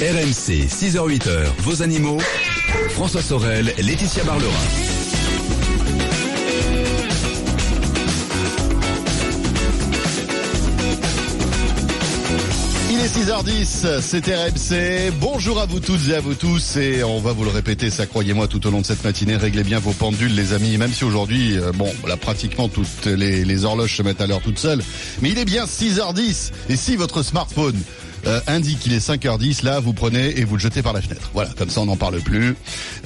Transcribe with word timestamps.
RMC, 0.00 0.66
6h-8h, 0.66 1.44
vos 1.58 1.82
animaux. 1.82 2.16
François 2.88 3.20
Sorel, 3.20 3.74
Laetitia 3.76 4.24
Barlerin. 4.24 4.50
Il 12.90 12.98
est 12.98 13.14
6h10, 13.14 14.00
c'est 14.00 14.24
RMC. 14.24 15.12
Bonjour 15.20 15.60
à 15.60 15.66
vous 15.66 15.80
toutes 15.80 16.08
et 16.08 16.14
à 16.14 16.20
vous 16.22 16.34
tous. 16.34 16.76
Et 16.76 17.04
on 17.04 17.20
va 17.20 17.32
vous 17.32 17.44
le 17.44 17.50
répéter, 17.50 17.90
ça 17.90 18.06
croyez-moi, 18.06 18.48
tout 18.48 18.66
au 18.66 18.70
long 18.70 18.80
de 18.80 18.86
cette 18.86 19.04
matinée. 19.04 19.36
Réglez 19.36 19.64
bien 19.64 19.80
vos 19.80 19.92
pendules, 19.92 20.34
les 20.34 20.54
amis. 20.54 20.78
Même 20.78 20.94
si 20.94 21.04
aujourd'hui, 21.04 21.58
euh, 21.58 21.72
bon, 21.72 21.92
là, 22.08 22.16
pratiquement 22.16 22.70
toutes 22.70 23.04
les, 23.04 23.44
les 23.44 23.64
horloges 23.66 23.98
se 23.98 24.02
mettent 24.02 24.22
à 24.22 24.26
l'heure 24.26 24.40
toutes 24.40 24.58
seules. 24.58 24.82
Mais 25.20 25.28
il 25.28 25.38
est 25.38 25.44
bien 25.44 25.66
6h10. 25.66 26.52
Et 26.70 26.76
si 26.76 26.96
votre 26.96 27.22
smartphone 27.22 27.76
euh, 28.26 28.40
indique 28.46 28.80
qu'il 28.80 28.92
est 28.92 29.06
5h10, 29.06 29.64
là 29.64 29.80
vous 29.80 29.92
prenez 29.92 30.38
et 30.38 30.44
vous 30.44 30.56
le 30.56 30.60
jetez 30.60 30.82
par 30.82 30.92
la 30.92 31.00
fenêtre. 31.00 31.30
Voilà, 31.34 31.50
comme 31.56 31.70
ça 31.70 31.80
on 31.80 31.86
n'en 31.86 31.96
parle 31.96 32.20
plus. 32.20 32.54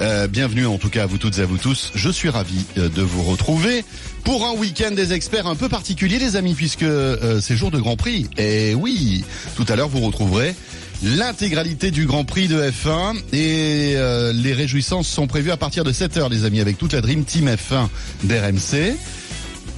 Euh, 0.00 0.26
bienvenue 0.26 0.66
en 0.66 0.78
tout 0.78 0.90
cas 0.90 1.04
à 1.04 1.06
vous 1.06 1.18
toutes 1.18 1.38
et 1.38 1.42
à 1.42 1.46
vous 1.46 1.58
tous. 1.58 1.92
Je 1.94 2.10
suis 2.10 2.28
ravi 2.28 2.64
euh, 2.78 2.88
de 2.88 3.02
vous 3.02 3.22
retrouver 3.22 3.84
pour 4.24 4.46
un 4.46 4.52
week-end 4.52 4.90
des 4.92 5.12
experts 5.12 5.46
un 5.46 5.54
peu 5.54 5.68
particulier 5.68 6.18
les 6.18 6.36
amis, 6.36 6.54
puisque 6.54 6.82
euh, 6.82 7.40
c'est 7.40 7.56
jour 7.56 7.70
de 7.70 7.78
Grand 7.78 7.96
Prix. 7.96 8.28
Et 8.38 8.74
oui, 8.74 9.24
tout 9.56 9.66
à 9.68 9.76
l'heure 9.76 9.88
vous 9.88 10.00
retrouverez 10.00 10.54
l'intégralité 11.02 11.90
du 11.90 12.06
Grand 12.06 12.24
Prix 12.24 12.48
de 12.48 12.60
F1 12.60 13.16
et 13.32 13.94
euh, 13.96 14.32
les 14.32 14.52
réjouissances 14.52 15.08
sont 15.08 15.26
prévues 15.26 15.50
à 15.50 15.56
partir 15.56 15.84
de 15.84 15.92
7h 15.92 16.30
les 16.30 16.44
amis 16.44 16.60
avec 16.60 16.78
toute 16.78 16.92
la 16.92 17.00
Dream 17.00 17.24
Team 17.24 17.48
F1 17.48 17.88
d'RMC. 18.24 18.96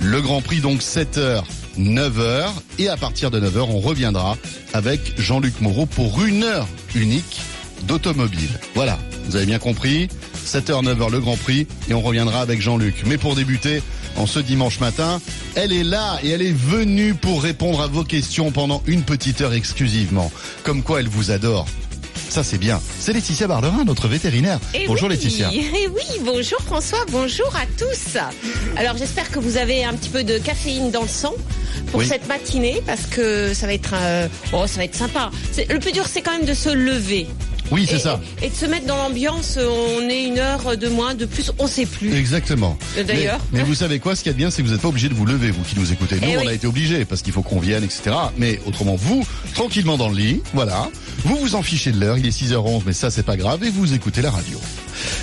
Le 0.01 0.21
Grand 0.21 0.41
Prix 0.43 0.61
donc 0.61 0.81
7h, 0.81 1.43
9h 1.79 2.49
et 2.79 2.89
à 2.89 2.97
partir 2.97 3.31
de 3.31 3.41
9h 3.41 3.61
on 3.69 3.81
reviendra 3.81 4.37
avec 4.73 5.21
Jean-Luc 5.21 5.61
Moreau 5.61 5.87
pour 5.87 6.25
une 6.25 6.43
heure 6.43 6.67
unique 6.95 7.41
d'automobile. 7.83 8.59
Voilà, 8.75 8.99
vous 9.27 9.37
avez 9.37 9.47
bien 9.47 9.59
compris, 9.59 10.09
7h, 10.47 10.85
9h 10.85 11.11
le 11.11 11.21
Grand 11.21 11.37
Prix 11.37 11.67
et 11.89 11.95
on 11.95 12.01
reviendra 12.01 12.41
avec 12.41 12.61
Jean-Luc. 12.61 13.03
Mais 13.07 13.19
pour 13.19 13.35
débuter, 13.35 13.83
en 14.17 14.27
ce 14.27 14.39
dimanche 14.39 14.81
matin, 14.81 15.21
elle 15.55 15.73
est 15.73 15.85
là 15.85 16.19
et 16.23 16.31
elle 16.31 16.43
est 16.43 16.57
venue 16.57 17.15
pour 17.15 17.43
répondre 17.43 17.81
à 17.81 17.87
vos 17.87 18.05
questions 18.05 18.51
pendant 18.51 18.83
une 18.87 19.03
petite 19.03 19.41
heure 19.41 19.53
exclusivement. 19.53 20.33
Comme 20.63 20.83
quoi 20.83 21.01
elle 21.01 21.09
vous 21.09 21.31
adore. 21.31 21.67
Ça 22.29 22.43
c'est 22.45 22.59
bien. 22.59 22.81
C'est 23.01 23.13
Laetitia 23.13 23.47
Barlerin, 23.47 23.85
notre 23.85 24.09
vétérinaire. 24.09 24.59
Eh 24.75 24.87
Bonjour 24.87 25.09
oui, 25.09 25.15
Laetitia. 25.15 25.51
eh 25.55 25.89
oui, 25.89 26.21
bonjour 26.25 26.59
François, 26.67 26.99
bonjour 27.11 27.51
à 27.57 27.65
tous. 27.79 28.19
Alors 28.77 28.97
j'espère 28.97 29.31
que 29.31 29.39
vous 29.39 29.57
avez 29.57 29.85
un 29.85 29.95
petit 29.95 30.11
peu 30.11 30.23
de 30.25 30.39
caféine 30.39 30.91
dans 30.91 31.03
le 31.03 31.09
sang 31.09 31.35
pour 31.91 32.01
Oui. 32.01 32.07
cette 32.07 32.27
matinée 32.29 32.83
parce 32.87 33.07
que 33.07 33.55
ça 33.55 33.67
va 33.67 33.73
être 33.73 33.95
euh, 33.95 34.29
oh, 34.53 34.67
ça 34.67 34.77
va 34.79 34.85
être 34.85 34.97
sympa. 34.97 35.31
Le 35.71 35.79
plus 35.79 35.93
dur 35.93 36.07
c'est 36.09 36.21
quand 36.21 36.33
même 36.33 36.47
de 36.47 36.55
se 36.55 36.69
lever. 36.69 37.27
Oui, 37.73 37.85
c'est 37.89 37.97
et, 37.97 37.99
ça. 37.99 38.21
Et, 38.43 38.47
et 38.47 38.51
de 38.51 38.55
se 38.55 38.65
mettre 38.67 38.87
dans 38.87 38.97
l'ambiance, 38.97 39.59
on 39.61 40.09
est 40.09 40.23
une 40.23 40.39
heure 40.39 40.77
de 40.77 40.89
moins, 40.89 41.15
de 41.17 41.25
plus, 41.27 41.51
on 41.59 41.67
sait 41.67 41.85
plus. 41.87 42.15
Exactement. 42.15 42.79
Euh, 42.97 43.03
d'ailleurs. 43.03 43.41
Mais, 43.51 43.59
mais 43.59 43.65
vous 43.65 43.75
savez 43.75 43.99
quoi 43.99 44.15
Ce 44.15 44.23
qui 44.23 44.29
est 44.29 44.35
bien, 44.35 44.53
c'est 44.53 44.63
que 44.63 44.69
vous 44.69 44.73
n'êtes 44.73 44.83
pas 44.83 44.87
obligé 44.89 45.09
de 45.09 45.15
vous 45.15 45.27
lever, 45.27 45.51
vous 45.51 45.65
qui 45.65 45.77
nous 45.77 45.91
écoutez. 45.91 46.15
Nous, 46.21 46.29
Eh 46.31 46.37
on 46.37 46.43
oui. 46.43 46.47
a 46.49 46.53
été 46.53 46.69
obligés 46.69 47.05
parce 47.05 47.23
qu'il 47.23 47.33
faut 47.33 47.43
qu'on 47.43 47.59
vienne, 47.59 47.83
etc. 47.83 48.15
Mais 48.37 48.61
autrement, 48.67 48.95
vous, 48.95 49.27
tranquillement 49.53 49.97
dans 49.97 50.09
le 50.09 50.15
lit, 50.15 50.43
voilà. 50.55 50.89
Vous 51.27 51.37
vous 51.39 51.55
en 51.57 51.63
fichez 51.63 51.91
de 51.91 51.99
l'heure. 51.99 52.19
Il 52.19 52.27
est 52.27 52.31
6h11, 52.31 52.83
mais 52.87 52.93
ça, 52.93 53.11
c'est 53.11 53.25
pas 53.25 53.37
grave. 53.37 53.65
Et 53.65 53.71
vous 53.71 53.93
écoutez 53.95 54.23
la 54.23 54.31
radio. 54.31 54.61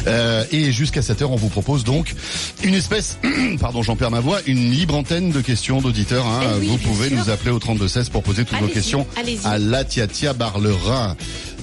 Euh, 0.06 0.44
et 0.52 0.74
jusqu'à 0.74 1.00
7h, 1.00 1.24
on 1.26 1.38
vous 1.38 1.48
propose 1.48 1.86
donc 1.86 2.14
une 2.62 2.74
espèce, 2.74 3.18
pardon, 3.62 3.82
j'en 3.84 3.96
perds 3.96 4.12
ma 4.12 4.20
voix, 4.20 4.40
une 4.46 4.70
libre 4.70 4.96
antenne 4.96 5.32
de 5.32 5.40
questions 5.40 5.80
d'auditeurs. 5.80 6.26
hein. 6.28 6.42
Eh 6.58 6.60
oui, 6.60 6.68
vous 6.68 6.78
pouvez 6.78 7.08
sûr. 7.08 7.18
nous 7.18 7.30
appeler 7.30 7.52
au 7.52 7.60
3216 7.60 8.10
pour 8.10 8.22
poser 8.22 8.44
toutes 8.44 8.60
vos 8.60 8.68
questions 8.68 9.08
à 9.46 9.58
la 9.58 9.86
Tiatia 9.86 10.34
Barlerin. 10.34 11.16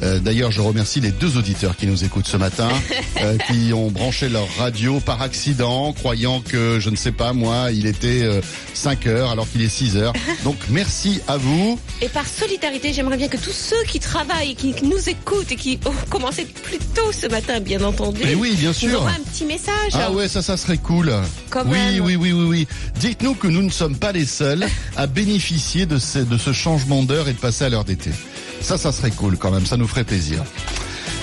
Euh, 0.03 0.19
D'ailleurs, 0.19 0.51
je 0.51 0.61
remercie 0.61 1.01
les 1.01 1.11
deux 1.11 1.37
auditeurs 1.37 1.77
qui 1.77 1.87
nous 1.87 2.05
écoutent 2.05 2.27
ce 2.27 2.37
matin, 2.37 2.69
euh, 3.21 3.37
qui 3.39 3.73
ont 3.73 3.91
branché 3.91 4.29
leur 4.29 4.47
radio 4.59 5.01
par 5.01 5.23
accident, 5.23 5.93
croyant 5.93 6.41
que, 6.41 6.79
je 6.81 6.91
ne 6.91 6.97
sais 6.97 7.13
pas 7.13 7.33
moi, 7.33 7.71
il 7.73 7.87
était 7.87 8.23
euh, 8.23 8.41
5 8.75 9.07
heures 9.07 9.31
alors 9.31 9.49
qu'il 9.51 9.63
est 9.63 9.69
6 9.69 9.97
heures. 9.97 10.13
Donc 10.45 10.57
merci 10.71 11.21
à 11.29 11.37
vous. 11.37 11.79
Et 12.03 12.09
par 12.09 12.27
solidarité, 12.27 12.93
j'aimerais 12.93 13.17
bien 13.17 13.29
que 13.29 13.37
tous 13.37 13.53
ceux 13.53 13.83
qui 13.87 14.01
travaillent, 14.01 14.55
qui 14.55 14.75
nous 14.83 15.09
écoutent 15.09 15.53
et 15.53 15.57
qui 15.57 15.79
ont 15.87 16.09
commencé 16.09 16.45
plus 16.45 16.79
tôt 16.95 17.13
ce 17.13 17.27
matin, 17.27 17.61
bien 17.61 17.83
entendu, 17.83 18.21
Mais 18.25 18.35
oui, 18.35 18.55
bien 18.59 18.69
nous 18.71 18.75
sûr. 18.75 18.99
auront 19.01 19.09
un 19.09 19.21
petit 19.33 19.45
message. 19.45 19.93
Ah 19.95 20.11
ouais, 20.13 20.29
ça, 20.29 20.43
ça 20.43 20.57
serait 20.57 20.79
cool. 20.79 21.13
Quand 21.51 21.65
oui, 21.67 21.71
même. 21.79 22.05
oui, 22.05 22.17
oui, 22.17 22.33
oui, 22.33 22.45
oui. 22.47 22.69
Dites-nous 22.99 23.35
que 23.35 23.47
nous 23.49 23.63
ne 23.63 23.71
sommes 23.71 23.97
pas 23.97 24.13
les 24.13 24.27
seuls 24.27 24.67
à 24.97 25.07
bénéficier 25.07 25.87
de 25.87 25.99
ce, 25.99 26.19
de 26.21 26.39
ce 26.39 26.53
changement 26.53 27.03
d'heure 27.03 27.29
et 27.29 27.33
de 27.33 27.39
passer 27.39 27.65
à 27.65 27.69
l'heure 27.69 27.85
d'été. 27.85 28.11
Ça, 28.61 28.79
ça 28.79 28.93
serait 28.93 29.11
cool 29.11 29.37
quand 29.37 29.51
même. 29.51 29.67
Ça 29.67 29.77
nous 29.77 29.87
ferait 29.89 30.05
plaisir. 30.05 30.43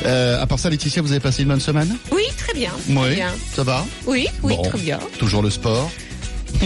Euh, 0.05 0.41
à 0.41 0.45
part 0.47 0.59
ça, 0.59 0.69
Laetitia, 0.69 1.01
vous 1.01 1.11
avez 1.11 1.19
passé 1.19 1.43
une 1.43 1.49
bonne 1.49 1.59
semaine? 1.59 1.95
Oui, 2.11 2.23
très 2.37 2.53
bien. 2.53 2.71
très 2.87 2.93
Oui. 2.95 3.15
bien. 3.15 3.31
Ça 3.55 3.63
va? 3.63 3.85
Oui, 4.05 4.27
oui, 4.43 4.55
Bon. 4.55 4.61
très 4.63 4.77
bien. 4.79 4.99
Toujours 5.17 5.41
le 5.41 5.49
sport. 5.49 5.89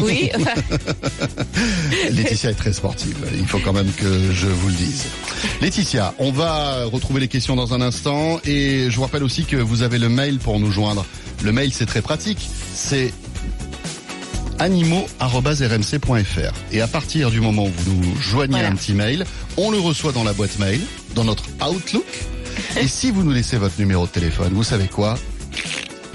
Oui, 0.02 0.30
Laetitia 2.12 2.52
est 2.52 2.56
très 2.56 2.74
sportive. 2.74 3.16
Il 3.38 3.48
faut 3.48 3.60
quand 3.60 3.74
même 3.74 3.92
que 3.94 4.32
je 4.32 4.48
vous 4.48 4.68
le 4.68 4.74
dise. 4.74 5.06
Laetitia, 5.62 6.14
on 6.20 6.32
va 6.32 6.86
retrouver 6.86 7.20
les 7.20 7.28
questions 7.28 7.56
dans 7.56 7.74
un 7.74 7.82
instant 7.82 8.40
et 8.46 8.88
je 8.90 8.96
vous 8.96 9.02
rappelle 9.02 9.24
aussi 9.24 9.44
que 9.46 9.56
vous 9.58 9.82
avez 9.82 9.98
le 9.98 10.10
mail 10.10 10.38
pour 10.40 10.60
nous 10.60 10.72
joindre. 10.72 11.06
Le 11.44 11.52
mail, 11.52 11.72
c'est 11.74 11.86
très 11.88 12.02
pratique. 12.02 12.50
C'est 12.76 13.14
animaux.rmc.fr. 14.62 16.54
Et 16.72 16.82
à 16.82 16.88
partir 16.88 17.32
du 17.32 17.42
moment 17.42 17.66
où 17.66 17.72
vous 17.78 17.94
nous 17.94 18.16
joignez 18.22 18.52
Voilà. 18.54 18.70
un 18.70 18.76
petit 18.76 18.94
mail, 18.94 19.26
on 19.58 19.72
le 19.72 19.80
reçoit 19.80 20.12
dans 20.12 20.24
la 20.24 20.34
boîte 20.34 20.60
mail, 20.60 20.80
dans 21.16 21.24
notre 21.24 21.46
Outlook. 21.68 22.06
Et 22.80 22.88
si 22.88 23.12
vous 23.12 23.24
nous 23.24 23.32
laissez 23.32 23.58
votre 23.58 23.80
numéro 23.80 24.06
de 24.06 24.12
téléphone, 24.12 24.54
vous 24.54 24.64
savez 24.64 24.88
quoi? 24.88 25.18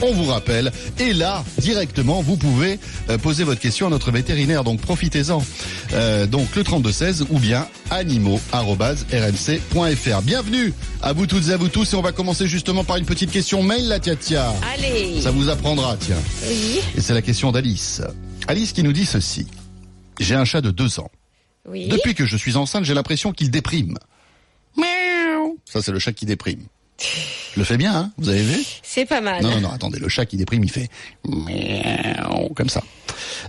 On 0.03 0.12
vous 0.12 0.27
rappelle. 0.27 0.71
Et 1.01 1.15
là, 1.15 1.43
directement, 1.59 2.21
vous 2.21 2.37
pouvez 2.37 2.79
euh, 3.09 3.17
poser 3.17 3.45
votre 3.45 3.61
question 3.61 3.87
à 3.87 3.91
notre 3.91 4.11
vétérinaire. 4.12 4.62
Donc 4.62 4.81
profitez-en. 4.81 5.43
Euh, 5.95 6.27
donc 6.27 6.55
le 6.55 6.62
3216 6.62 7.27
ou 7.31 7.39
bien 7.39 7.67
animaux.rmc.fr. 7.91 10.23
Bienvenue 10.23 10.75
à 11.03 11.15
vous 11.15 11.27
toutes 11.27 11.49
et 11.49 11.53
à 11.53 11.56
vous 11.56 11.69
tous. 11.69 11.95
Et 11.95 11.97
on 11.97 12.03
va 12.03 12.12
commencer 12.12 12.47
justement 12.47 12.85
par 12.85 12.99
une 12.99 13.06
petite 13.06 13.31
question 13.31 13.62
mail, 13.62 13.89
la 13.89 13.99
tia 13.99 14.17
tia. 14.17 14.53
allez. 14.75 15.21
Ça 15.23 15.31
vous 15.31 15.49
apprendra, 15.49 15.97
tiens. 15.99 16.17
Oui, 16.47 16.81
Et 16.97 17.01
c'est 17.01 17.15
la 17.15 17.23
question 17.23 17.51
d'Alice. 17.51 18.03
Alice 18.49 18.73
qui 18.73 18.83
nous 18.83 18.93
dit 18.93 19.07
ceci. 19.07 19.47
J'ai 20.21 20.34
un 20.34 20.45
chat 20.45 20.61
de 20.61 20.71
deux 20.71 21.01
ans. 21.01 21.11
oui. 21.69 21.89
Depuis 21.89 22.15
que 22.15 22.25
je 22.27 22.37
suis 22.37 22.57
enceinte, 22.57 22.84
j'ai 22.84 22.95
l'impression 22.95 23.33
qu'il 23.33 23.51
déprime. 23.51 23.99
Miaou. 24.77 25.59
Ça, 25.65 25.83
c'est 25.83 25.93
le 25.93 25.99
chat 25.99 26.12
qui 26.12 26.27
déprime. 26.27 26.62
Je 27.55 27.59
le 27.61 27.65
fais 27.65 27.77
bien, 27.77 27.95
hein 27.95 28.12
Vous 28.17 28.29
avez 28.31 28.43
vu? 28.43 28.59
C'est 28.83 29.05
pas 29.05 29.21
mal. 29.21 29.43
Non, 29.43 29.51
non, 29.51 29.61
non, 29.62 29.71
attendez, 29.73 29.99
le 29.99 30.09
chat 30.09 30.25
qui 30.25 30.37
déprime, 30.39 30.65
il 30.65 30.71
fait 30.71 30.89
miaou, 31.27 32.49
comme 32.55 32.69
ça. 32.71 32.83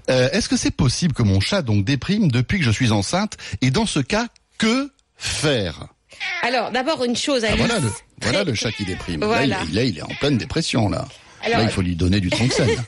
Euh, 0.09 0.29
Est-ce 0.31 0.49
que 0.49 0.57
c'est 0.57 0.71
possible 0.71 1.13
que 1.13 1.23
mon 1.23 1.39
chat 1.39 1.61
donc 1.61 1.85
déprime 1.85 2.29
depuis 2.29 2.59
que 2.59 2.65
je 2.65 2.71
suis 2.71 2.91
enceinte 2.91 3.37
Et 3.61 3.71
dans 3.71 3.85
ce 3.85 3.99
cas, 3.99 4.27
que 4.57 4.91
faire? 5.15 5.87
Alors, 6.41 6.71
d'abord, 6.71 7.03
une 7.05 7.15
chose, 7.15 7.43
ah, 7.45 7.51
Alice. 7.53 7.59
Voilà 7.65 7.79
le, 7.79 7.91
voilà 8.21 8.43
le 8.45 8.53
chat 8.55 8.71
qui 8.71 8.83
déprime. 8.83 9.21
Là, 9.21 9.27
Voilà. 9.27 9.59
il, 9.63 9.71
est- 9.71 9.73
là, 9.75 9.83
il 9.83 9.97
est 9.99 10.01
en 10.03 10.07
pleine 10.19 10.37
dépression, 10.37 10.89
là. 10.89 11.07
Alors- 11.43 11.59
là, 11.59 11.63
il 11.65 11.69
faut 11.71 11.81
lui 11.81 11.95
donner 11.95 12.19
du 12.19 12.29
tronc-scène. 12.29 12.83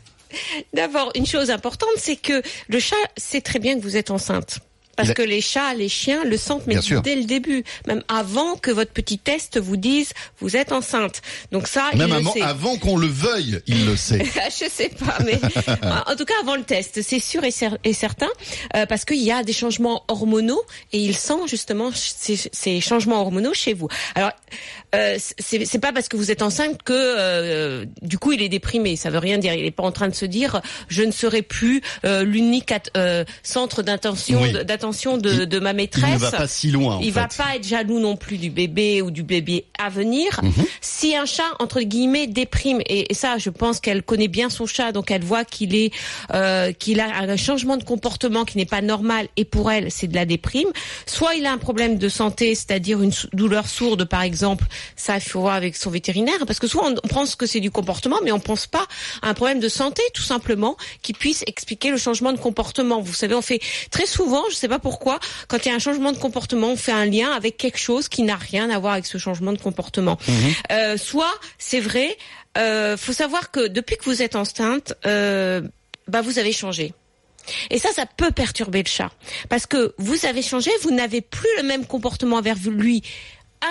D'abord, 0.74 1.12
une 1.16 1.26
chose 1.26 1.50
importante, 1.50 1.90
c'est 1.98 2.16
que 2.16 2.42
le 2.68 2.80
chat 2.80 2.96
sait 3.18 3.42
très 3.42 3.60
bien 3.60 3.76
que 3.76 3.82
vous 3.82 3.98
êtes 3.98 4.12
enceinte. 4.12 4.60
Parce 5.00 5.10
a- 5.12 5.14
que 5.14 5.22
les 5.22 5.42
chats, 5.42 5.74
les 5.74 5.90
chiens 5.90 6.24
le 6.24 6.38
sentent, 6.38 6.68
mais 6.68 6.76
dès 7.04 7.16
le 7.16 7.24
début, 7.24 7.64
même 7.88 8.04
avant 8.08 8.56
que 8.56 8.70
votre 8.72 8.92
petit 8.92 9.18
test 9.18 9.58
vous 9.60 9.78
dise 9.78 10.12
vous 10.40 10.56
êtes 10.56 10.72
enceinte. 10.72 11.22
Donc 11.52 11.68
ça, 11.68 11.90
Même 11.96 12.10
il 12.10 12.14
avant, 12.16 12.34
le 12.34 12.40
sait. 12.40 12.46
avant 12.46 12.78
qu'on 12.78 12.98
le 12.98 13.08
veuille, 13.08 13.62
il 13.68 13.86
le 13.86 13.96
sait. 13.96 14.24
je 14.60 14.70
sais 14.70 14.90
pas, 14.90 15.18
mais 15.26 15.40
en 16.08 16.16
tout 16.16 16.26
cas 16.26 16.34
avant 16.42 16.56
le 16.56 16.64
test, 16.64 17.02
c'est 17.02 17.20
sûr 17.20 17.44
et, 17.44 17.50
cer- 17.52 17.78
et 17.84 17.94
certain, 17.94 18.28
euh, 18.76 18.86
parce 18.86 19.06
qu'il 19.06 19.22
y 19.24 19.32
a 19.32 19.44
des 19.44 19.54
changements 19.54 20.04
hormonaux 20.08 20.62
et 20.92 21.00
il 21.00 21.16
sent 21.16 21.48
justement 21.48 21.92
ces, 21.94 22.38
ces 22.52 22.82
changements 22.82 23.22
hormonaux 23.22 23.54
chez 23.54 23.74
vous. 23.74 23.88
Alors, 24.16 24.32
euh, 24.96 25.18
c'est 25.40 25.80
pas 25.80 25.94
parce 25.94 26.08
que 26.10 26.18
vous 26.18 26.32
êtes 26.32 26.42
enceinte 26.42 26.84
que 26.84 26.94
euh, 26.94 27.86
du 28.02 28.18
coup 28.18 28.32
il 28.34 28.42
est 28.42 28.50
déprimé. 28.50 28.96
Ça 28.96 29.10
veut 29.10 29.20
rien 29.20 29.38
dire. 29.38 29.54
Il 29.54 29.64
est 29.66 29.72
pas 29.72 29.84
en 29.84 29.92
train 29.92 30.08
de 30.10 30.16
se 30.16 30.26
dire 30.26 30.62
je 30.90 31.04
ne 31.04 31.12
serai 31.12 31.42
plus 31.42 31.82
euh, 32.06 32.24
l'unique 32.24 32.74
centre 33.44 33.82
d'attention 33.82 34.42
Oui. 34.42 34.52
d'attention 34.52 34.89
de, 35.18 35.46
de 35.46 35.60
ma 35.60 35.72
Il 35.72 35.76
maîtresse. 35.76 36.14
ne 36.14 36.18
va 36.18 36.32
pas 36.32 36.48
si 36.48 36.72
loin. 36.72 36.96
en 36.98 37.00
Il 37.02 37.12
va 37.12 37.28
pas 37.28 37.56
être 37.56 37.68
jaloux 37.68 38.00
non 38.00 38.16
plus 38.16 38.38
du 38.38 38.50
bébé 38.50 39.02
ou 39.02 39.12
du 39.12 39.24
bébé 39.24 39.66
à 39.78 39.90
venir. 39.90 40.40
Mhm. 40.44 40.54
Si 40.82 41.16
un 41.16 41.26
chat 41.26 41.44
entre 41.60 41.82
guillemets 41.82 42.28
déprime 42.28 42.82
et, 42.88 43.12
et 43.12 43.14
ça, 43.14 43.38
je 43.38 43.50
pense 43.50 43.80
qu'elle 43.80 44.04
connaît 44.04 44.28
bien 44.28 44.50
son 44.50 44.66
chat, 44.66 44.92
donc 44.92 45.12
elle 45.12 45.24
voit 45.24 45.46
qu'il 45.46 45.76
est 45.76 45.92
euh, 46.34 46.72
qu'il 46.72 47.00
a 47.00 47.08
un 47.22 47.38
changement 47.38 47.78
de 47.78 47.84
comportement 47.84 48.46
qui 48.46 48.58
n'est 48.58 48.66
pas 48.66 48.82
normal 48.82 49.28
et 49.38 49.46
pour 49.46 49.72
elle 49.72 49.92
c'est 49.92 50.08
de 50.08 50.16
la 50.16 50.26
déprime. 50.26 50.68
Soit 51.06 51.36
il 51.36 51.46
a 51.46 51.52
un 51.52 51.58
problème 51.58 51.98
de 51.98 52.10
santé, 52.10 52.56
c'est-à-dire 52.56 53.02
une 53.02 53.12
douleur 53.34 53.68
sourde 53.68 54.06
par 54.06 54.22
exemple. 54.24 54.66
Ça, 54.96 55.16
il 55.16 55.22
faut 55.22 55.42
voir 55.42 55.56
avec 55.56 55.76
son 55.76 55.90
vétérinaire 55.90 56.46
parce 56.46 56.60
que 56.60 56.68
souvent 56.68 56.90
on 57.04 57.08
pense 57.08 57.36
que 57.36 57.46
c'est 57.46 57.60
du 57.60 57.72
comportement, 57.72 58.18
mais 58.24 58.32
on 58.32 58.40
pense 58.40 58.68
pas 58.68 58.86
à 59.22 59.30
un 59.30 59.34
problème 59.34 59.60
de 59.60 59.70
santé 59.70 60.02
tout 60.14 60.24
simplement 60.24 60.76
qui 61.02 61.14
puisse 61.14 61.44
expliquer 61.48 61.92
le 61.92 61.98
changement 61.98 62.34
de 62.34 62.38
comportement. 62.38 63.02
Vous 63.02 63.14
savez, 63.14 63.36
on 63.36 63.42
fait 63.42 63.60
très 63.92 64.06
souvent, 64.06 64.44
je 64.50 64.56
sais 64.56 64.68
pas 64.68 64.79
pourquoi, 64.80 65.20
quand 65.48 65.66
il 65.66 65.70
y 65.70 65.72
a 65.72 65.76
un 65.76 65.80
changement 65.80 66.12
de 66.12 66.18
comportement, 66.18 66.72
on 66.72 66.76
fait 66.76 66.92
un 66.92 67.06
lien 67.06 67.32
avec 67.32 67.58
quelque 67.58 67.78
chose 67.78 68.10
qui 68.10 68.24
n'a 68.24 68.36
rien 68.36 68.70
à 68.70 68.80
voir 68.80 68.94
avec 68.94 69.06
ce 69.06 69.18
changement 69.18 69.54
de 69.54 69.60
comportement. 69.60 70.18
Euh, 70.72 70.98
soit, 70.98 71.34
c'est 71.58 71.80
vrai, 71.80 72.18
euh, 72.58 72.98
faut 72.98 73.14
savoir 73.14 73.52
que 73.52 73.68
depuis 73.68 73.98
que 73.98 74.06
vous 74.06 74.22
êtes 74.22 74.36
enceinte, 74.36 74.94
euh, 75.06 75.62
bah 76.08 76.22
vous 76.22 76.40
avez 76.40 76.52
changé. 76.52 76.94
Et 77.70 77.80
ça, 77.80 77.90
ça 77.94 78.06
peut 78.06 78.32
perturber 78.32 78.84
le 78.84 78.90
chat. 78.90 79.12
Parce 79.48 79.66
que 79.66 79.94
vous 79.98 80.26
avez 80.26 80.42
changé, 80.42 80.72
vous 80.82 80.92
n'avez 80.92 81.22
plus 81.22 81.50
le 81.58 81.64
même 81.64 81.86
comportement 81.86 82.38
envers 82.38 82.58
lui 82.68 83.04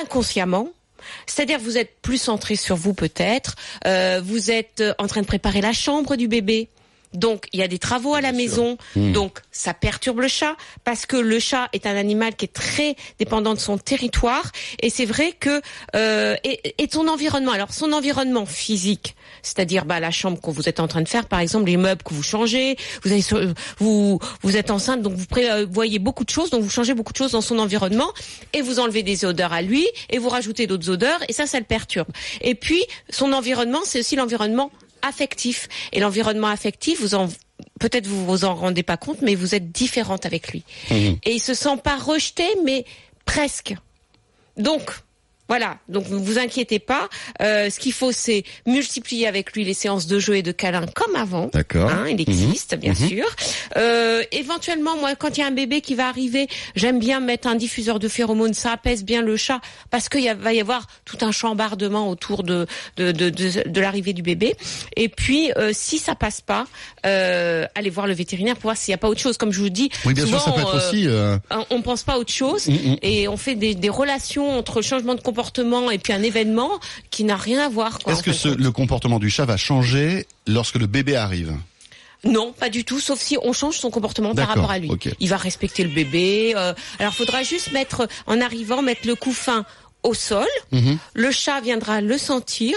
inconsciemment. 0.03 0.69
C'est-à-dire 1.27 1.59
vous 1.61 1.79
êtes 1.79 2.01
plus 2.03 2.21
centré 2.21 2.57
sur 2.57 2.77
vous 2.77 2.93
peut-être, 2.93 3.55
euh, 3.87 4.21
vous 4.23 4.51
êtes 4.51 4.83
en 4.99 5.07
train 5.07 5.21
de 5.21 5.27
préparer 5.27 5.61
la 5.61 5.73
chambre 5.73 6.17
du 6.17 6.27
bébé. 6.29 6.69
Donc 7.15 7.47
il 7.53 7.61
y 7.61 7.63
a 7.63 7.69
des 7.69 7.79
travaux 7.79 8.15
à 8.15 8.21
la 8.21 8.33
maison, 8.33 8.77
donc 8.97 9.39
ça 9.51 9.75
perturbe 9.75 10.21
le 10.21 10.29
chat 10.29 10.57
parce 10.85 11.07
que 11.07 11.17
le 11.17 11.39
chat 11.39 11.69
est 11.73 11.87
un 11.87 11.97
animal 11.97 12.37
qui 12.37 12.45
est 12.45 12.53
très 12.53 12.97
dépendant 13.19 13.55
de 13.55 13.61
son 13.61 13.79
territoire 13.79 14.53
et 14.81 14.91
c'est 14.91 15.05
vrai 15.07 15.33
que 15.33 15.61
euh, 15.97 16.37
et, 16.45 16.75
et 16.79 16.89
son 16.91 17.09
environnement. 17.09 17.53
Alors 17.53 17.73
son 17.73 17.93
environnement 17.93 18.47
physique, 18.47 19.17
c'est-à-dire 19.43 19.85
bah, 19.85 20.01
la 20.01 20.11
chambre 20.11 20.41
que 20.41 20.51
vous 20.51 20.69
êtes 20.69 20.81
en 20.81 20.89
train 20.89 21.03
de 21.03 21.09
faire, 21.09 21.27
par 21.27 21.41
exemple 21.41 21.67
les 21.67 21.77
meubles 21.77 22.03
que 22.03 22.15
vous 22.15 22.23
changez, 22.23 22.77
vous 23.03 23.13
avez 23.13 23.25
vous 23.79 24.19
vous 24.43 24.57
êtes 24.57 24.71
enceinte 24.71 25.03
donc 25.03 25.15
vous 25.15 25.27
voyez 25.71 25.99
beaucoup 25.99 26.25
de 26.25 26.31
choses, 26.31 26.51
donc 26.51 26.63
vous 26.63 26.71
changez 26.71 26.95
beaucoup 26.95 27.13
de 27.13 27.19
choses 27.19 27.33
dans 27.33 27.41
son 27.41 27.59
environnement 27.59 28.13
et 28.53 28.63
vous 28.63 28.81
enlevez 28.81 29.03
des 29.03 29.25
odeurs 29.25 29.53
à 29.53 29.63
lui 29.63 29.87
et 30.11 30.19
vous 30.19 30.29
rajoutez 30.29 30.67
d'autres 30.67 30.91
odeurs 30.91 31.21
et 31.29 31.33
ça 31.33 31.47
ça 31.47 31.59
le 31.59 31.65
perturbe. 31.65 32.09
Et 32.41 32.55
puis 32.55 32.83
son 33.11 33.33
environnement, 33.33 33.81
c'est 33.85 34.01
aussi 34.01 34.17
l'environnement 34.17 34.71
affectif. 35.03 35.69
Et 35.93 36.01
l'environnement 36.01 36.49
affectif 36.49 37.01
vous 37.01 37.15
en 37.15 37.29
peut-être 37.81 38.07
vous 38.07 38.25
vous 38.25 38.45
en 38.45 38.55
rendez 38.55 38.83
pas 38.83 38.97
compte 38.97 39.21
mais 39.21 39.35
vous 39.35 39.55
êtes 39.55 39.73
différente 39.73 40.27
avec 40.27 40.53
lui. 40.53 40.65
Et 40.91 41.33
il 41.33 41.41
se 41.41 41.55
sent 41.55 41.77
pas 41.83 41.97
rejeté 41.97 42.45
mais 42.65 42.85
presque. 43.25 43.75
Donc 44.57 44.91
voilà, 45.49 45.79
donc 45.89 46.09
ne 46.11 46.17
vous 46.17 46.39
inquiétez 46.39 46.79
pas. 46.79 47.09
Euh, 47.41 47.71
ce 47.71 47.79
qu'il 47.79 47.93
faut, 47.93 48.13
c'est 48.13 48.45
multiplier 48.67 49.27
avec 49.27 49.53
lui 49.55 49.65
les 49.65 49.75
séances 49.75 50.07
de 50.07 50.19
jeu 50.19 50.37
et 50.37 50.43
de 50.43 50.53
câlin 50.53 50.85
comme 50.95 51.17
avant. 51.17 51.49
D'accord. 51.53 51.91
Hein, 51.91 52.05
il 52.09 52.21
existe, 52.21 52.75
bien 52.77 52.95
sûr. 52.95 53.25
Euh, 53.77 54.23
éventuellement, 54.33 54.97
moi, 54.97 55.15
quand 55.17 55.37
il 55.37 55.41
y 55.41 55.43
a 55.43 55.47
un 55.47 55.51
bébé 55.53 55.81
qui 55.81 55.95
va 55.95 56.09
arriver, 56.09 56.49
j'aime 56.75 56.99
bien 56.99 57.21
mettre 57.21 57.49
un 57.49 57.55
diffuseur 57.55 57.99
de 57.99 58.09
phéromones. 58.09 58.53
Ça 58.55 58.73
apaise 58.73 59.05
bien 59.05 59.23
le 59.23 59.37
chat 59.37 59.61
parce 59.91 60.09
qu'il 60.11 60.31
va 60.35 60.53
y 60.53 60.61
avoir 60.61 60.87
tout 61.07 61.19
un 61.23 61.33
chambardement 61.33 62.11
autour 62.11 62.43
de 62.43 62.67
de, 62.97 63.13
de, 63.13 63.31
de, 63.31 63.69
de 63.69 63.81
l'arrivée 63.81 64.13
du 64.13 64.23
bébé. 64.23 64.55
Et 64.97 65.09
puis, 65.09 65.51
euh, 65.57 65.71
si 65.73 65.99
ça 65.99 66.15
passe 66.15 66.41
pas, 66.43 66.67
allez 67.05 67.91
voir 67.91 68.07
le 68.07 68.13
vétérinaire 68.15 68.55
pour 68.57 68.65
voir 68.65 68.77
s'il 68.77 68.91
n'y 68.93 68.97
a 68.97 68.99
pas 68.99 69.09
autre 69.09 69.21
chose. 69.21 69.39
Comme 69.39 69.53
je 69.53 69.61
vous 69.61 69.71
dis, 69.71 69.89
Oui, 70.05 70.13
bien 70.13 70.27
sûr, 70.27 70.39
souvent, 70.41 70.57
ça 70.57 70.63
peut 70.63 70.69
être 70.69 70.77
aussi. 70.91 71.07
on- 71.51 71.77
on 71.79 71.83
pense 71.83 72.03
pas 72.03 72.15
à 72.15 72.19
autre 72.19 72.33
chose 72.33 72.67
Mm, 72.69 72.73
mm. 72.73 72.97
et 73.03 73.29
on 73.29 73.37
fait 73.39 73.55
des, 73.55 73.75
des 73.75 73.89
relations 73.89 74.59
entre 74.59 74.77
le 74.77 74.83
changement 74.83 75.15
de 75.15 75.21
comportement 75.21 75.38
et 75.91 75.99
puis 75.99 76.13
un 76.13 76.23
événement 76.23 76.71
qui 77.11 77.25
n'a 77.25 77.37
rien 77.37 77.61
à 77.65 77.69
voir. 77.69 77.99
Est-ce 78.07 78.23
que 78.23 78.33
ce- 78.33 78.49
le 78.49 78.71
comportement 78.73 79.19
du 79.19 79.31
chat 79.31 79.45
va 79.45 79.57
changer 79.57 80.27
lorsque 80.47 80.77
le 80.77 80.87
bébé 80.87 81.17
arrive? 81.17 81.55
Non, 82.25 82.53
pas 82.53 82.69
du 82.69 82.85
tout, 82.85 82.99
sauf 82.99 83.21
si 83.21 83.37
on 83.43 83.53
change 83.53 83.77
son 83.79 83.91
comportement 83.91 84.35
par 84.35 84.49
rapport 84.49 84.71
à 84.71 84.79
lui. 84.79 84.91
Il 85.21 85.29
va 85.29 85.37
respecter 85.37 85.85
le 85.85 85.91
bébé. 85.91 86.53
euh, 86.57 86.75
alors, 86.99 87.15
faudra 87.15 87.43
juste 87.45 87.73
mettre, 87.73 88.09
en 88.27 88.41
arrivant, 88.41 88.83
mettre 88.83 89.07
le 89.07 89.15
couffin 89.15 89.65
au 90.03 90.15
sol. 90.15 90.47
Mhm. 90.73 90.99
Le 91.15 91.31
chat 91.31 91.61
viendra 91.61 92.01
le 92.01 92.19
sentir 92.19 92.77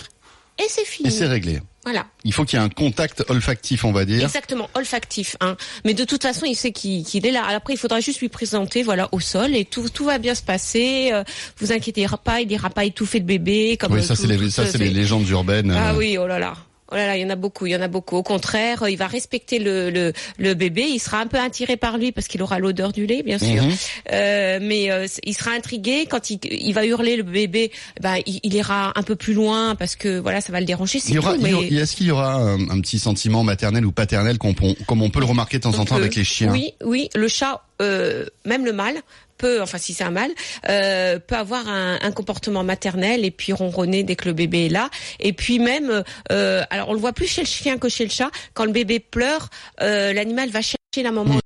et 0.59 0.65
c'est 0.69 0.85
fini. 0.85 1.07
Et 1.09 1.11
c'est 1.11 1.25
réglé. 1.27 1.59
Voilà. 1.83 2.05
Il 2.23 2.33
faut 2.33 2.45
qu'il 2.45 2.59
y 2.59 2.61
ait 2.61 2.65
un 2.65 2.69
contact 2.69 3.23
olfactif, 3.29 3.85
on 3.85 3.91
va 3.91 4.05
dire. 4.05 4.23
Exactement, 4.23 4.69
olfactif. 4.75 5.35
Hein. 5.39 5.57
Mais 5.83 5.95
de 5.95 6.03
toute 6.03 6.21
façon, 6.21 6.45
il 6.45 6.55
sait 6.55 6.71
qu'il 6.71 7.25
est 7.25 7.31
là. 7.31 7.43
Après, 7.47 7.73
il 7.73 7.77
faudra 7.77 7.99
juste 7.99 8.19
lui 8.19 8.29
présenter, 8.29 8.83
voilà, 8.83 9.09
au 9.11 9.19
sol, 9.19 9.55
et 9.55 9.65
tout, 9.65 9.89
tout 9.89 10.05
va 10.05 10.19
bien 10.19 10.35
se 10.35 10.43
passer. 10.43 11.09
Euh, 11.11 11.23
vous 11.57 11.71
inquiétez 11.71 12.05
pas, 12.23 12.41
il 12.41 12.51
ira 12.51 12.69
pas 12.69 12.85
étouffer 12.85 13.19
le 13.19 13.25
bébé. 13.25 13.77
Comme 13.77 13.93
Oui, 13.93 14.03
ça 14.03 14.15
c'est 14.15 14.27
les, 14.27 14.49
ça 14.51 14.65
c'est 14.67 14.77
les 14.77 14.91
légendes 14.91 15.27
urbaines. 15.29 15.71
Ah 15.71 15.91
euh, 15.91 15.97
oui, 15.97 16.17
oh 16.19 16.27
là 16.27 16.37
là. 16.37 16.53
Oh 16.91 16.95
là 16.95 17.07
là, 17.07 17.17
il 17.17 17.21
y 17.21 17.25
en 17.25 17.29
a 17.29 17.35
beaucoup, 17.35 17.65
il 17.65 17.71
y 17.71 17.75
en 17.75 17.81
a 17.81 17.87
beaucoup. 17.87 18.17
Au 18.17 18.23
contraire, 18.23 18.83
il 18.89 18.97
va 18.97 19.07
respecter 19.07 19.59
le, 19.59 19.89
le, 19.89 20.11
le 20.37 20.53
bébé. 20.53 20.83
Il 20.83 20.99
sera 20.99 21.19
un 21.19 21.27
peu 21.27 21.39
attiré 21.39 21.77
par 21.77 21.97
lui 21.97 22.11
parce 22.11 22.27
qu'il 22.27 22.41
aura 22.41 22.59
l'odeur 22.59 22.91
du 22.91 23.05
lait, 23.05 23.23
bien 23.23 23.39
sûr. 23.39 23.63
Mhm. 23.63 23.71
Euh, 24.11 24.59
mais 24.61 24.91
euh, 24.91 25.07
il 25.23 25.33
sera 25.33 25.51
intrigué 25.51 26.05
quand 26.09 26.29
il, 26.29 26.39
il 26.43 26.73
va 26.73 26.85
hurler 26.85 27.15
le 27.15 27.23
bébé. 27.23 27.71
Ben, 28.01 28.17
il, 28.25 28.41
il 28.43 28.53
ira 28.53 28.91
un 28.95 29.03
peu 29.03 29.15
plus 29.15 29.33
loin 29.33 29.75
parce 29.75 29.95
que 29.95 30.19
voilà, 30.19 30.41
ça 30.41 30.51
va 30.51 30.59
le 30.59 30.65
déranger. 30.65 30.99
Y 30.99 31.17
mais... 31.39 31.77
est-ce 31.77 31.95
qu'il 31.95 32.07
y 32.07 32.11
aura 32.11 32.33
un, 32.33 32.69
un 32.69 32.81
petit 32.81 32.99
sentiment 32.99 33.43
maternel 33.43 33.85
ou 33.85 33.91
paternel 33.91 34.37
qu'on 34.37 34.53
comme 34.53 35.01
on 35.01 35.09
peut 35.09 35.19
le 35.19 35.25
remarquer 35.25 35.57
de 35.57 35.63
temps 35.63 35.79
en 35.79 35.85
temps 35.85 35.95
avec 35.95 36.15
les 36.15 36.23
chiens? 36.23 36.51
Oui, 36.51 36.73
oui, 36.83 37.09
le 37.15 37.27
chat, 37.27 37.61
euh, 37.81 38.25
même 38.45 38.65
le 38.65 38.73
mâle, 38.73 38.95
peut, 39.37 39.61
enfin 39.61 39.77
si 39.79 39.93
c'est 39.93 40.03
un 40.03 40.11
mâle, 40.11 40.31
euh, 40.69 41.17
peut 41.19 41.35
avoir 41.35 41.67
un, 41.67 41.97
un 42.01 42.11
comportement 42.11 42.63
maternel 42.63 43.25
et 43.25 43.31
puis 43.31 43.53
ronronner 43.53 44.03
dès 44.03 44.15
que 44.15 44.25
le 44.25 44.33
bébé 44.33 44.67
est 44.67 44.69
là. 44.69 44.89
Et 45.19 45.33
puis 45.33 45.57
même, 45.59 46.03
euh, 46.31 46.63
alors 46.69 46.89
on 46.89 46.93
le 46.93 46.99
voit 46.99 47.13
plus 47.13 47.27
chez 47.27 47.41
le 47.41 47.47
chien 47.47 47.77
que 47.77 47.89
chez 47.89 48.03
le 48.05 48.11
chat. 48.11 48.29
Quand 48.53 48.65
le 48.65 48.71
bébé 48.71 48.99
pleure, 48.99 49.49
euh, 49.81 50.13
l'animal 50.13 50.49
va 50.49 50.61
chercher 50.61 50.77
la 51.03 51.11
maman. 51.11 51.39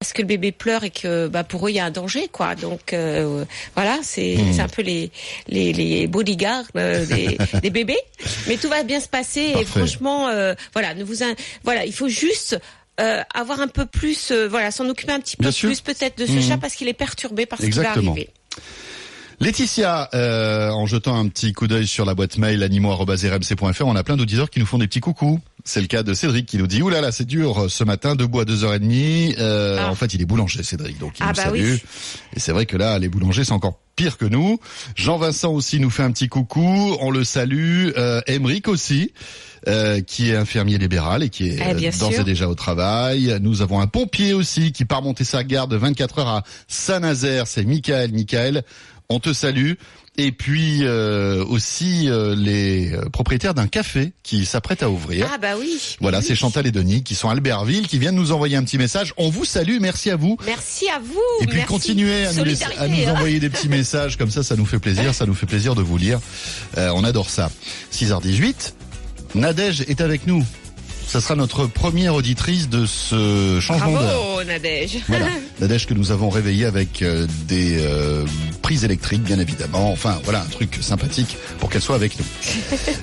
Parce 0.00 0.12
que 0.12 0.22
le 0.22 0.28
bébé 0.28 0.52
pleure 0.52 0.84
et 0.84 0.90
que 0.90 1.26
bah 1.26 1.42
pour 1.42 1.66
eux 1.66 1.70
il 1.70 1.74
y 1.74 1.80
a 1.80 1.84
un 1.84 1.90
danger 1.90 2.28
quoi 2.28 2.54
donc 2.54 2.92
euh, 2.92 3.44
voilà 3.74 3.98
c'est 4.02 4.36
c'est 4.52 4.60
un 4.60 4.68
peu 4.68 4.80
les 4.82 5.10
les 5.48 5.72
les 5.72 6.06
bodyguards 6.06 6.66
euh, 6.76 7.04
des, 7.04 7.36
des 7.62 7.70
bébés 7.70 7.98
mais 8.46 8.56
tout 8.58 8.68
va 8.68 8.84
bien 8.84 9.00
se 9.00 9.08
passer 9.08 9.54
et 9.58 9.64
franchement 9.64 10.28
euh, 10.28 10.54
voilà 10.72 10.94
ne 10.94 11.02
vous 11.02 11.24
in- 11.24 11.34
voilà 11.64 11.84
il 11.84 11.92
faut 11.92 12.06
juste 12.08 12.60
euh, 13.00 13.22
avoir 13.34 13.60
un 13.60 13.68
peu 13.68 13.86
plus, 13.86 14.30
euh, 14.30 14.48
voilà, 14.48 14.70
s'en 14.70 14.88
occuper 14.88 15.12
un 15.12 15.20
petit 15.20 15.36
peu 15.36 15.44
Bien 15.44 15.52
plus 15.52 15.80
peut-être 15.80 16.18
de 16.18 16.26
ce 16.26 16.32
Mhm. 16.32 16.42
chat 16.42 16.58
parce 16.58 16.74
qu'il 16.74 16.88
est 16.88 16.92
perturbé 16.94 17.46
par 17.46 17.60
ce 17.60 17.66
qui 17.66 17.70
va 17.72 17.90
arriver. 17.90 18.28
Laetitia, 19.40 20.08
euh, 20.14 20.70
en 20.70 20.86
jetant 20.86 21.16
un 21.16 21.28
petit 21.28 21.52
coup 21.52 21.68
d'œil 21.68 21.86
sur 21.86 22.04
la 22.04 22.14
boîte 22.14 22.38
mail 22.38 22.60
animaux.rmc.fr, 22.64 23.86
on 23.86 23.94
a 23.94 24.02
plein 24.02 24.16
d'auditeurs 24.16 24.50
qui 24.50 24.58
nous 24.58 24.66
font 24.66 24.78
des 24.78 24.88
petits 24.88 24.98
coucous. 24.98 25.38
C'est 25.64 25.80
le 25.80 25.86
cas 25.86 26.02
de 26.02 26.12
Cédric 26.12 26.44
qui 26.46 26.56
nous 26.58 26.66
dit 26.66 26.82
Ouh 26.82 26.88
là 26.88 27.00
là, 27.00 27.12
c'est 27.12 27.24
dur 27.24 27.66
ce 27.68 27.84
matin, 27.84 28.16
debout 28.16 28.40
à 28.40 28.44
2h30. 28.44 29.36
Euh, 29.38 29.76
Ah. 29.80 29.90
En 29.90 29.94
fait, 29.94 30.12
il 30.14 30.20
est 30.22 30.24
boulanger, 30.24 30.64
Cédric, 30.64 30.98
donc 30.98 31.18
il 31.20 31.22
Ah 31.22 31.28
nous 31.28 31.34
bah 31.34 31.42
salue. 31.44 31.72
oui. 31.74 31.82
Et 32.34 32.40
c'est 32.40 32.50
vrai 32.50 32.66
que 32.66 32.76
là, 32.76 32.98
les 32.98 33.08
boulangers, 33.08 33.44
c'est 33.44 33.52
encore 33.52 33.78
pire 33.94 34.18
que 34.18 34.24
nous. 34.24 34.58
Jean-Vincent 34.96 35.52
aussi 35.52 35.78
nous 35.78 35.90
fait 35.90 36.02
un 36.02 36.10
petit 36.10 36.28
coucou, 36.28 36.96
on 37.00 37.12
le 37.12 37.22
salue. 37.22 37.90
Euh, 37.96 38.20
aussi. 38.66 39.12
Euh, 39.66 40.00
qui 40.00 40.30
est 40.30 40.36
infirmier 40.36 40.78
libéral 40.78 41.22
et 41.22 41.28
qui 41.30 41.48
est 41.48 41.58
Eh, 41.58 41.86
euh, 41.86 41.90
d'ores 41.98 42.12
et 42.20 42.24
déjà 42.24 42.48
au 42.48 42.54
travail. 42.54 43.38
Nous 43.40 43.62
avons 43.62 43.80
un 43.80 43.86
pompier 43.86 44.32
aussi 44.34 44.72
qui 44.72 44.84
part 44.84 45.02
monter 45.02 45.24
sa 45.24 45.42
garde 45.44 45.74
24 45.74 46.18
heures 46.20 46.28
à 46.28 46.42
Saint-Nazaire. 46.68 47.46
C'est 47.46 47.64
Michael. 47.64 48.12
Michael, 48.12 48.62
on 49.08 49.18
te 49.20 49.32
salue. 49.32 49.72
Et 50.20 50.32
puis 50.32 50.80
euh, 50.82 51.44
aussi 51.44 52.10
euh, 52.10 52.34
les 52.34 52.92
euh, 52.92 53.08
propriétaires 53.08 53.54
d'un 53.54 53.68
café 53.68 54.12
qui 54.24 54.46
s'apprête 54.46 54.82
à 54.82 54.90
ouvrir. 54.90 55.28
Ah 55.32 55.38
bah 55.38 55.52
oui. 55.56 55.78
Voilà, 56.00 56.18
Oui. 56.18 56.24
c'est 56.26 56.34
Chantal 56.34 56.66
et 56.66 56.72
Denis 56.72 57.04
qui 57.04 57.14
sont 57.14 57.28
à 57.28 57.32
Albertville, 57.34 57.86
qui 57.86 58.00
viennent 58.00 58.16
nous 58.16 58.32
envoyer 58.32 58.56
un 58.56 58.64
petit 58.64 58.78
message. 58.78 59.14
On 59.16 59.30
vous 59.30 59.44
salue, 59.44 59.78
merci 59.80 60.10
à 60.10 60.16
vous. 60.16 60.36
Merci 60.44 60.88
à 60.88 60.98
vous. 60.98 61.20
Et 61.40 61.46
puis 61.46 61.58
merci. 61.58 61.72
continuez 61.72 62.26
à 62.26 62.32
nous, 62.32 62.42
laisser- 62.42 62.64
à 62.76 62.88
nous 62.88 62.96
hein. 63.06 63.12
envoyer 63.12 63.38
des 63.38 63.48
petits 63.48 63.68
messages 63.68 64.16
comme 64.16 64.32
ça, 64.32 64.42
ça 64.42 64.56
nous 64.56 64.66
fait 64.66 64.80
plaisir, 64.80 65.14
ça 65.14 65.24
nous 65.24 65.34
fait 65.34 65.46
plaisir 65.46 65.76
de 65.76 65.82
vous 65.82 65.98
lire. 65.98 66.18
Euh, 66.78 66.90
on 66.96 67.04
adore 67.04 67.30
ça. 67.30 67.48
6h18, 67.92 68.72
Nadège 69.34 69.82
est 69.82 70.00
avec 70.00 70.26
nous. 70.26 70.44
Ça 71.06 71.22
sera 71.22 71.36
notre 71.36 71.66
première 71.66 72.14
auditrice 72.14 72.68
de 72.68 72.84
ce 72.84 73.60
changement 73.60 73.92
d'heure. 73.92 74.22
Bravo 74.22 74.44
Nadège. 74.44 74.98
Voilà, 75.08 75.28
Nadège 75.58 75.86
que 75.86 75.94
nous 75.94 76.10
avons 76.10 76.28
réveillé 76.28 76.66
avec 76.66 77.00
euh, 77.00 77.26
des 77.46 77.78
euh, 77.78 78.26
prises 78.60 78.84
électriques, 78.84 79.22
bien 79.22 79.38
évidemment. 79.38 79.90
Enfin, 79.90 80.20
voilà, 80.24 80.42
un 80.42 80.50
truc 80.50 80.76
sympathique 80.82 81.38
pour 81.60 81.70
qu'elle 81.70 81.80
soit 81.80 81.96
avec 81.96 82.18
nous. 82.18 82.24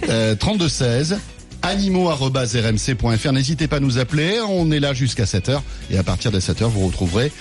Euh, 0.09 0.35
32 0.35 0.69
16 0.69 1.17
animaux.rmc.fr. 1.63 3.31
N'hésitez 3.31 3.67
pas 3.67 3.77
à 3.77 3.79
nous 3.79 3.97
appeler. 3.97 4.39
On 4.47 4.71
est 4.71 4.79
là 4.79 4.93
jusqu'à 4.93 5.23
7h. 5.23 5.61
Et 5.89 5.97
à 5.97 6.03
partir 6.03 6.31
de 6.31 6.39
7h, 6.39 6.65
vous 6.65 6.85
retrouverez 6.85 7.31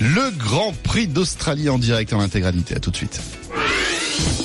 le 0.00 0.30
Grand 0.38 0.72
Prix 0.82 1.06
d'Australie 1.06 1.68
en 1.68 1.78
direct 1.78 2.14
en 2.14 2.20
intégralité. 2.20 2.74
À 2.76 2.80
tout 2.80 2.90
de 2.90 2.96
suite. 2.96 3.20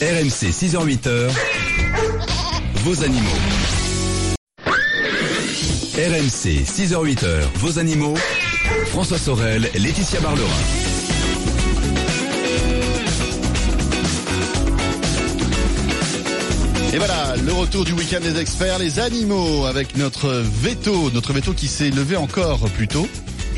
RMC 0.01 0.51
6h-8h, 0.51 1.29
vos 2.84 3.03
animaux. 3.03 3.79
RMC 6.00 6.63
6h-8h, 6.63 7.41
vos 7.56 7.77
animaux. 7.77 8.13
François 8.86 9.18
Sorel, 9.18 9.70
Laetitia 9.75 10.22
Barlerin. 10.22 10.48
Et 16.94 16.98
voilà, 16.98 17.36
le 17.46 17.51
retour 17.51 17.84
du 17.84 17.91
week-end 17.91 18.22
des 18.22 18.39
experts, 18.39 18.79
les 18.79 19.00
animaux, 19.00 19.65
avec 19.65 19.98
notre 19.98 20.29
veto, 20.29 21.12
notre 21.13 21.34
veto 21.34 21.51
qui 21.51 21.68
s'est 21.68 21.89
levé 21.89 22.15
encore 22.15 22.60
plus 22.70 22.88
tôt. 22.88 23.10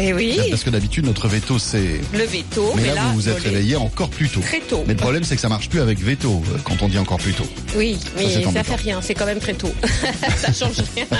Eh 0.04 0.14
oui, 0.14 0.40
Parce 0.50 0.64
que 0.64 0.72
d'habitude, 0.72 1.06
notre 1.06 1.28
veto, 1.28 1.60
c'est... 1.60 2.02
le 2.14 2.24
veto. 2.24 2.74
Mais 2.76 2.96
là, 2.96 3.04
vous 3.10 3.22
vous 3.22 3.30
êtes 3.30 3.40
réveillé 3.40 3.76
encore 3.76 4.10
plus 4.10 4.30
tôt. 4.30 4.40
Très 4.42 4.60
tôt. 4.60 4.84
Mais 4.88 4.94
le 4.94 5.00
problème, 5.00 5.24
c'est 5.24 5.36
que 5.36 5.42
ça 5.42 5.50
marche 5.50 5.70
plus 5.70 5.80
avec 5.80 6.00
veto, 6.00 6.42
euh, 6.54 6.58
quand 6.64 6.82
on 6.82 6.88
dit 6.88 6.98
encore 6.98 7.20
plus 7.20 7.34
tôt. 7.34 7.46
Oui, 7.76 8.00
mais 8.16 8.28
ça, 8.28 8.48
embêtant. 8.48 8.64
fait 8.64 8.76
rien, 8.82 9.00
c'est 9.02 9.14
quand 9.14 9.28
même 9.28 9.40
très 9.40 9.54
tôt. 9.54 9.72
ça 10.38 10.52
change 10.52 10.78
rien. 10.96 11.06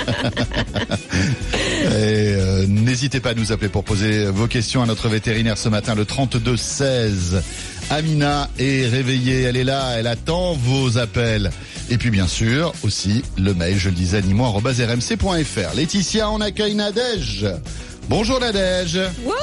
Euh, 1.84 2.64
n'hésitez 2.68 3.20
pas 3.20 3.30
à 3.30 3.34
nous 3.34 3.52
appeler 3.52 3.68
pour 3.68 3.84
poser 3.84 4.26
vos 4.26 4.46
questions 4.46 4.82
à 4.82 4.86
notre 4.86 5.08
vétérinaire 5.08 5.58
ce 5.58 5.68
matin, 5.68 5.94
le 5.94 6.04
32 6.04 6.56
16. 6.56 7.42
Amina 7.90 8.48
est 8.58 8.86
réveillée, 8.86 9.42
elle 9.42 9.56
est 9.56 9.64
là, 9.64 9.96
elle 9.98 10.06
attend 10.06 10.54
vos 10.54 10.98
appels. 10.98 11.50
Et 11.90 11.98
puis 11.98 12.10
bien 12.10 12.28
sûr 12.28 12.72
aussi 12.82 13.22
le 13.36 13.52
mail, 13.52 13.78
je 13.78 13.88
le 13.88 13.94
disais, 13.94 14.18
animaux@rmc.fr. 14.18 15.74
Laetitia, 15.74 16.30
on 16.30 16.40
accueille 16.40 16.74
Nadège. 16.74 17.46
Bonjour 18.08 18.38
Nadège. 18.40 18.98
Wow, 19.24 19.34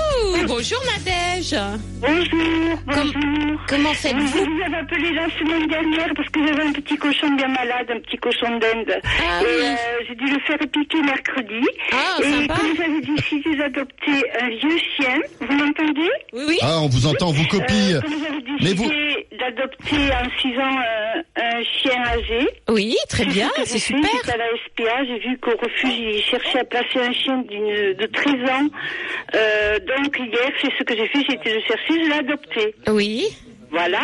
bonjour 0.47 0.79
Nadège. 0.85 1.55
Bonjour, 2.01 2.77
Com- 2.93 3.11
bonjour. 3.13 3.61
comment 3.67 3.93
Je 3.93 3.97
faites-vous 3.97 4.27
vous 4.27 4.61
avais 4.65 4.77
appelé 4.77 5.11
la 5.13 5.27
semaine 5.39 5.67
dernière 5.67 6.09
parce 6.15 6.29
que 6.29 6.45
j'avais 6.45 6.63
un 6.63 6.71
petit 6.73 6.97
cochon 6.97 7.31
bien 7.35 7.47
malade, 7.47 7.87
un 7.89 7.99
petit 7.99 8.17
cochon 8.17 8.49
d'Inde. 8.59 8.99
Ah 9.03 9.41
et 9.41 9.45
oui. 9.45 9.65
euh, 9.65 9.75
j'ai 10.07 10.15
dû 10.15 10.25
le 10.25 10.39
faire 10.41 10.57
piquer 10.71 11.01
mercredi. 11.01 11.65
Ah, 11.91 12.17
et 12.21 12.23
sympa. 12.23 12.53
comme 12.55 12.75
j'avais 12.77 13.01
décidé 13.01 13.55
d'adopter 13.55 14.23
un 14.41 14.49
vieux 14.49 14.77
chien, 14.97 15.17
vous 15.41 15.53
m'entendez 15.55 16.09
Oui, 16.33 16.43
oui. 16.49 16.57
Ah, 16.61 16.79
on 16.81 16.89
vous 16.89 17.07
entend, 17.07 17.31
vous 17.31 17.47
copie. 17.47 17.93
Euh, 17.93 18.01
Comme 18.01 18.13
j'avais 18.23 18.41
décidé 18.41 18.73
vous- 18.75 19.37
d'adopter 19.39 20.13
en 20.13 20.29
6 20.41 20.57
ans 20.59 20.77
euh, 20.77 21.21
un 21.37 21.63
chien 21.63 22.03
âgé. 22.05 22.47
Oui, 22.69 22.95
très 23.09 23.25
bien, 23.25 23.49
c'est 23.57 23.65
j'ai 23.65 23.71
fait. 23.79 23.79
super. 23.79 24.09
J'étais 24.23 24.33
à 24.33 24.37
la 24.37 24.45
SPA, 24.67 25.05
j'ai 25.05 25.19
vu 25.19 25.37
qu'au 25.39 25.51
refuge, 25.57 25.93
ils 25.97 26.21
cherchaient 26.29 26.59
à 26.59 26.65
placer 26.65 26.99
un 26.99 27.13
chien 27.13 27.37
d'une, 27.49 27.93
de 27.93 28.05
13 28.05 28.33
ans. 28.48 28.48
Euh, 29.35 29.79
donc 29.79 30.17
hier, 30.19 30.51
c'est 30.61 30.71
ce 30.77 30.83
que 30.83 30.95
j'ai 30.95 31.07
fait, 31.07 31.23
j'ai 31.27 31.35
été 31.35 31.53
le 31.53 31.61
chercher, 31.61 32.03
je 32.03 32.09
l'ai 32.09 32.17
adopté. 32.17 32.75
Oui. 32.87 33.27
Voilà. 33.71 34.01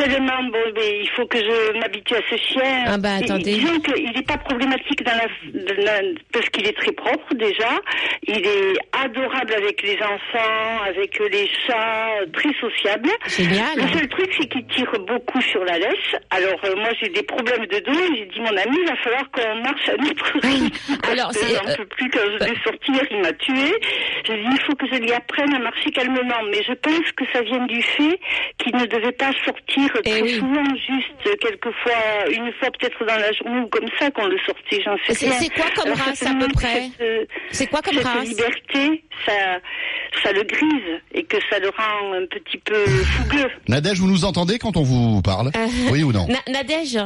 Seulement, 0.00 0.42
bon, 0.50 0.72
mais 0.74 1.00
il 1.02 1.10
faut 1.14 1.26
que 1.26 1.38
je 1.38 1.78
m'habitue 1.78 2.14
à 2.14 2.20
ce 2.30 2.36
chien. 2.36 2.84
Ah 2.86 2.96
bah, 2.96 3.16
attendez. 3.22 3.54
Disons 3.54 3.78
qu'il 3.80 4.10
n'est 4.12 4.22
pas 4.22 4.38
problématique 4.38 5.04
dans 5.04 5.12
la, 5.12 5.26
dans 5.52 5.84
la- 5.84 6.08
parce 6.32 6.48
qu'il 6.50 6.66
est 6.66 6.76
très 6.76 6.92
propre 6.92 7.34
déjà. 7.34 7.68
Il 8.26 8.46
est 8.46 8.78
adorable 8.92 9.52
avec 9.54 9.82
les 9.82 9.98
enfants, 10.02 10.82
avec 10.86 11.18
les 11.30 11.48
chats, 11.66 12.24
très 12.32 12.52
sociable. 12.54 13.10
Génial. 13.26 13.76
Le 13.76 13.98
seul 13.98 14.08
truc, 14.08 14.30
c'est 14.38 14.48
qu'il 14.48 14.66
tire 14.68 14.90
beaucoup 15.06 15.40
sur 15.42 15.62
la 15.64 15.78
laisse. 15.78 16.16
Alors, 16.30 16.58
euh, 16.64 16.76
moi, 16.76 16.88
j'ai 17.00 17.08
des 17.10 17.22
problèmes 17.22 17.66
de 17.66 17.78
dos 17.80 17.92
j'ai 18.16 18.26
dit, 18.26 18.40
mon 18.40 18.56
ami, 18.56 18.76
il 18.82 18.88
va 18.88 18.96
falloir 18.96 19.30
qu'on 19.30 19.56
marche 19.56 19.88
à 19.88 19.96
notre 19.96 20.32
rythme. 20.40 21.02
Alors, 21.10 21.32
c'est, 21.32 21.54
j'en 21.54 21.68
euh, 21.68 21.76
peux 21.76 21.86
plus 21.86 22.10
quand 22.10 22.20
je 22.24 22.44
l'ai 22.44 22.58
sorti 22.64 22.92
hier, 22.92 23.04
il 23.10 23.20
m'a 23.20 23.32
tué. 23.34 23.74
J'ai 24.26 24.36
dit, 24.36 24.48
il 24.50 24.60
faut 24.66 24.74
que 24.74 24.86
je 24.86 24.98
lui 24.98 25.12
apprenne 25.12 25.54
à 25.54 25.58
marcher 25.58 25.90
calmement. 25.90 26.42
Mais 26.50 26.62
je 26.66 26.72
pense 26.72 27.12
que 27.16 27.24
ça 27.32 27.42
vient 27.42 27.66
du 27.66 27.82
fait 27.82 28.18
qu'il 28.58 28.74
ne 28.76 28.86
devait 28.86 29.12
pas 29.12 29.32
sortir 29.44 29.89
très 30.04 30.22
oui. 30.22 30.34
souvent, 30.38 30.64
juste 30.74 31.38
quelquefois, 31.40 32.28
une 32.30 32.52
fois 32.54 32.68
peut-être 32.78 33.04
dans 33.06 33.16
la 33.16 33.32
journée 33.32 33.60
ou 33.60 33.66
comme 33.68 33.88
ça 33.98 34.10
qu'on 34.10 34.26
le 34.26 34.38
sortait, 34.46 34.80
j'en 34.84 34.96
sais 35.06 35.14
C'est- 35.14 35.28
rien. 35.30 35.38
c'est 35.40 35.48
quoi 35.50 35.64
comme 35.74 35.86
Alors, 35.86 35.98
ça 35.98 36.04
race, 36.04 36.22
à 36.22 36.34
peu 36.34 36.48
près 36.52 36.90
euh, 37.00 37.24
C'est 37.50 37.66
quoi 37.66 37.82
comme 37.82 37.94
cette 37.94 38.04
race 38.06 38.28
liberté, 38.28 39.04
ça, 39.26 39.32
ça 40.22 40.32
le 40.32 40.42
grise 40.44 41.00
et 41.12 41.24
que 41.24 41.36
ça 41.50 41.58
le 41.58 41.68
rend 41.68 42.12
un 42.14 42.26
petit 42.26 42.58
peu 42.58 42.86
fougueux. 42.86 43.50
Nadège, 43.68 43.98
vous 43.98 44.08
nous 44.10 44.24
entendez 44.24 44.58
quand 44.58 44.76
on 44.76 44.82
vous 44.82 45.22
parle? 45.22 45.48
Euh, 45.56 45.66
Oui 45.92 46.02
ou 46.02 46.12
non? 46.12 46.26
Na- 46.28 46.52
Nadège? 46.52 46.98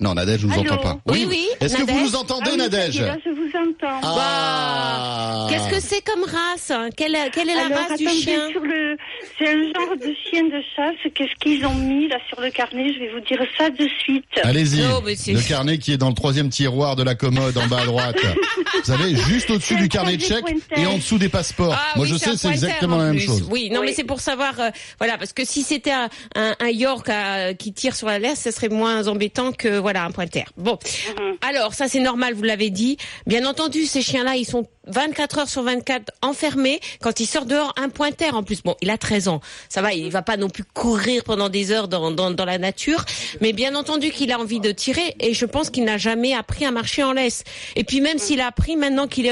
Non, 0.00 0.14
Nadège, 0.14 0.40
je 0.40 0.46
vous 0.48 0.52
Allô 0.52 0.62
entends 0.72 0.76
pas. 0.82 0.98
Oui, 1.06 1.24
oui, 1.28 1.46
Est-ce 1.60 1.76
que 1.76 1.82
vous 1.82 2.00
nous 2.00 2.16
entendez, 2.16 2.46
Ah 2.46 2.50
ça 2.50 2.56
Nadège 2.56 2.94
je 3.24 3.30
vous 3.30 3.70
entends. 3.70 4.00
Ah. 4.02 5.46
Qu'est-ce 5.48 5.68
que 5.68 5.80
c'est 5.80 6.02
comme 6.04 6.24
race 6.24 6.72
quelle, 6.96 7.16
quelle 7.32 7.48
est 7.48 7.54
la 7.54 7.66
Alors, 7.66 7.78
race 7.88 7.98
du 7.98 8.08
chien? 8.08 8.48
le, 8.60 8.96
c'est 9.38 9.48
un 9.48 9.62
genre 9.72 9.96
de 9.96 10.12
chien 10.28 10.44
de 10.44 10.60
chasse. 10.74 11.12
Qu'est-ce 11.14 11.34
qu'ils 11.40 11.64
ont 11.64 11.74
mis 11.74 12.08
là 12.08 12.16
sur 12.28 12.40
le 12.40 12.50
carnet? 12.50 12.92
Je 12.92 12.98
vais 12.98 13.10
vous 13.12 13.20
dire 13.20 13.38
ça 13.56 13.70
de 13.70 13.88
suite. 14.02 14.24
Allez-y, 14.42 14.82
c'est- 15.16 15.32
le 15.32 15.40
carnet 15.48 15.78
qui 15.78 15.92
est 15.92 15.96
dans 15.96 16.08
le 16.08 16.14
troisième 16.14 16.48
tiroir 16.48 16.96
de 16.96 17.02
la 17.04 17.14
commode 17.14 17.56
en 17.56 17.66
bas 17.68 17.82
à 17.82 17.86
droite. 17.86 18.16
Vous 18.74 18.84
savez, 18.84 19.14
juste 19.14 19.50
au-dessus 19.50 19.76
du 19.76 19.88
carnet 19.88 20.16
de 20.16 20.24
pointeur. 20.24 20.78
et 20.78 20.86
en 20.86 20.96
dessous 20.96 21.18
des 21.18 21.28
passeports. 21.28 21.74
Ah 21.78 21.92
Moi, 21.96 22.04
oui, 22.06 22.12
je 22.12 22.16
sais, 22.18 22.36
c'est 22.36 22.48
exactement 22.48 22.96
en 22.96 22.98
la 22.98 23.04
même 23.06 23.16
plus. 23.16 23.26
chose. 23.26 23.46
Oui, 23.50 23.70
non, 23.70 23.80
Oui. 23.80 23.86
mais 23.86 23.92
c'est 23.92 24.04
pour 24.04 24.20
savoir, 24.20 24.58
euh, 24.58 24.70
voilà, 24.98 25.16
parce 25.18 25.32
que 25.32 25.44
si 25.44 25.62
c'était 25.62 25.92
un, 25.92 26.08
un, 26.34 26.54
un 26.60 26.68
York 26.70 27.08
euh, 27.08 27.54
qui 27.54 27.72
tire 27.72 27.94
sur 27.94 28.08
la 28.08 28.18
laisse, 28.18 28.42
ce 28.42 28.50
serait 28.50 28.68
moins 28.68 29.06
embêtant 29.08 29.52
que 29.52 29.78
voilà 29.84 30.02
un 30.04 30.10
pointer. 30.10 30.44
Bon, 30.56 30.78
Mhm. 31.18 31.36
alors 31.42 31.74
ça 31.74 31.88
c'est 31.88 32.00
normal, 32.00 32.32
vous 32.32 32.42
l'avez 32.42 32.70
dit. 32.70 32.96
Bien 33.26 33.44
entendu, 33.44 33.84
ces 33.84 34.00
chiens-là, 34.00 34.36
ils 34.36 34.46
sont 34.46 34.66
24 34.86 35.38
heures 35.40 35.48
sur 35.48 35.62
24 35.62 36.10
enfermés. 36.22 36.80
Quand 37.02 37.20
ils 37.20 37.26
sortent 37.26 37.48
dehors, 37.48 37.72
un 37.76 37.90
pointer 37.90 38.30
en 38.30 38.42
plus. 38.42 38.62
Bon, 38.62 38.76
il 38.80 38.88
a 38.88 38.96
13 38.96 39.28
ans, 39.28 39.40
ça 39.68 39.82
va, 39.82 39.92
il 39.92 40.10
va 40.10 40.22
pas 40.22 40.38
non 40.38 40.48
plus 40.48 40.64
courir 40.64 41.22
pendant 41.24 41.50
des 41.50 41.70
heures 41.70 41.88
dans, 41.88 42.10
dans, 42.10 42.30
dans 42.30 42.44
la 42.46 42.56
nature, 42.58 43.04
mais 43.42 43.52
bien 43.52 43.74
entendu 43.74 44.10
qu'il 44.10 44.32
a 44.32 44.38
envie 44.38 44.60
de 44.60 44.72
tirer 44.72 45.14
et 45.20 45.34
je 45.34 45.44
pense 45.44 45.68
qu'il 45.68 45.84
n'a 45.84 45.98
jamais 45.98 46.34
appris 46.34 46.64
à 46.64 46.70
marcher 46.70 47.02
en 47.02 47.12
laisse. 47.12 47.44
Et 47.76 47.84
puis 47.84 48.00
même 48.00 48.18
s'il 48.18 48.40
a 48.40 48.46
appris 48.46 48.76
maintenant 48.76 49.06
qu'il 49.06 49.30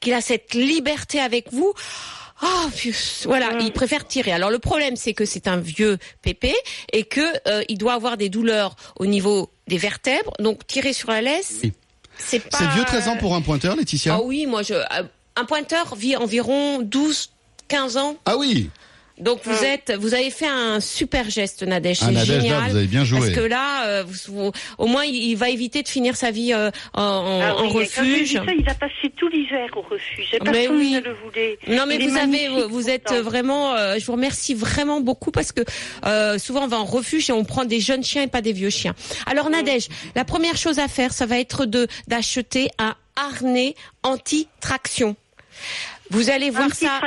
qu'il 0.00 0.12
a 0.12 0.20
cette 0.20 0.52
liberté 0.54 1.18
avec 1.18 1.50
vous. 1.52 1.72
Oh, 2.42 2.46
voilà, 3.26 3.50
il 3.60 3.72
préfère 3.72 4.06
tirer. 4.06 4.32
Alors 4.32 4.50
le 4.50 4.58
problème, 4.58 4.96
c'est 4.96 5.14
que 5.14 5.24
c'est 5.24 5.46
un 5.46 5.56
vieux 5.56 5.98
pépé 6.20 6.52
et 6.92 7.04
que 7.04 7.20
euh, 7.48 7.62
il 7.68 7.78
doit 7.78 7.94
avoir 7.94 8.16
des 8.16 8.28
douleurs 8.28 8.74
au 8.96 9.06
niveau 9.06 9.50
des 9.66 9.78
vertèbres. 9.78 10.32
Donc 10.38 10.66
tirer 10.66 10.92
sur 10.92 11.10
la 11.10 11.20
laisse, 11.22 11.60
Oui. 11.62 11.72
c'est 12.18 12.40
pas. 12.40 12.58
C'est 12.58 12.68
vieux 12.70 12.84
13 12.84 13.08
ans 13.08 13.16
pour 13.16 13.34
un 13.34 13.40
pointeur, 13.42 13.76
Laetitia 13.76 14.14
Ah 14.14 14.22
oui, 14.22 14.46
moi 14.46 14.62
je. 14.62 14.74
euh, 14.74 15.02
Un 15.36 15.44
pointeur 15.46 15.94
vit 15.96 16.16
environ 16.16 16.80
12, 16.82 17.30
15 17.68 17.96
ans. 17.96 18.16
Ah 18.26 18.36
oui 18.36 18.70
Donc 19.18 19.40
vous 19.44 19.64
êtes, 19.64 19.92
vous 19.96 20.12
avez 20.14 20.30
fait 20.30 20.48
un 20.48 20.80
super 20.80 21.30
geste, 21.30 21.62
Nadège. 21.62 21.98
Ah, 22.02 22.06
C'est 22.06 22.12
Nadège, 22.12 22.28
là, 22.30 22.40
génial. 22.40 22.70
vous 22.70 22.76
avez 22.76 22.86
bien 22.86 23.04
joué. 23.04 23.20
Parce 23.20 23.30
que 23.30 23.40
là, 23.40 23.86
euh, 23.86 24.04
vous- 24.04 24.32
vous- 24.46 24.52
au 24.78 24.86
moins, 24.86 25.04
il, 25.04 25.14
il 25.14 25.36
va 25.36 25.50
éviter 25.50 25.82
de 25.84 25.88
finir 25.88 26.16
sa 26.16 26.32
vie 26.32 26.52
euh, 26.52 26.70
en, 26.94 27.40
Ah 27.42 27.54
en 27.56 27.66
oui, 27.66 27.84
refuge. 27.84 28.32
ça, 28.34 28.42
il 28.58 28.68
a 28.68 28.74
passé 28.74 29.12
tout 29.16 29.28
l'hiver 29.28 29.68
au 29.76 29.82
refuge. 29.82 30.34
Et 30.34 30.38
Mais 30.50 30.66
oui. 30.66 30.94
ne 30.94 31.00
le 31.00 31.12
voulait. 31.14 31.58
Non 31.68 31.84
mais 31.86 31.96
Il 32.00 32.08
vous 32.10 32.16
avez, 32.16 32.66
vous 32.66 32.90
êtes 32.90 33.04
pourtant. 33.04 33.22
vraiment, 33.22 33.74
euh, 33.74 33.96
je 34.00 34.04
vous 34.04 34.12
remercie 34.12 34.52
vraiment 34.54 35.00
beaucoup 35.00 35.30
parce 35.30 35.52
que 35.52 35.62
euh, 36.06 36.36
souvent 36.38 36.64
on 36.64 36.68
va 36.68 36.78
en 36.80 36.84
refuge 36.84 37.30
et 37.30 37.32
on 37.32 37.44
prend 37.44 37.64
des 37.64 37.80
jeunes 37.80 38.02
chiens 38.02 38.22
et 38.22 38.26
pas 38.26 38.42
des 38.42 38.52
vieux 38.52 38.70
chiens. 38.70 38.94
Alors 39.26 39.48
Nadège, 39.48 39.88
la 40.16 40.24
première 40.24 40.56
chose 40.56 40.80
à 40.80 40.88
faire, 40.88 41.12
ça 41.12 41.24
va 41.26 41.38
être 41.38 41.66
de 41.66 41.86
d'acheter 42.08 42.68
un 42.78 42.96
harnais 43.14 43.76
anti-traction. 44.02 45.14
Vous 46.10 46.30
allez 46.30 46.50
voir 46.50 46.72
ça. 46.74 47.00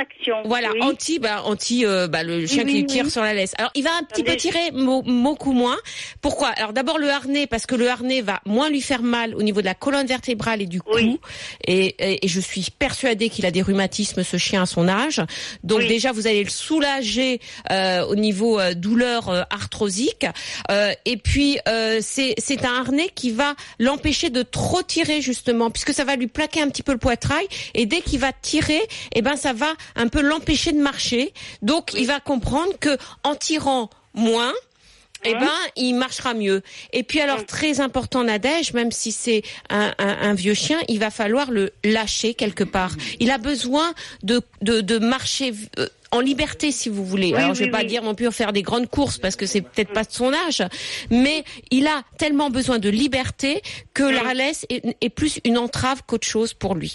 Voilà, 0.44 0.70
oui. 0.72 0.82
anti, 0.82 1.18
bah, 1.18 1.42
anti, 1.44 1.86
euh, 1.86 2.08
bah, 2.08 2.22
le 2.22 2.46
chien 2.46 2.64
oui, 2.64 2.72
qui 2.72 2.80
oui. 2.80 2.86
tire 2.86 3.10
sur 3.10 3.22
la 3.22 3.32
laisse. 3.32 3.54
Alors, 3.56 3.70
il 3.74 3.84
va 3.84 3.90
un 3.98 4.02
petit 4.02 4.24
peu 4.24 4.34
tirer 4.36 4.70
beaucoup 4.72 5.52
moins. 5.52 5.76
Pourquoi? 6.20 6.48
Alors, 6.48 6.72
d'abord 6.72 6.98
le 6.98 7.08
harnais, 7.08 7.46
parce 7.46 7.66
que 7.66 7.74
le 7.74 7.88
harnais 7.88 8.20
va 8.20 8.40
moins 8.44 8.70
lui 8.70 8.80
faire 8.80 9.02
mal 9.02 9.34
au 9.34 9.42
niveau 9.42 9.60
de 9.60 9.66
la 9.66 9.74
colonne 9.74 10.06
vertébrale 10.06 10.62
et 10.62 10.66
du 10.66 10.82
cou. 10.82 11.18
Et, 11.64 11.94
et, 11.98 12.24
et 12.24 12.28
je 12.28 12.40
suis 12.40 12.66
persuadée 12.76 13.28
qu'il 13.28 13.46
a 13.46 13.50
des 13.50 13.62
rhumatismes, 13.62 14.24
ce 14.24 14.36
chien, 14.36 14.62
à 14.62 14.66
son 14.66 14.88
âge. 14.88 15.22
Donc, 15.62 15.86
déjà, 15.86 16.12
vous 16.12 16.26
allez 16.26 16.42
le 16.42 16.50
soulager 16.50 17.40
euh, 17.70 18.04
au 18.04 18.16
niveau 18.16 18.58
euh, 18.58 18.74
douleur 18.74 19.28
euh, 19.28 19.42
arthrosique. 19.50 20.26
Euh, 20.70 20.92
et 21.04 21.16
puis, 21.16 21.58
euh, 21.68 22.00
c'est 22.02 22.64
un 22.64 22.80
harnais 22.80 23.10
qui 23.14 23.30
va 23.30 23.54
l'empêcher 23.78 24.30
de 24.30 24.42
trop 24.42 24.82
tirer, 24.82 25.20
justement, 25.20 25.70
puisque 25.70 25.94
ça 25.94 26.04
va 26.04 26.16
lui 26.16 26.26
plaquer 26.26 26.60
un 26.62 26.68
petit 26.68 26.82
peu 26.82 26.92
le 26.92 26.98
poitrail. 26.98 27.46
Et 27.74 27.86
dès 27.86 28.00
qu'il 28.00 28.18
va 28.18 28.32
tirer, 28.32 28.80
eh 29.14 29.22
ben, 29.22 29.36
ça 29.36 29.52
va 29.52 29.72
un 29.96 30.08
peu 30.08 30.20
l'empêcher 30.20 30.72
de 30.72 30.80
marcher. 30.80 31.32
Donc, 31.62 31.92
il 31.94 32.06
va 32.06 32.20
comprendre 32.20 32.72
que 32.80 32.96
en 33.24 33.34
tirant 33.34 33.90
moins, 34.14 34.52
eh 35.24 35.34
ben, 35.34 35.50
il 35.76 35.94
marchera 35.94 36.32
mieux. 36.32 36.62
Et 36.92 37.02
puis 37.02 37.20
alors, 37.20 37.44
très 37.44 37.80
important, 37.80 38.22
Nadège, 38.22 38.72
même 38.72 38.92
si 38.92 39.10
c'est 39.10 39.42
un, 39.68 39.92
un- 39.98 40.18
un 40.30 40.34
vieux 40.34 40.54
chien, 40.54 40.78
il 40.88 41.00
va 41.00 41.10
falloir 41.10 41.50
le 41.50 41.72
lâcher 41.84 42.34
quelque 42.34 42.62
part. 42.64 42.92
Il 43.18 43.30
a 43.32 43.38
besoin 43.38 43.94
de, 44.22 44.40
de, 44.62 44.80
de 44.80 44.98
marcher 44.98 45.52
euh, 45.78 45.88
en 46.12 46.20
liberté, 46.20 46.70
si 46.70 46.88
vous 46.88 47.04
voulez. 47.04 47.34
alors, 47.34 47.52
je 47.54 47.58
vais 47.60 47.64
oui, 47.66 47.70
pas 47.72 47.78
oui. 47.80 47.86
dire 47.86 48.02
non 48.04 48.14
plus 48.14 48.30
faire 48.32 48.52
des 48.52 48.62
grandes 48.62 48.88
courses 48.88 49.18
parce 49.18 49.34
que 49.36 49.44
c'est 49.44 49.60
peut-être 49.60 49.92
pas 49.92 50.04
de 50.04 50.12
son 50.12 50.32
âge, 50.32 50.62
mais 51.10 51.44
il 51.72 51.86
a 51.88 52.02
tellement 52.16 52.48
besoin 52.48 52.78
de 52.78 52.88
liberté 52.88 53.60
que 53.94 54.04
la 54.04 54.32
laisse 54.34 54.66
est, 54.70 54.96
est 55.00 55.10
plus 55.10 55.40
une 55.44 55.58
entrave 55.58 56.02
qu'autre 56.06 56.26
chose 56.28 56.54
pour 56.54 56.76
lui. 56.76 56.94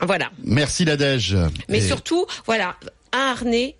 Voilà. 0.00 0.30
Merci 0.44 0.84
Nadège. 0.84 1.36
Mais 1.68 1.78
Et- 1.78 1.86
surtout, 1.86 2.26
voilà, 2.46 2.76
un 3.12 3.18
harnais 3.30 3.76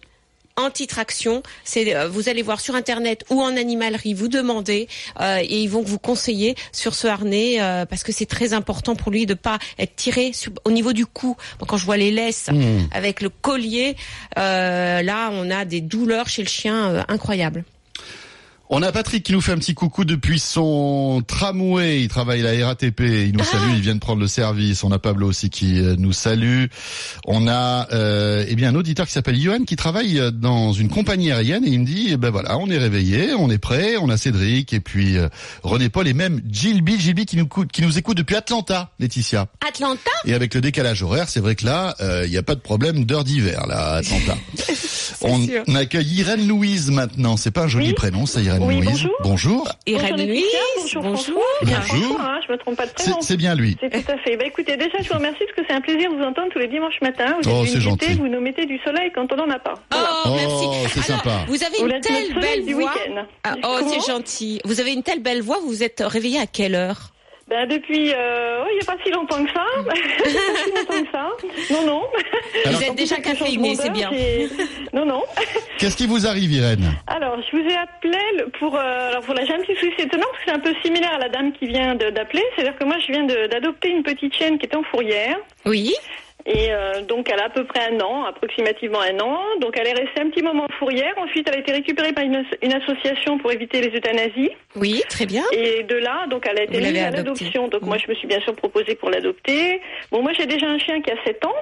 anti-traction. 0.58 1.42
C'est 1.64 1.94
euh, 1.94 2.08
vous 2.08 2.30
allez 2.30 2.40
voir 2.40 2.60
sur 2.60 2.74
internet 2.74 3.24
ou 3.28 3.42
en 3.42 3.54
animalerie, 3.58 4.14
vous 4.14 4.28
demandez 4.28 4.88
euh, 5.20 5.36
et 5.42 5.60
ils 5.60 5.68
vont 5.68 5.82
vous 5.82 5.98
conseiller 5.98 6.54
sur 6.72 6.94
ce 6.94 7.06
harnais 7.06 7.60
euh, 7.60 7.84
parce 7.84 8.02
que 8.02 8.10
c'est 8.10 8.24
très 8.24 8.54
important 8.54 8.96
pour 8.96 9.12
lui 9.12 9.26
de 9.26 9.34
pas 9.34 9.58
être 9.78 9.94
tiré 9.96 10.32
sur- 10.32 10.52
au 10.64 10.70
niveau 10.70 10.94
du 10.94 11.04
cou. 11.04 11.36
Quand 11.68 11.76
je 11.76 11.84
vois 11.84 11.98
les 11.98 12.10
laisses 12.10 12.48
Hmm. 12.50 12.86
avec 12.90 13.20
le 13.20 13.28
collier, 13.28 13.96
là 14.36 15.28
on 15.32 15.50
a 15.50 15.64
des 15.66 15.82
douleurs 15.82 16.28
chez 16.28 16.42
le 16.42 16.48
chien 16.48 17.04
incroyables. 17.08 17.64
On 18.68 18.82
a 18.82 18.90
Patrick 18.90 19.22
qui 19.22 19.32
nous 19.32 19.40
fait 19.40 19.52
un 19.52 19.58
petit 19.58 19.74
coucou 19.74 20.04
depuis 20.04 20.40
son 20.40 21.22
tramway. 21.24 22.02
Il 22.02 22.08
travaille 22.08 22.44
à 22.44 22.52
la 22.52 22.66
RATP. 22.66 23.00
Il 23.00 23.32
nous 23.36 23.44
salue. 23.44 23.74
Il 23.76 23.80
vient 23.80 23.94
de 23.94 24.00
prendre 24.00 24.20
le 24.20 24.26
service. 24.26 24.82
On 24.82 24.90
a 24.90 24.98
Pablo 24.98 25.28
aussi 25.28 25.50
qui 25.50 25.78
euh, 25.78 25.94
nous 25.96 26.12
salue. 26.12 26.64
On 27.26 27.46
a 27.46 27.86
euh, 27.92 28.44
eh 28.48 28.56
bien 28.56 28.70
un 28.70 28.74
auditeur 28.74 29.06
qui 29.06 29.12
s'appelle 29.12 29.40
Johan 29.40 29.64
qui 29.64 29.76
travaille 29.76 30.18
euh, 30.18 30.32
dans 30.32 30.72
une 30.72 30.88
compagnie 30.88 31.30
aérienne 31.30 31.64
et 31.64 31.70
il 31.70 31.80
me 31.80 31.86
dit 31.86 32.08
eh 32.10 32.16
ben 32.16 32.30
voilà 32.30 32.58
on 32.58 32.68
est 32.68 32.78
réveillé, 32.78 33.34
on 33.34 33.50
est 33.50 33.58
prêt. 33.58 33.96
On 34.00 34.08
a 34.08 34.16
Cédric 34.16 34.72
et 34.72 34.80
puis 34.80 35.16
euh, 35.16 35.28
René 35.62 35.88
Paul 35.88 36.08
et 36.08 36.14
même 36.14 36.40
Gilby 36.50 36.98
Gilby 36.98 37.24
qui 37.24 37.36
nous 37.36 37.46
qui 37.46 37.82
nous 37.82 37.98
écoute 37.98 38.16
depuis 38.16 38.34
Atlanta, 38.34 38.90
Laetitia. 38.98 39.46
Atlanta, 39.66 40.10
Et 40.24 40.34
avec 40.34 40.54
le 40.54 40.60
décalage 40.60 41.02
horaire, 41.02 41.28
c'est 41.28 41.40
vrai 41.40 41.54
que 41.54 41.64
là, 41.64 41.94
euh, 42.00 42.22
il 42.24 42.30
n'y 42.30 42.36
a 42.36 42.42
pas 42.42 42.54
de 42.54 42.60
problème 42.60 43.04
d'heure 43.04 43.24
d'hiver, 43.24 43.66
là, 43.66 43.94
à 43.94 43.96
Atlanta. 43.96 44.36
on, 45.22 45.44
sûr. 45.44 45.62
accueille 45.74 46.06
Irène 46.06 46.46
Louise 46.46 46.90
maintenant. 46.90 47.36
C'est 47.36 47.50
pas 47.50 47.64
un 47.64 47.68
joli 47.68 47.88
Oui. 47.88 47.94
prénom, 47.94 48.26
ça, 48.26 48.40
Irène 48.40 48.55
Oui, 48.62 48.76
Louise. 48.76 48.86
bonjour. 48.90 49.12
Bonjour. 49.22 49.68
Irène 49.86 50.10
bonjour 50.12 50.26
Louise, 50.26 50.44
bonjour, 50.76 51.02
bonjour. 51.02 51.16
François. 51.24 51.42
Bien 51.62 51.80
Bonjour. 51.88 52.20
Hein, 52.20 52.40
je 52.46 52.52
me 52.52 52.58
trompe 52.58 52.76
pas 52.76 52.84
de 52.86 52.90
C'est 52.96 53.04
prénom. 53.04 53.20
c'est 53.20 53.36
bien 53.36 53.54
lui. 53.54 53.76
C'est 53.80 53.90
tout 53.90 54.12
à 54.12 54.18
fait. 54.18 54.36
Bah 54.36 54.44
écoutez, 54.46 54.76
déjà 54.76 54.98
je 55.02 55.08
vous 55.08 55.14
remercie 55.14 55.38
parce 55.44 55.52
que 55.56 55.62
c'est 55.68 55.74
un 55.74 55.80
plaisir 55.80 56.10
de 56.10 56.16
vous 56.16 56.22
entendre 56.22 56.48
tous 56.52 56.58
les 56.58 56.68
dimanches 56.68 57.00
matins. 57.02 57.36
Vous 57.42 57.50
Oh, 57.50 57.64
c'est 57.66 57.80
gentil. 57.80 58.14
vous 58.14 58.28
nous 58.28 58.40
mettez 58.40 58.66
du 58.66 58.78
soleil 58.84 59.10
quand 59.14 59.30
on 59.32 59.36
n'en 59.36 59.50
a 59.50 59.58
pas. 59.58 59.74
Voilà. 59.90 60.08
Oh, 60.24 60.28
Oh, 60.28 60.34
merci. 60.34 60.90
c'est 60.94 61.10
Alors, 61.10 61.22
sympa. 61.24 61.44
Vous 61.48 61.62
avez 61.62 61.78
une 61.94 62.00
telle 62.00 62.34
belle 62.40 62.64
du 62.64 62.74
voix. 62.74 62.84
week-end. 62.92 63.24
Ah, 63.44 63.54
oh, 63.64 63.78
c'est 63.88 64.10
gentil. 64.12 64.60
Vous 64.64 64.80
avez 64.80 64.92
une 64.92 65.02
telle 65.02 65.20
belle 65.20 65.42
voix. 65.42 65.58
Vous 65.60 65.68
vous 65.68 65.82
êtes 65.82 66.02
réveillé 66.06 66.38
à 66.40 66.46
quelle 66.46 66.74
heure? 66.74 67.12
Ben 67.48 67.64
depuis, 67.68 68.12
euh, 68.12 68.64
oh, 68.64 68.68
il 68.72 68.74
n'y 68.74 68.82
a 68.82 68.84
pas 68.84 68.96
si 69.04 69.10
longtemps 69.12 69.44
que 69.44 69.52
ça. 69.52 69.64
il 69.76 70.32
n'y 70.32 70.38
a 70.38 70.42
pas 70.42 70.56
si 70.64 70.70
longtemps 70.70 71.04
que 71.04 71.12
ça. 71.12 71.74
Non, 71.74 71.86
non. 71.86 72.02
Alors, 72.64 72.80
Vous 72.80 72.84
êtes 72.86 72.94
déjà 72.96 73.16
caféiné, 73.16 73.76
c'est 73.76 73.90
bien. 73.90 74.10
Non, 74.92 75.04
non. 75.06 75.22
Qu'est-ce 75.78 75.96
qui 75.96 76.08
vous 76.08 76.26
arrive, 76.26 76.50
Irène? 76.50 76.92
Alors, 77.06 77.36
je 77.40 77.56
vous 77.56 77.62
ai 77.68 77.76
appelé 77.76 78.18
le- 78.38 78.48
pour... 78.58 78.74
Euh, 78.74 79.10
alors, 79.10 79.22
voilà, 79.22 79.44
j'ai 79.44 79.52
un 79.54 79.60
petit 79.60 79.76
souci 79.76 79.94
étonnant 80.02 80.26
parce 80.32 80.38
que 80.44 80.50
c'est 80.50 80.56
un 80.56 80.58
peu 80.58 80.74
similaire 80.84 81.14
à 81.14 81.18
la 81.18 81.28
dame 81.28 81.52
qui 81.52 81.66
vient 81.66 81.94
d'appeler. 81.94 82.42
C'est-à-dire 82.56 82.76
que 82.76 82.84
moi, 82.84 82.96
je 82.98 83.12
viens 83.12 83.22
d'adopter 83.24 83.90
une 83.90 84.02
petite 84.02 84.34
chienne 84.34 84.58
qui 84.58 84.66
était 84.66 84.76
en 84.76 84.82
fourrière. 84.82 85.36
Oui. 85.66 85.94
Et 86.48 86.70
euh, 86.70 87.02
donc, 87.02 87.28
elle 87.28 87.40
a 87.40 87.46
à 87.46 87.48
peu 87.50 87.64
près 87.64 87.80
un 87.90 87.98
an, 88.00 88.24
approximativement 88.24 89.00
un 89.00 89.18
an. 89.18 89.36
Donc, 89.60 89.76
elle 89.78 89.88
est 89.88 89.94
restée 89.94 90.20
un 90.20 90.30
petit 90.30 90.42
moment 90.42 90.64
en 90.64 90.72
fourrière. 90.78 91.12
Ensuite, 91.16 91.48
elle 91.48 91.56
a 91.56 91.58
été 91.58 91.72
récupérée 91.72 92.12
par 92.12 92.22
une, 92.24 92.36
as- 92.36 92.56
une 92.62 92.72
association 92.72 93.36
pour 93.38 93.50
éviter 93.50 93.80
les 93.80 93.88
euthanasies. 93.96 94.52
Oui, 94.76 95.02
très 95.08 95.26
bien. 95.26 95.42
Et 95.52 95.82
de 95.82 95.96
là, 95.96 96.26
donc, 96.28 96.46
elle 96.48 96.60
a 96.60 96.62
été 96.62 96.78
mise 96.78 97.02
à 97.02 97.10
l'adoption. 97.10 97.66
Donc, 97.66 97.82
moi, 97.82 97.96
je 97.98 98.08
me 98.08 98.14
suis 98.14 98.28
bien 98.28 98.40
sûr 98.40 98.54
proposée 98.54 98.94
pour 98.94 99.10
l'adopter. 99.10 99.80
Bon, 100.12 100.22
moi, 100.22 100.32
j'ai 100.34 100.46
déjà 100.46 100.66
un 100.68 100.78
chien 100.78 101.00
qui 101.02 101.10
a 101.10 101.16
7 101.24 101.44
ans. 101.46 101.54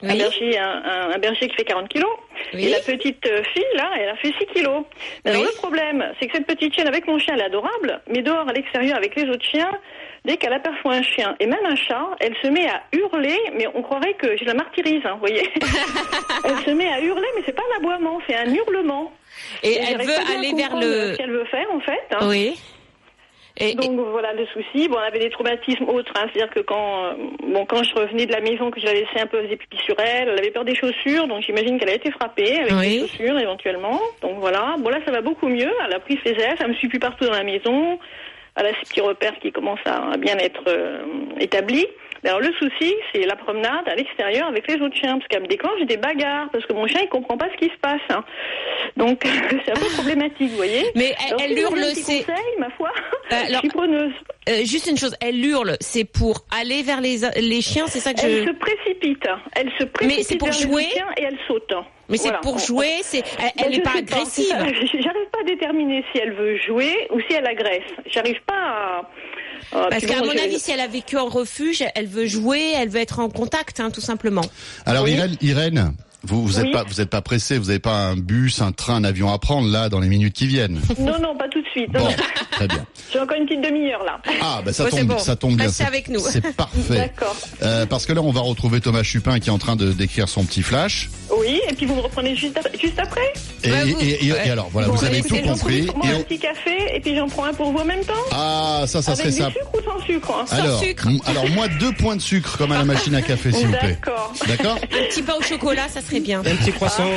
Un, 0.00 0.14
berger, 0.14 0.56
un, 0.58 0.82
un- 0.84 1.10
un 1.14 1.18
berger 1.18 1.48
qui 1.48 1.56
fait 1.56 1.64
40 1.64 1.88
kilos. 1.88 2.08
Oui. 2.54 2.66
Et 2.66 2.68
la 2.70 2.78
petite 2.78 3.26
euh, 3.26 3.42
fille, 3.52 3.64
là, 3.74 3.90
elle 3.98 4.10
a 4.10 4.16
fait 4.16 4.32
6 4.38 4.46
kilos. 4.54 4.84
Alors, 5.24 5.40
Oui. 5.40 5.46
le 5.50 5.56
problème, 5.56 6.04
c'est 6.20 6.28
que 6.28 6.36
cette 6.36 6.46
petite 6.46 6.72
chienne, 6.74 6.86
avec 6.86 7.08
mon 7.08 7.18
chien, 7.18 7.34
elle 7.34 7.40
est 7.40 7.44
adorable. 7.46 8.00
Mais 8.08 8.22
dehors, 8.22 8.48
à 8.48 8.52
l'extérieur, 8.52 8.96
avec 8.96 9.16
les 9.16 9.24
autres 9.28 9.44
chiens, 9.44 9.72
dès 10.24 10.36
qu'elle 10.36 10.52
aperçoit 10.52 10.94
un 10.94 11.02
chien 11.02 11.34
et 11.40 11.46
même 11.46 11.64
un 11.64 11.76
chat, 11.76 12.06
elle 12.20 12.34
se 12.42 12.48
met 12.48 12.66
à 12.68 12.82
hurler. 12.92 13.36
Mais 13.54 13.66
on 13.74 13.82
croirait 13.82 14.14
que 14.14 14.36
je 14.36 14.44
la 14.44 14.54
martyrise, 14.54 15.02
hein, 15.04 15.12
vous 15.14 15.20
voyez. 15.20 15.42
elle 16.44 16.56
se 16.64 16.70
met 16.70 16.88
à 16.88 17.00
hurler, 17.00 17.28
mais 17.36 17.42
c'est 17.46 17.54
pas 17.54 17.62
un 17.74 17.78
aboiement, 17.78 18.18
c'est 18.28 18.36
un 18.36 18.52
hurlement. 18.52 19.12
Et 19.62 19.72
Et 19.72 19.78
elle 19.90 19.98
veut 20.02 20.14
aller 20.36 20.52
vers 20.54 20.76
le. 20.76 21.12
Ce 21.12 21.16
qu'elle 21.16 21.30
veut 21.30 21.44
faire, 21.46 21.66
en 21.72 21.80
fait. 21.80 22.00
hein. 22.12 22.26
Oui. 22.28 22.58
Et, 23.60 23.70
et- 23.70 23.74
Donc 23.74 23.98
voilà 24.12 24.32
le 24.34 24.46
souci. 24.46 24.86
Bon, 24.88 24.96
on 24.98 25.00
avait 25.00 25.18
des 25.18 25.30
traumatismes 25.30 25.88
autres, 25.88 26.12
hein. 26.16 26.26
c'est-à-dire 26.32 26.54
que 26.54 26.60
quand, 26.60 27.06
euh, 27.06 27.12
bon, 27.42 27.66
quand 27.66 27.82
je 27.82 27.92
revenais 27.92 28.24
de 28.24 28.32
la 28.32 28.40
maison, 28.40 28.70
que 28.70 28.78
je 28.80 28.86
la 28.86 28.92
laissais 28.92 29.18
un 29.20 29.26
peu 29.26 29.42
faisait 29.42 29.56
pipi 29.56 29.76
sur 29.84 29.96
elle, 29.98 30.28
elle 30.28 30.38
avait 30.38 30.52
peur 30.52 30.64
des 30.64 30.76
chaussures, 30.76 31.26
donc 31.26 31.42
j'imagine 31.42 31.76
qu'elle 31.76 31.88
a 31.88 31.94
été 31.94 32.12
frappée 32.12 32.60
avec 32.60 32.72
Oui. 32.74 33.00
des 33.00 33.08
chaussures 33.08 33.36
éventuellement. 33.36 34.00
Donc 34.22 34.36
voilà. 34.38 34.76
Bon 34.78 34.90
là, 34.90 34.98
ça 35.04 35.10
va 35.10 35.22
beaucoup 35.22 35.48
mieux. 35.48 35.72
Elle 35.84 35.92
a 35.92 35.98
pris 35.98 36.20
ses 36.24 36.30
ailes, 36.34 36.54
ça 36.56 36.68
me 36.68 36.74
suit 36.74 36.86
plus 36.88 37.00
partout 37.00 37.24
dans 37.24 37.32
la 37.32 37.42
maison. 37.42 37.98
A 38.58 38.64
ses 38.64 38.88
petits 38.90 39.00
repères 39.00 39.38
qui 39.38 39.52
commencent 39.52 39.86
à 39.86 40.16
bien 40.16 40.36
être 40.38 40.64
euh, 40.66 41.00
établis. 41.38 41.86
Mais 42.24 42.30
Alors 42.30 42.40
le 42.40 42.52
souci, 42.54 42.94
c'est 43.12 43.24
la 43.26 43.36
promenade 43.36 43.86
à 43.88 43.94
l'extérieur 43.94 44.48
avec 44.48 44.66
les 44.68 44.80
autres 44.82 44.96
chiens, 44.96 45.18
parce 45.18 45.28
qu'elle 45.28 45.42
me 45.42 45.46
déclenche 45.48 45.80
des 45.86 45.96
bagarres, 45.96 46.48
parce 46.50 46.64
que 46.66 46.72
mon 46.72 46.86
chien 46.86 47.00
il 47.02 47.08
comprend 47.08 47.36
pas 47.36 47.46
ce 47.52 47.56
qui 47.58 47.72
se 47.72 47.78
passe. 47.80 48.00
hein. 48.10 48.24
Donc 48.96 49.22
c'est 49.64 49.70
un 49.70 49.74
peu 49.74 49.86
problématique, 49.94 50.50
vous 50.50 50.56
voyez. 50.56 50.84
mais 50.94 51.14
elle, 51.20 51.26
Alors, 51.34 51.40
elle 51.42 51.56
si 51.56 51.60
hurle, 51.62 51.84
c'est 51.94 52.26
ma 52.58 52.70
foi. 52.70 52.90
Je 53.30 53.36
alors- 53.36 53.60
suis 53.60 53.68
preneuse. 53.68 54.12
euh, 54.48 54.64
juste 54.64 54.86
une 54.90 54.96
chose. 54.96 55.14
Elle 55.20 55.44
hurle, 55.44 55.76
c'est 55.80 56.04
pour 56.04 56.44
aller 56.58 56.82
vers 56.82 57.00
les 57.00 57.18
les 57.40 57.60
chiens, 57.60 57.86
c'est 57.86 58.00
ça 58.00 58.14
que 58.14 58.20
Elle 58.24 58.42
je. 58.44 58.48
se 58.48 58.54
précipite. 58.54 59.24
Elle 59.54 59.70
se 59.78 59.84
précipite 59.84 60.24
c'est 60.26 60.36
pour 60.38 60.48
vers 60.48 60.56
les 60.56 60.62
jouer 60.66 60.84
chiens 60.84 61.06
et 61.18 61.22
elle 61.24 61.38
saute. 61.46 61.72
Mais 62.10 62.16
c'est 62.16 62.32
pour 62.40 62.58
jouer, 62.58 62.88
c'est 63.02 63.18
elle, 63.18 63.52
Ben, 63.56 63.64
elle 63.66 63.70
n'est 63.72 63.80
pas 63.82 63.92
sais 63.92 63.98
agressive. 63.98 64.54
J'arrive 64.56 65.28
pas 65.30 65.40
à 65.42 65.44
déterminer 65.44 66.02
si 66.10 66.20
elle 66.22 66.32
veut 66.32 66.56
jouer 66.56 67.06
ou 67.10 67.20
si 67.20 67.34
elle 67.36 67.46
agresse. 67.46 67.82
J'arrive 68.06 68.40
pas 68.46 68.54
à. 68.56 69.10
À- 69.72 69.88
Parce 69.90 70.04
qu'à 70.06 70.18
mon 70.22 70.32
je- 70.32 70.38
avis, 70.38 70.58
si 70.58 70.70
elle 70.70 70.80
a 70.80 70.86
vécu 70.88 71.16
en 71.16 71.26
refuge, 71.28 71.82
elle 71.94 72.06
veut 72.06 72.26
jouer, 72.26 72.72
elle 72.76 72.88
veut 72.88 73.00
être 73.00 73.18
en 73.20 73.28
contact, 73.28 73.80
hein, 73.80 73.90
tout 73.90 74.00
simplement. 74.00 74.42
Alors, 74.86 75.04
Oui. 75.04 75.12
Irène, 75.12 75.36
Irène, 75.40 75.94
vous 76.24 76.44
vous 76.44 76.58
êtes 76.58 76.66
Oui. 76.66 76.72
pas 76.72 76.82
vous 76.84 77.00
êtes 77.00 77.10
pas 77.10 77.22
pressé, 77.22 77.58
vous 77.58 77.66
n'avez 77.66 77.78
pas 77.78 77.94
un 78.08 78.16
bus, 78.16 78.60
un 78.60 78.72
train, 78.72 78.96
un 78.96 79.04
avion 79.04 79.32
à 79.32 79.38
prendre 79.38 79.68
là 79.68 79.88
dans 79.88 80.00
les 80.00 80.08
minutes 80.08 80.34
qui 80.34 80.46
viennent. 80.48 80.80
Non, 80.98 81.18
non, 81.20 81.36
pas 81.36 81.48
tout 81.48 81.62
de 81.62 81.67
suite. 81.72 81.90
Bon, 81.92 82.00
non. 82.00 82.10
très 82.52 82.66
bien. 82.68 82.84
J'ai 83.12 83.20
encore 83.20 83.36
une 83.38 83.46
petite 83.46 83.62
demi-heure 83.62 84.04
là. 84.04 84.20
Ah, 84.42 84.60
bah 84.64 84.72
ça 84.72 84.84
Ouais, 84.84 84.90
tombe, 84.90 85.04
bon. 85.04 85.18
ça 85.18 85.34
tombe 85.36 85.56
bien. 85.56 85.66
Restez 85.66 85.82
c'est- 85.84 85.88
avec 85.88 86.08
nous. 86.08 86.20
C'est 86.20 86.42
parfait. 86.54 86.78
D'accord. 86.96 87.34
Euh, 87.62 87.86
parce 87.86 88.04
que 88.04 88.12
là, 88.12 88.20
on 88.22 88.30
va 88.32 88.40
retrouver 88.42 88.80
Thomas 88.80 89.02
Chupin 89.02 89.38
qui 89.40 89.48
est 89.48 89.52
en 89.52 89.58
train 89.58 89.76
de 89.76 89.92
d'écrire 89.92 90.28
son 90.28 90.44
petit 90.44 90.62
flash. 90.62 91.08
Oui, 91.38 91.60
et 91.68 91.72
puis 91.74 91.86
vous 91.86 91.94
me 91.94 92.00
reprenez 92.00 92.34
juste, 92.36 92.58
ap- 92.58 92.68
juste 92.80 92.98
après 92.98 93.32
Et, 93.64 93.70
Ouais, 93.70 93.84
vous- 93.84 94.00
et- 94.00 94.04
et- 94.08 94.26
et 94.26 94.32
ouais. 94.32 94.50
alors, 94.50 94.68
voilà, 94.70 94.88
Bon, 94.88 94.94
vous 94.94 95.04
avez 95.04 95.18
écoutez, 95.18 95.42
tout 95.42 95.48
compris. 95.48 95.86
pour 95.86 95.96
moi 95.98 96.06
Et 96.06 96.14
un 96.14 96.20
petit 96.20 96.38
café 96.38 96.94
et 96.94 97.00
puis 97.00 97.16
j'en 97.16 97.28
prends 97.28 97.44
un 97.44 97.52
pour 97.54 97.70
vous 97.72 97.78
en 97.78 97.84
même 97.84 98.04
temps 98.04 98.12
Ah, 98.32 98.84
ça, 98.86 99.00
ça 99.02 99.12
Avec 99.12 99.26
serait 99.26 99.32
ça. 99.32 99.50
sucre 99.50 99.70
ou 99.74 99.82
sans 99.82 100.04
sucre 100.04 100.30
hein 100.30 100.44
Alors, 100.50 100.80
sucre. 100.82 101.08
alors 101.26 101.48
moi, 101.50 101.68
deux 101.68 101.92
points 101.92 102.16
de 102.16 102.20
sucre 102.22 102.58
comme 102.58 102.72
à 102.72 102.78
la 102.78 102.84
machine 102.84 103.14
à 103.14 103.22
café, 103.22 103.52
s'il 103.52 103.66
vous 103.68 103.72
plaît. 103.72 103.98
D'accord. 104.00 104.32
D'accord 104.46 104.76
Un 104.82 105.04
petit 105.08 105.22
pain 105.22 105.34
au 105.38 105.42
chocolat, 105.42 105.88
ça 105.88 106.00
serait 106.02 106.20
bien. 106.20 106.40
Un 106.40 106.56
petit 106.56 106.72
croissant. 106.72 107.08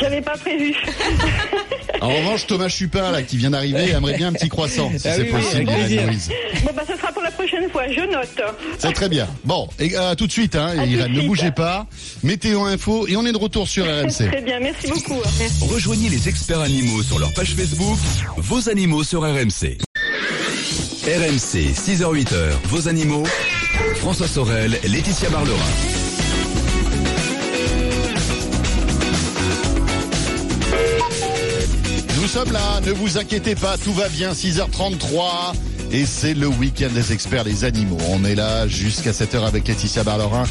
J'avais 0.00 0.20
pas 0.20 0.36
prévu. 0.36 0.74
En 2.02 2.08
revanche, 2.08 2.46
Thomas 2.46 2.68
Chupin, 2.68 3.12
là, 3.12 3.22
qui 3.22 3.36
vient 3.36 3.50
d'arriver, 3.50 3.90
aimerait 3.90 4.16
bien 4.16 4.28
un 4.28 4.32
petit 4.32 4.48
croissant, 4.48 4.90
si 4.96 5.08
Ah 5.08 5.14
c'est 5.14 5.22
oui, 5.22 5.30
possible, 5.30 5.70
Irène. 5.70 6.06
Louise. 6.08 6.30
Bon, 6.64 6.70
bah, 6.74 6.82
ça 6.86 6.96
sera 6.96 7.12
pour 7.12 7.22
la 7.22 7.30
prochaine 7.30 7.70
fois. 7.70 7.84
Je 7.88 8.00
note. 8.00 8.42
C'est 8.78 8.92
très 8.92 9.08
bien. 9.08 9.28
Bon, 9.44 9.68
et 9.78 9.94
euh, 9.96 10.10
à 10.10 10.16
tout 10.16 10.26
de 10.26 10.32
suite, 10.32 10.56
hein, 10.56 10.74
Irène, 10.84 11.12
ne 11.12 11.22
bougez 11.22 11.52
pas. 11.52 11.86
Météo 12.22 12.64
info, 12.64 13.06
et 13.06 13.16
on 13.16 13.24
est 13.24 13.32
de 13.32 13.38
retour 13.38 13.68
sur 13.68 13.84
RMC. 13.86 14.10
Très 14.30 14.42
bien. 14.42 14.58
Merci 14.60 14.88
beaucoup. 14.88 15.20
Rejoignez 15.72 16.08
les 16.08 16.28
experts 16.28 16.60
animaux 16.60 17.02
sur 17.02 17.18
leur 17.18 17.32
page 17.34 17.54
Facebook, 17.54 17.98
vos 18.36 18.68
animaux 18.68 19.04
sur 19.04 19.22
RMC. 19.22 19.78
RMC, 21.04 21.72
6h-8h, 21.74 22.34
vos 22.64 22.88
animaux. 22.88 23.24
François 23.96 24.28
Sorel, 24.28 24.78
Laetitia 24.84 25.30
Barlerin. 25.30 25.56
Sommes 32.32 32.52
là, 32.52 32.80
ne 32.86 32.92
vous 32.92 33.18
inquiétez 33.18 33.54
pas, 33.54 33.76
tout 33.76 33.92
va 33.92 34.08
bien, 34.08 34.32
6h33. 34.32 35.52
Et 35.90 36.06
c'est 36.06 36.32
le 36.32 36.46
week-end 36.46 36.88
des 36.94 37.12
experts 37.12 37.44
des 37.44 37.64
animaux. 37.64 37.98
On 38.08 38.24
est 38.24 38.34
là 38.34 38.66
jusqu'à 38.66 39.10
7h 39.10 39.44
avec 39.44 39.68
Laetitia 39.68 40.02
Barlerin, 40.02 40.44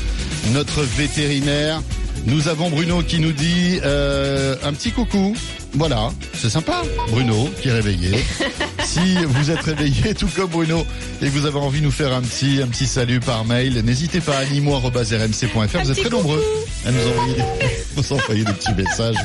notre 0.54 0.84
vétérinaire. 0.84 1.82
Nous 2.28 2.50
avons 2.50 2.70
Bruno 2.70 3.02
qui 3.02 3.20
nous 3.20 3.32
dit 3.32 3.80
euh, 3.84 4.56
un 4.64 4.74
petit 4.74 4.92
coucou. 4.92 5.36
Voilà, 5.74 6.12
c'est 6.36 6.52
sympa. 6.52 6.84
Bruno 7.10 7.50
qui 7.60 7.70
est 7.70 7.74
réveillé. 7.74 8.12
si 8.84 9.16
vous 9.26 9.50
êtes 9.50 9.62
réveillé 9.62 10.14
tout 10.14 10.30
comme 10.36 10.52
Bruno 10.52 10.86
et 11.20 11.26
que 11.26 11.32
vous 11.32 11.48
avez 11.48 11.58
envie 11.58 11.80
de 11.80 11.86
nous 11.86 11.92
faire 11.92 12.14
un 12.14 12.22
petit 12.22 12.62
un 12.62 12.68
petit 12.68 12.86
salut 12.86 13.22
par 13.22 13.44
mail, 13.44 13.82
n'hésitez 13.84 14.22
pas 14.22 14.38
à 14.38 14.42
animaux@rmc.fr. 14.42 15.80
Vous 15.84 15.92
êtes 15.92 16.00
très 16.00 16.10
nombreux 16.12 16.44
à 16.86 16.92
nous 16.92 17.00
envoyer 17.08 17.34
des, 17.34 17.44
nous 17.98 18.14
envoyer 18.14 18.44
des 18.44 18.54
petits 18.54 18.74
messages. 18.74 19.16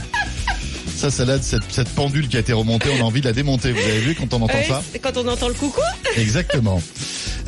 Ça, 0.96 1.10
ça 1.10 1.24
là, 1.26 1.36
cette, 1.42 1.70
cette 1.70 1.90
pendule 1.90 2.26
qui 2.26 2.36
a 2.38 2.40
été 2.40 2.54
remontée, 2.54 2.88
on 2.98 3.02
a 3.02 3.04
envie 3.04 3.20
de 3.20 3.26
la 3.26 3.34
démonter. 3.34 3.70
Vous 3.72 3.78
avez 3.78 4.00
vu 4.00 4.14
quand 4.14 4.32
on 4.32 4.42
entend 4.42 4.62
ça 4.66 4.82
quand 5.02 5.16
on 5.18 5.28
entend 5.28 5.48
le 5.48 5.54
coucou. 5.54 5.82
Exactement. 6.16 6.80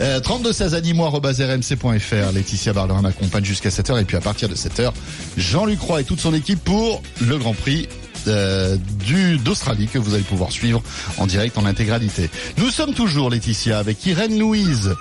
Euh, 0.00 0.20
32 0.20 0.52
16 0.52 0.74
rmc.fr. 0.74 2.32
Laetitia 2.32 2.72
Barlerin 2.74 3.02
m'accompagne 3.02 3.44
jusqu'à 3.44 3.70
7h 3.70 4.00
et 4.00 4.04
puis 4.04 4.16
à 4.16 4.20
partir 4.20 4.48
de 4.48 4.54
7h, 4.54 4.92
Jean-Luc 5.36 5.80
Roy 5.80 6.02
et 6.02 6.04
toute 6.04 6.20
son 6.20 6.34
équipe 6.34 6.62
pour 6.62 7.02
le 7.26 7.38
Grand 7.38 7.54
Prix 7.54 7.88
euh, 8.26 8.76
du 9.06 9.38
d'Australie 9.38 9.88
que 9.88 9.98
vous 9.98 10.14
allez 10.14 10.22
pouvoir 10.24 10.52
suivre 10.52 10.82
en 11.16 11.26
direct 11.26 11.56
en 11.56 11.64
intégralité. 11.64 12.28
Nous 12.58 12.70
sommes 12.70 12.92
toujours 12.92 13.30
Laetitia 13.30 13.78
avec 13.78 14.04
Irène 14.04 14.38
Louise 14.38 14.94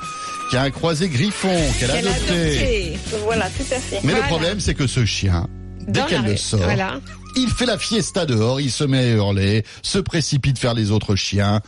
qui 0.49 0.55
a 0.55 0.61
un 0.63 0.71
croisé 0.71 1.09
griffon 1.09 1.53
qu'elle 1.77 1.91
a 1.91 1.95
adopté. 1.95 2.13
adopté. 2.31 2.99
Voilà, 3.25 3.49
tout 3.49 3.73
à 3.73 3.79
fait. 3.79 3.99
Mais 4.03 4.13
le 4.13 4.21
problème 4.21 4.61
c'est 4.61 4.73
que 4.73 4.87
ce 4.87 5.05
chien 5.05 5.47
dès 5.87 6.05
qu'elle 6.05 6.23
le 6.23 6.37
sort, 6.37 6.61
Voilà. 6.61 6.99
Il 7.39 7.49
fait 7.49 7.67
la 7.67 7.77
fiesta 7.77 8.25
dehors, 8.25 8.59
il 8.59 8.71
se 8.71 8.83
met 8.83 8.97
à 8.97 9.09
hurler, 9.09 9.63
se 9.83 9.99
précipite 9.99 10.59
vers 10.59 10.73
les 10.73 10.89
autres 10.89 11.15
chiens. 11.15 11.61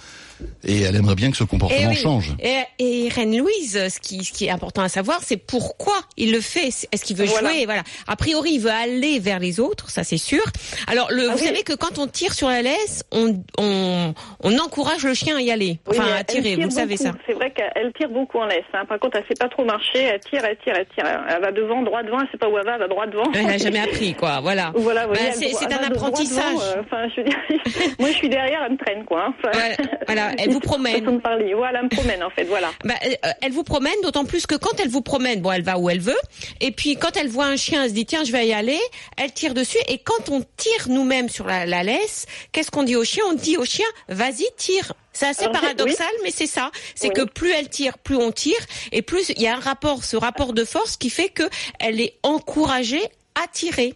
Et 0.64 0.82
elle 0.82 0.96
aimerait 0.96 1.16
bien 1.16 1.32
que 1.32 1.38
ce 1.38 1.44
comportement 1.44 1.80
Et 1.82 1.88
oui. 1.88 1.96
change. 1.96 2.34
Et, 2.42 2.58
et 2.80 3.10
Reine 3.10 3.38
Louise, 3.38 3.88
ce 3.90 4.00
qui, 4.00 4.24
ce 4.24 4.32
qui 4.32 4.46
est 4.46 4.50
important 4.52 4.82
à 4.82 4.90
savoir, 4.90 5.20
c'est 5.24 5.38
pourquoi 5.38 5.96
il 6.18 6.32
le 6.32 6.42
fait. 6.42 6.68
Est-ce 6.92 7.04
qu'il 7.04 7.16
veut 7.18 7.26
Voilà. 7.26 7.50
jouer 7.50 7.66
Voilà. 7.66 7.84
A 8.08 8.16
priori, 8.16 8.52
il 8.54 8.60
veut 8.60 8.72
aller 8.72 9.20
vers 9.20 9.40
les 9.40 9.60
autres, 9.60 9.90
ça 9.90 10.04
c'est 10.04 10.18
sûr. 10.18 10.42
Alors, 10.88 11.08
le, 11.12 11.30
Ah 11.30 11.34
vous 11.34 11.40
oui. 11.40 11.46
savez 11.48 11.64
que 11.64 11.74
quand 11.74 11.98
on 11.98 12.08
tire 12.08 12.34
sur 12.34 12.48
la 12.50 12.62
laisse, 12.62 13.04
on, 13.12 13.42
on, 13.58 14.14
on 14.44 14.58
encourage 14.60 15.04
le 15.04 15.14
chien 15.14 15.38
à 15.38 15.42
y 15.42 15.52
aller. 15.52 15.80
Enfin, 15.88 16.06
à 16.18 16.24
tirer, 16.24 16.56
tire 16.56 16.66
vous 16.66 16.70
savez 16.72 16.96
beaucoup. 16.96 17.10
ça. 17.10 17.14
C'est 17.28 17.34
vrai 17.34 17.52
qu'elle 17.52 17.92
tire 17.98 18.10
beaucoup 18.10 18.38
en 18.40 18.46
laisse. 18.46 18.64
Hein. 18.74 18.86
Par 18.88 19.00
contre, 19.00 19.18
elle 19.18 19.26
sait 19.28 19.36
pas 19.40 19.50
trop 19.50 19.66
marcher. 19.66 20.00
Elle 20.04 20.20
tire, 20.22 20.44
elle 20.46 20.58
tire, 20.64 20.74
elle 20.78 20.88
tire. 20.96 21.06
Elle 21.30 21.42
va 21.42 21.52
devant, 21.52 21.82
droit 21.82 22.04
devant. 22.04 22.20
Elle 22.22 22.28
sait 22.32 22.38
pas 22.38 22.50
où 22.50 22.58
elle 22.58 22.66
va. 22.66 22.74
Elle 22.74 22.80
va 22.82 22.88
droit 22.88 23.08
devant. 23.08 23.32
Elle 23.34 23.46
n'a 23.48 23.58
jamais 23.58 23.80
appris, 23.80 24.14
quoi. 24.14 24.40
Voilà. 24.42 24.72
Voilà, 24.76 25.08
Bah, 25.08 25.16
c'est 25.34 25.74
un 25.74 25.84
apprentissage. 25.88 26.54
devant, 26.54 26.62
euh, 26.64 26.82
Enfin, 26.86 27.08
je 27.16 27.22
veux 27.22 27.28
dire, 27.28 27.38
moi, 28.00 28.10
je 28.10 28.16
suis 28.16 28.30
derrière, 28.30 28.62
elle 28.66 28.74
me 28.74 28.78
traîne, 28.78 29.04
quoi. 29.06 29.26
hein. 29.28 29.34
Enfin, 29.40 29.52
Voilà, 29.54 29.76
voilà, 30.08 30.29
elle 30.38 30.50
vous 30.52 30.60
promène. 30.60 31.20
Voilà, 31.56 31.80
elle 31.80 31.86
me 31.86 31.90
promène, 31.90 32.24
en 32.24 32.30
fait. 32.30 32.44
Voilà. 32.46 32.72
Bah, 32.84 32.96
euh, 33.06 33.30
elle 33.42 33.52
vous 33.52 33.64
promène, 33.64 33.94
d'autant 34.04 34.26
plus 34.26 34.46
que 34.46 34.56
quand 34.56 34.80
elle 34.80 34.90
vous 34.90 35.02
promène, 35.02 35.42
bon, 35.42 35.52
elle 35.52 35.64
va 35.64 35.78
où 35.78 35.90
elle 35.90 36.00
veut. 36.00 36.18
Et 36.62 36.72
puis 36.72 36.96
quand 36.96 37.16
elle 37.18 37.28
voit 37.30 37.46
un 37.46 37.56
chien, 37.58 37.84
elle 37.84 37.90
se 37.90 37.96
dit 37.96 38.06
tiens, 38.06 38.24
je 38.24 38.32
vais 38.32 38.48
y 38.48 38.54
aller. 38.54 38.80
Elle 39.18 39.32
tire 39.34 39.54
dessus. 39.54 39.78
Et 39.88 39.98
quand 40.00 40.30
on 40.30 40.42
tire 40.58 40.88
nous-mêmes 40.90 41.30
sur 41.30 41.46
la, 41.46 41.66
la 41.66 41.84
laisse, 41.84 42.26
qu'est-ce 42.52 42.72
qu'on 42.72 42.84
dit 42.84 42.96
au 42.96 43.04
chien? 43.04 43.24
On 43.30 43.34
dit 43.34 43.58
au 43.58 43.66
chien 43.66 43.86
vas-y, 44.08 44.46
tire. 44.58 44.94
C'est 45.12 45.26
assez 45.28 45.46
Alors, 45.46 45.60
paradoxal, 45.60 46.08
mais 46.24 46.32
c'est 46.32 46.46
ça. 46.48 46.72
C'est 46.96 47.08
Oui. 47.08 47.14
que 47.14 47.22
plus 47.24 47.52
elle 47.52 47.68
tire, 47.68 47.98
plus 47.98 48.16
on 48.16 48.32
tire, 48.32 48.60
et 48.92 49.02
plus 49.02 49.30
il 49.36 49.42
y 49.42 49.48
a 49.48 49.56
un 49.56 49.60
rapport, 49.60 50.04
ce 50.04 50.16
rapport 50.16 50.54
de 50.54 50.64
force 50.64 50.96
qui 50.98 51.10
fait 51.10 51.30
que 51.30 51.44
elle 51.80 52.00
est 52.00 52.14
encouragée 52.24 53.02
à 53.36 53.48
tirer. 53.48 53.94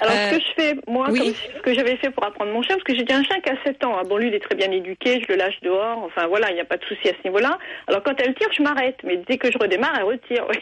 Alors, 0.00 0.14
Euh, 0.14 0.30
ce 0.30 0.36
que 0.36 0.40
je 0.42 0.52
fais, 0.62 0.74
moi, 0.86 1.06
oui. 1.10 1.18
comme 1.18 1.34
ce 1.56 1.62
que 1.62 1.74
j'avais 1.74 1.96
fait 1.96 2.10
pour 2.10 2.24
apprendre 2.24 2.52
mon 2.52 2.62
chien, 2.62 2.74
parce 2.76 2.84
que 2.84 2.94
j'ai 2.94 3.02
déjà 3.04 3.18
un 3.18 3.24
chien 3.24 3.40
qui 3.40 3.50
a 3.50 3.56
7 3.64 3.84
ans. 3.84 3.96
Ah, 3.98 4.04
Bon, 4.04 4.16
lui, 4.16 4.28
il 4.28 4.34
est 4.34 4.40
très 4.40 4.54
bien 4.54 4.70
éduqué, 4.70 5.20
je 5.22 5.32
le 5.32 5.36
lâche 5.38 5.60
dehors. 5.62 5.98
Enfin, 6.04 6.26
voilà, 6.28 6.50
il 6.50 6.54
n'y 6.54 6.60
a 6.60 6.64
pas 6.64 6.76
de 6.78 6.84
souci 6.84 7.08
à 7.08 7.12
ce 7.12 7.22
niveau-là. 7.28 7.58
Alors, 7.88 8.02
quand 8.02 8.14
elle 8.18 8.34
tire, 8.34 8.48
je 8.56 8.62
m'arrête. 8.62 8.96
Mais 9.04 9.18
dès 9.28 9.36
que 9.38 9.50
je 9.52 9.58
redémarre, 9.58 9.94
elle 9.98 10.04
retire. 10.04 10.46
oui. 10.50 10.58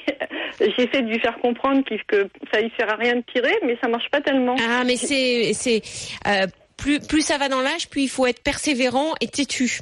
J'essaie 0.60 1.02
de 1.02 1.08
lui 1.08 1.20
faire 1.20 1.38
comprendre 1.38 1.82
que 2.08 2.28
ça 2.52 2.60
ne 2.62 2.68
sert 2.78 2.90
à 2.92 2.96
rien 2.96 3.16
de 3.16 3.24
tirer, 3.32 3.54
mais 3.64 3.76
ça 3.80 3.88
marche 3.88 4.08
pas 4.10 4.20
tellement. 4.20 4.56
Ah, 4.68 4.82
mais 4.84 4.96
c'est 4.96 5.82
euh, 6.26 6.46
plus 6.76 6.98
plus 7.00 7.22
ça 7.22 7.38
va 7.38 7.48
dans 7.48 7.60
l'âge, 7.60 7.88
plus 7.88 8.02
il 8.02 8.08
faut 8.08 8.26
être 8.26 8.42
persévérant 8.42 9.14
et 9.20 9.28
têtu. 9.28 9.78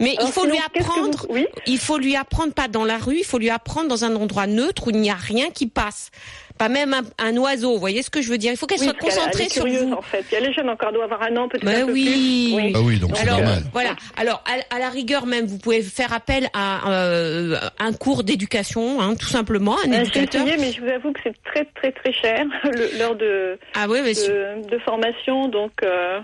Mais 0.00 0.14
il 0.20 0.28
faut 0.28 0.42
sinon, 0.42 0.52
lui 0.54 0.58
que 0.74 0.82
vous- 0.82 0.90
apprendre. 0.90 1.26
Oui. 1.30 1.46
Il 1.66 1.78
faut 1.78 1.98
lui 1.98 2.16
apprendre 2.16 2.52
pas 2.52 2.68
dans 2.68 2.84
la 2.84 2.98
rue, 2.98 3.16
il 3.18 3.24
faut 3.24 3.38
lui 3.38 3.50
apprendre 3.50 3.88
dans 3.88 4.04
un 4.04 4.14
endroit 4.14 4.46
neutre 4.46 4.86
où 4.86 4.90
il 4.90 4.98
n'y 5.00 5.10
a 5.10 5.14
rien 5.14 5.50
qui 5.50 5.66
passe. 5.66 6.10
Pas 6.56 6.68
même 6.68 6.94
un, 6.94 7.02
un 7.18 7.36
oiseau, 7.36 7.72
vous 7.72 7.80
voyez 7.80 8.02
ce 8.02 8.10
que 8.10 8.22
je 8.22 8.30
veux 8.30 8.38
dire 8.38 8.52
Il 8.52 8.56
faut 8.56 8.66
qu'elle 8.66 8.78
Oui, 8.78 8.84
soit 8.86 8.94
concentrée 8.94 9.30
elle 9.34 9.46
est 9.46 9.52
sur 9.52 9.64
curieuse, 9.64 9.82
vous. 9.86 9.92
en 9.94 10.02
fait. 10.02 10.24
Il 10.30 10.34
y 10.34 10.36
a 10.36 10.40
les 10.40 10.52
jeunes 10.52 10.68
encore 10.70 10.92
doivent 10.92 11.12
avoir 11.12 11.22
un 11.28 11.36
an, 11.36 11.48
peut-être 11.48 11.64
Bah 11.64 11.72
un 11.82 11.86
peu 11.86 11.92
oui. 11.92 12.54
plus. 12.56 12.72
Ah 12.76 12.80
oui, 12.80 12.98
donc 13.00 13.10
c'est 13.16 13.22
Alors 13.22 13.38
normal. 13.40 13.62
voilà. 13.72 13.96
Alors 14.16 14.44
à, 14.46 14.76
à 14.76 14.78
la 14.78 14.88
rigueur 14.88 15.26
même, 15.26 15.46
vous 15.46 15.58
pouvez 15.58 15.82
faire 15.82 16.12
appel 16.12 16.48
à 16.54 16.90
euh, 16.92 17.58
un 17.80 17.92
cours 17.92 18.22
d'éducation, 18.22 19.00
hein, 19.00 19.16
tout 19.16 19.26
simplement, 19.26 19.76
un 19.84 19.92
Euh, 19.92 20.00
éducateur. 20.02 20.42
essayé, 20.46 20.56
mais 20.60 20.70
je 20.72 20.80
vous 20.80 20.88
avoue 20.90 21.12
que 21.12 21.20
c'est 21.24 21.34
très, 21.44 21.64
très, 21.74 21.90
très 21.90 22.12
cher, 22.12 22.44
l'heure 22.98 23.16
de, 23.16 23.58
Ah 23.74 23.86
oui, 23.88 24.00
de, 24.02 24.68
de 24.70 24.78
formation. 24.78 25.48
Donc, 25.48 25.72
euh, 25.82 26.20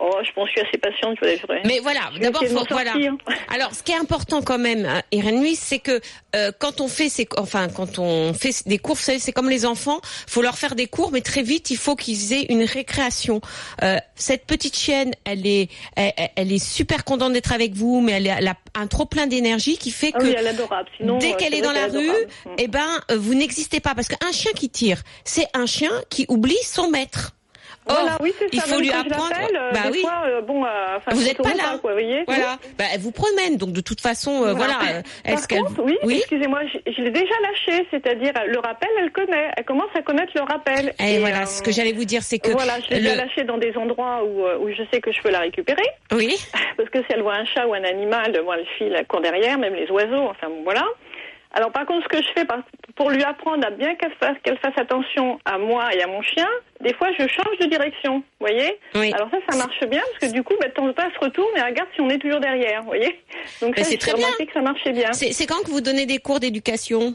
oh, 0.00 0.16
je 0.24 0.32
pense 0.32 0.46
que 0.46 0.50
je 0.56 0.58
suis 0.60 0.68
assez 0.68 0.78
patiente, 0.78 1.18
je 1.22 1.66
mais 1.66 1.80
voilà. 1.80 2.10
D'abord, 2.20 2.42
voilà. 2.70 2.94
Alors, 3.48 3.74
ce 3.74 3.82
qui 3.82 3.92
est 3.92 3.96
important 3.96 4.42
quand 4.42 4.58
même, 4.58 4.86
hein, 4.86 5.02
Irène 5.12 5.44
c'est 5.54 5.78
que 5.78 6.00
euh, 6.36 6.52
quand 6.58 6.80
on 6.80 6.88
fait 6.88 7.08
ces, 7.08 7.28
enfin, 7.36 7.68
quand 7.68 7.98
on 7.98 8.34
fait 8.34 8.50
des 8.66 8.78
cours, 8.78 8.96
vous 8.96 9.02
savez, 9.02 9.18
c'est 9.18 9.32
comme 9.32 9.48
les 9.48 9.64
enfants. 9.66 10.00
Faut 10.26 10.42
leur 10.42 10.58
faire 10.58 10.74
des 10.74 10.86
cours, 10.86 11.10
mais 11.12 11.20
très 11.20 11.42
vite, 11.42 11.70
il 11.70 11.76
faut 11.76 11.96
qu'ils 11.96 12.32
aient 12.32 12.46
une 12.50 12.64
récréation. 12.64 13.40
Euh, 13.82 13.96
cette 14.14 14.46
petite 14.46 14.76
chienne, 14.76 15.12
elle 15.24 15.46
est, 15.46 15.68
elle, 15.96 16.12
elle 16.36 16.52
est 16.52 16.64
super 16.64 17.04
contente 17.04 17.32
d'être 17.32 17.52
avec 17.52 17.74
vous, 17.74 18.00
mais 18.00 18.12
elle, 18.12 18.26
est- 18.26 18.34
elle 18.38 18.48
a 18.48 18.56
un 18.74 18.86
trop 18.86 19.06
plein 19.06 19.26
d'énergie 19.26 19.78
qui 19.78 19.90
fait 19.90 20.12
Ah 20.14 20.18
que 20.18 20.24
oui, 20.24 20.34
elle 20.36 20.46
est 20.46 20.50
adorable. 20.50 20.88
Sinon, 20.96 21.18
dès 21.18 21.32
euh, 21.32 21.36
qu'elle 21.36 21.54
est 21.54 21.60
vrai 21.62 21.66
dans 21.66 21.72
la 21.72 21.86
rue. 21.86 22.08
Mm. 22.08 22.50
eh 22.58 22.68
ben, 22.68 22.88
euh, 23.10 23.16
vous 23.16 23.34
n'existez 23.34 23.80
pas 23.80 23.94
parce 23.94 24.08
qu'un 24.08 24.32
chien 24.32 24.52
qui 24.52 24.68
tire, 24.68 25.02
c'est 25.24 25.46
un 25.54 25.66
chien 25.66 25.90
qui 26.10 26.26
oublie 26.28 26.56
son 26.64 26.90
maître. 26.90 27.32
Or, 27.88 27.96
Voilà, 28.00 28.16
oui, 28.20 28.32
c'est 28.38 28.44
ça. 28.44 28.50
il 28.52 28.60
faut 28.74 28.80
lui 28.80 28.90
apprendre. 28.90 29.32
euh, 29.54 29.72
bah 29.72 29.80
oui. 29.90 30.00
fois, 30.00 30.22
euh, 30.26 30.40
bon, 30.42 30.64
euh, 30.64 30.68
Vous 31.10 31.20
je 31.22 31.28
êtes 31.30 31.38
pas 31.42 31.54
là. 31.54 31.78
quoi, 31.80 31.92
vous 31.92 31.98
voyez 32.00 32.24
Voilà. 32.26 32.56
Bah, 32.78 32.84
elle 32.92 33.00
vous 33.00 33.12
promène, 33.12 33.56
donc 33.56 33.72
de 33.72 33.80
toute 33.80 34.00
façon, 34.00 34.44
euh, 34.44 34.52
voilà. 34.52 34.74
euh, 34.74 35.02
Par 35.24 35.32
est-ce 35.34 35.48
qu'elle- 35.48 35.62
oui, 36.04 36.16
excusez-moi, 36.18 36.60
je, 36.72 36.92
je 36.92 37.02
l'ai 37.02 37.10
déjà 37.10 37.34
lâché, 37.42 37.86
c'est-à-dire 37.90 38.32
euh, 38.36 38.46
le 38.46 38.58
rappel, 38.58 38.88
elle 39.00 39.10
connaît, 39.10 39.50
elle 39.56 39.64
commence 39.64 39.90
à 39.94 40.02
connaître 40.02 40.32
le 40.34 40.42
rappel. 40.42 40.92
Et, 41.00 41.18
voilà, 41.18 41.42
euh, 41.42 41.46
ce 41.46 41.62
que 41.62 41.70
j'allais 41.72 41.92
vous 41.92 42.04
dire, 42.04 42.22
c'est 42.22 42.38
que 42.38 42.50
Voilà, 42.50 42.74
je 42.88 42.94
l'ai 42.94 43.00
le- 43.00 43.16
lâché 43.16 43.44
dans 43.44 43.58
des 43.58 43.74
endroits 43.76 44.22
où, 44.24 44.44
euh, 44.46 44.58
où 44.58 44.68
je 44.70 44.82
sais 44.92 45.00
que 45.00 45.10
je 45.12 45.20
peux 45.22 45.30
la 45.30 45.40
récupérer. 45.40 45.86
oui, 46.12 46.36
Parce 46.76 46.90
que 46.90 46.98
si 47.00 47.06
elle 47.10 47.22
voit 47.22 47.34
un 47.36 47.44
chat 47.44 47.66
ou 47.66 47.74
un 47.74 47.84
animal, 47.84 48.32
elle 48.34 48.66
file, 48.76 48.94
elle 48.96 49.06
court 49.06 49.20
derrière, 49.20 49.58
même 49.58 49.74
les 49.74 49.90
oiseaux, 49.90 50.28
enfin 50.28 50.48
bon, 50.48 50.62
voilà. 50.64 50.84
Alors 51.52 51.72
par 51.72 51.86
contre, 51.86 52.04
ce 52.04 52.18
que 52.18 52.22
je 52.22 52.28
fais 52.34 52.46
pour 52.94 53.10
lui 53.10 53.22
apprendre 53.22 53.66
à 53.66 53.70
bien 53.70 53.94
qu'elle 53.94 54.12
fasse, 54.20 54.36
qu'elle 54.42 54.58
fasse 54.58 54.76
attention 54.76 55.38
à 55.44 55.58
moi 55.58 55.94
et 55.94 56.02
à 56.02 56.06
mon 56.06 56.20
chien, 56.22 56.48
des 56.80 56.92
fois 56.94 57.08
je 57.18 57.26
change 57.26 57.58
de 57.60 57.66
direction, 57.66 58.18
vous 58.18 58.46
voyez 58.46 58.78
oui. 58.94 59.12
Alors 59.14 59.30
ça, 59.30 59.38
ça 59.48 59.56
marche 59.56 59.80
bien, 59.86 60.02
parce 60.12 60.30
que 60.30 60.36
du 60.36 60.42
coup, 60.42 60.54
bah, 60.60 60.68
de 60.68 60.72
temps 60.72 60.86
en 60.86 60.92
temps, 60.92 61.04
elle 61.06 61.14
se 61.14 61.24
retourne 61.24 61.56
et 61.56 61.62
regarde 61.62 61.88
si 61.94 62.00
on 62.00 62.10
est 62.10 62.18
toujours 62.18 62.40
derrière, 62.40 62.82
vous 62.82 62.88
voyez 62.88 63.20
Donc 63.60 63.78
ça, 63.78 63.84
c'est 63.84 63.96
très 63.96 64.12
remarqué 64.12 64.46
que 64.46 64.52
ça 64.52 64.60
marchait 64.60 64.92
bien. 64.92 65.12
C'est 65.12 65.46
quand 65.46 65.62
que 65.64 65.70
vous 65.70 65.80
donnez 65.80 66.06
des 66.06 66.18
cours 66.18 66.40
d'éducation? 66.40 67.14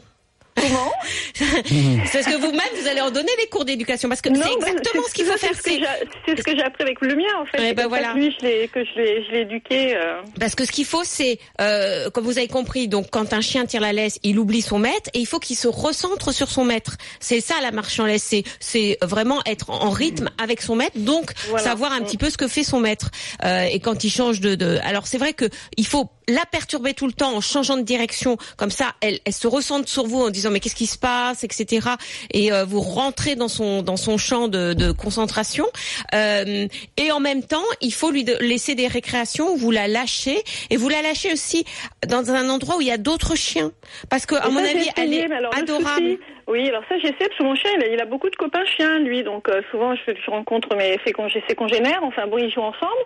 Comment 0.56 0.92
C'est 1.34 2.22
parce 2.22 2.26
que 2.26 2.36
vous-même, 2.40 2.60
vous 2.80 2.86
allez 2.88 3.00
en 3.00 3.10
donner 3.10 3.32
des 3.40 3.46
cours 3.48 3.64
d'éducation. 3.64 4.08
Parce 4.08 4.20
que 4.20 4.30
c'est 4.34 4.52
exactement 4.52 5.02
ce 5.08 5.14
qu'il 5.14 5.24
faut 5.24 5.36
faire. 5.36 5.54
ce 5.54 5.62
C'est 5.62 6.36
ce 6.38 6.42
que 6.42 6.56
j'ai 6.56 6.62
appris 6.62 6.84
avec 6.84 7.00
le 7.00 7.14
mien, 7.16 7.24
en 7.40 7.44
fait. 7.46 7.58
Ouais, 7.58 7.68
C'est 7.68 7.74
bah 7.74 7.86
voilà. 7.88 8.12
que 8.12 8.18
lui, 8.18 8.34
je 8.38 8.46
l'ai, 8.46 8.68
que 8.68 8.84
je 8.84 8.90
l'ai, 9.00 9.24
je 9.26 9.30
l'ai 9.32 9.40
éduqué. 9.40 9.96
euh, 9.96 10.20
Parce 10.38 10.54
que 10.54 10.64
ce 10.64 10.72
qu'il 10.72 10.84
faut, 10.84 11.02
c'est, 11.04 11.38
euh, 11.60 12.08
comme 12.10 12.24
vous 12.24 12.38
avez 12.38 12.48
compris, 12.48 12.88
donc 12.88 13.08
quand 13.10 13.32
un 13.32 13.40
chien 13.40 13.66
tire 13.66 13.80
la 13.80 13.92
laisse, 13.92 14.18
il 14.22 14.38
oublie 14.38 14.62
son 14.62 14.78
maître 14.78 15.10
et 15.12 15.18
il 15.18 15.26
faut 15.26 15.40
qu'il 15.40 15.56
se 15.56 15.68
recentre 15.68 16.32
sur 16.32 16.50
son 16.50 16.64
maître. 16.64 16.96
C'est 17.20 17.40
ça 17.40 17.54
la 17.60 17.70
marche 17.72 17.98
en 17.98 18.06
laisse, 18.06 18.22
c'est, 18.22 18.44
c'est 18.60 18.98
vraiment 19.02 19.40
être 19.46 19.70
en 19.70 19.90
rythme 19.90 20.30
avec 20.42 20.62
son 20.62 20.76
maître, 20.76 20.96
donc 20.98 21.32
Voilà. 21.48 21.64
savoir 21.64 21.92
un 21.92 22.00
Mm. 22.00 22.04
petit 22.04 22.16
peu 22.18 22.30
ce 22.30 22.36
que 22.36 22.48
fait 22.48 22.64
son 22.64 22.80
maître. 22.80 23.10
Euh, 23.44 23.64
et 23.64 23.80
quand 23.80 24.04
il 24.04 24.10
change 24.10 24.40
de, 24.40 24.54
de, 24.54 24.78
alors 24.84 25.06
c'est 25.06 25.18
vrai 25.18 25.32
que 25.32 25.46
il 25.76 25.86
faut 25.86 26.10
la 26.28 26.44
perturber 26.50 26.94
tout 26.94 27.06
le 27.06 27.12
temps 27.12 27.34
en 27.36 27.40
changeant 27.40 27.76
de 27.76 27.82
direction, 27.82 28.36
comme 28.56 28.70
ça, 28.70 28.94
elle, 29.00 29.20
elle 29.26 29.32
se 29.32 29.46
ressente 29.46 29.88
sur 29.88 30.06
vous 30.06 30.20
en 30.22 30.30
disant 30.30 30.43
mais 30.50 30.60
qu'est-ce 30.60 30.74
qui 30.74 30.86
se 30.86 30.98
passe, 30.98 31.44
etc. 31.44 31.88
Et 32.32 32.52
euh, 32.52 32.64
vous 32.64 32.80
rentrez 32.80 33.34
dans 33.36 33.48
son 33.48 33.82
dans 33.82 33.96
son 33.96 34.18
champ 34.18 34.48
de, 34.48 34.72
de 34.72 34.92
concentration. 34.92 35.66
Euh, 36.14 36.66
et 36.96 37.12
en 37.12 37.20
même 37.20 37.42
temps, 37.42 37.62
il 37.80 37.92
faut 37.92 38.10
lui 38.10 38.24
de- 38.24 38.36
laisser 38.40 38.74
des 38.74 38.86
récréations 38.88 39.52
où 39.52 39.56
vous 39.56 39.70
la 39.70 39.88
lâchez 39.88 40.42
et 40.70 40.76
vous 40.76 40.88
la 40.88 41.02
lâchez 41.02 41.32
aussi 41.32 41.64
dans 42.08 42.30
un 42.30 42.48
endroit 42.48 42.76
où 42.76 42.80
il 42.80 42.86
y 42.88 42.92
a 42.92 42.98
d'autres 42.98 43.36
chiens, 43.36 43.72
parce 44.10 44.26
que 44.26 44.34
à 44.34 44.48
Et 44.48 44.50
mon 44.50 44.64
ça, 44.64 44.70
avis, 44.70 44.88
elle 44.96 45.14
est 45.14 45.32
alors, 45.32 45.54
adorable. 45.54 46.18
oui, 46.48 46.68
alors 46.68 46.82
ça, 46.88 46.96
j'essaie, 46.98 47.14
parce 47.18 47.38
que 47.38 47.42
mon 47.44 47.54
chien, 47.54 47.70
il 47.78 47.84
a, 47.84 47.86
il 47.88 48.00
a 48.00 48.04
beaucoup 48.06 48.30
de 48.30 48.36
copains 48.36 48.64
chiens, 48.76 48.98
lui. 49.00 49.22
Donc, 49.22 49.48
euh, 49.48 49.62
souvent, 49.70 49.94
je, 49.94 50.12
je 50.14 50.30
rencontre 50.30 50.74
mes, 50.76 50.98
ses, 51.06 51.12
congé- 51.12 51.42
ses 51.48 51.54
congénères. 51.54 52.00
Enfin, 52.02 52.26
bon, 52.26 52.38
ils 52.38 52.52
jouent 52.52 52.60
ensemble. 52.62 53.02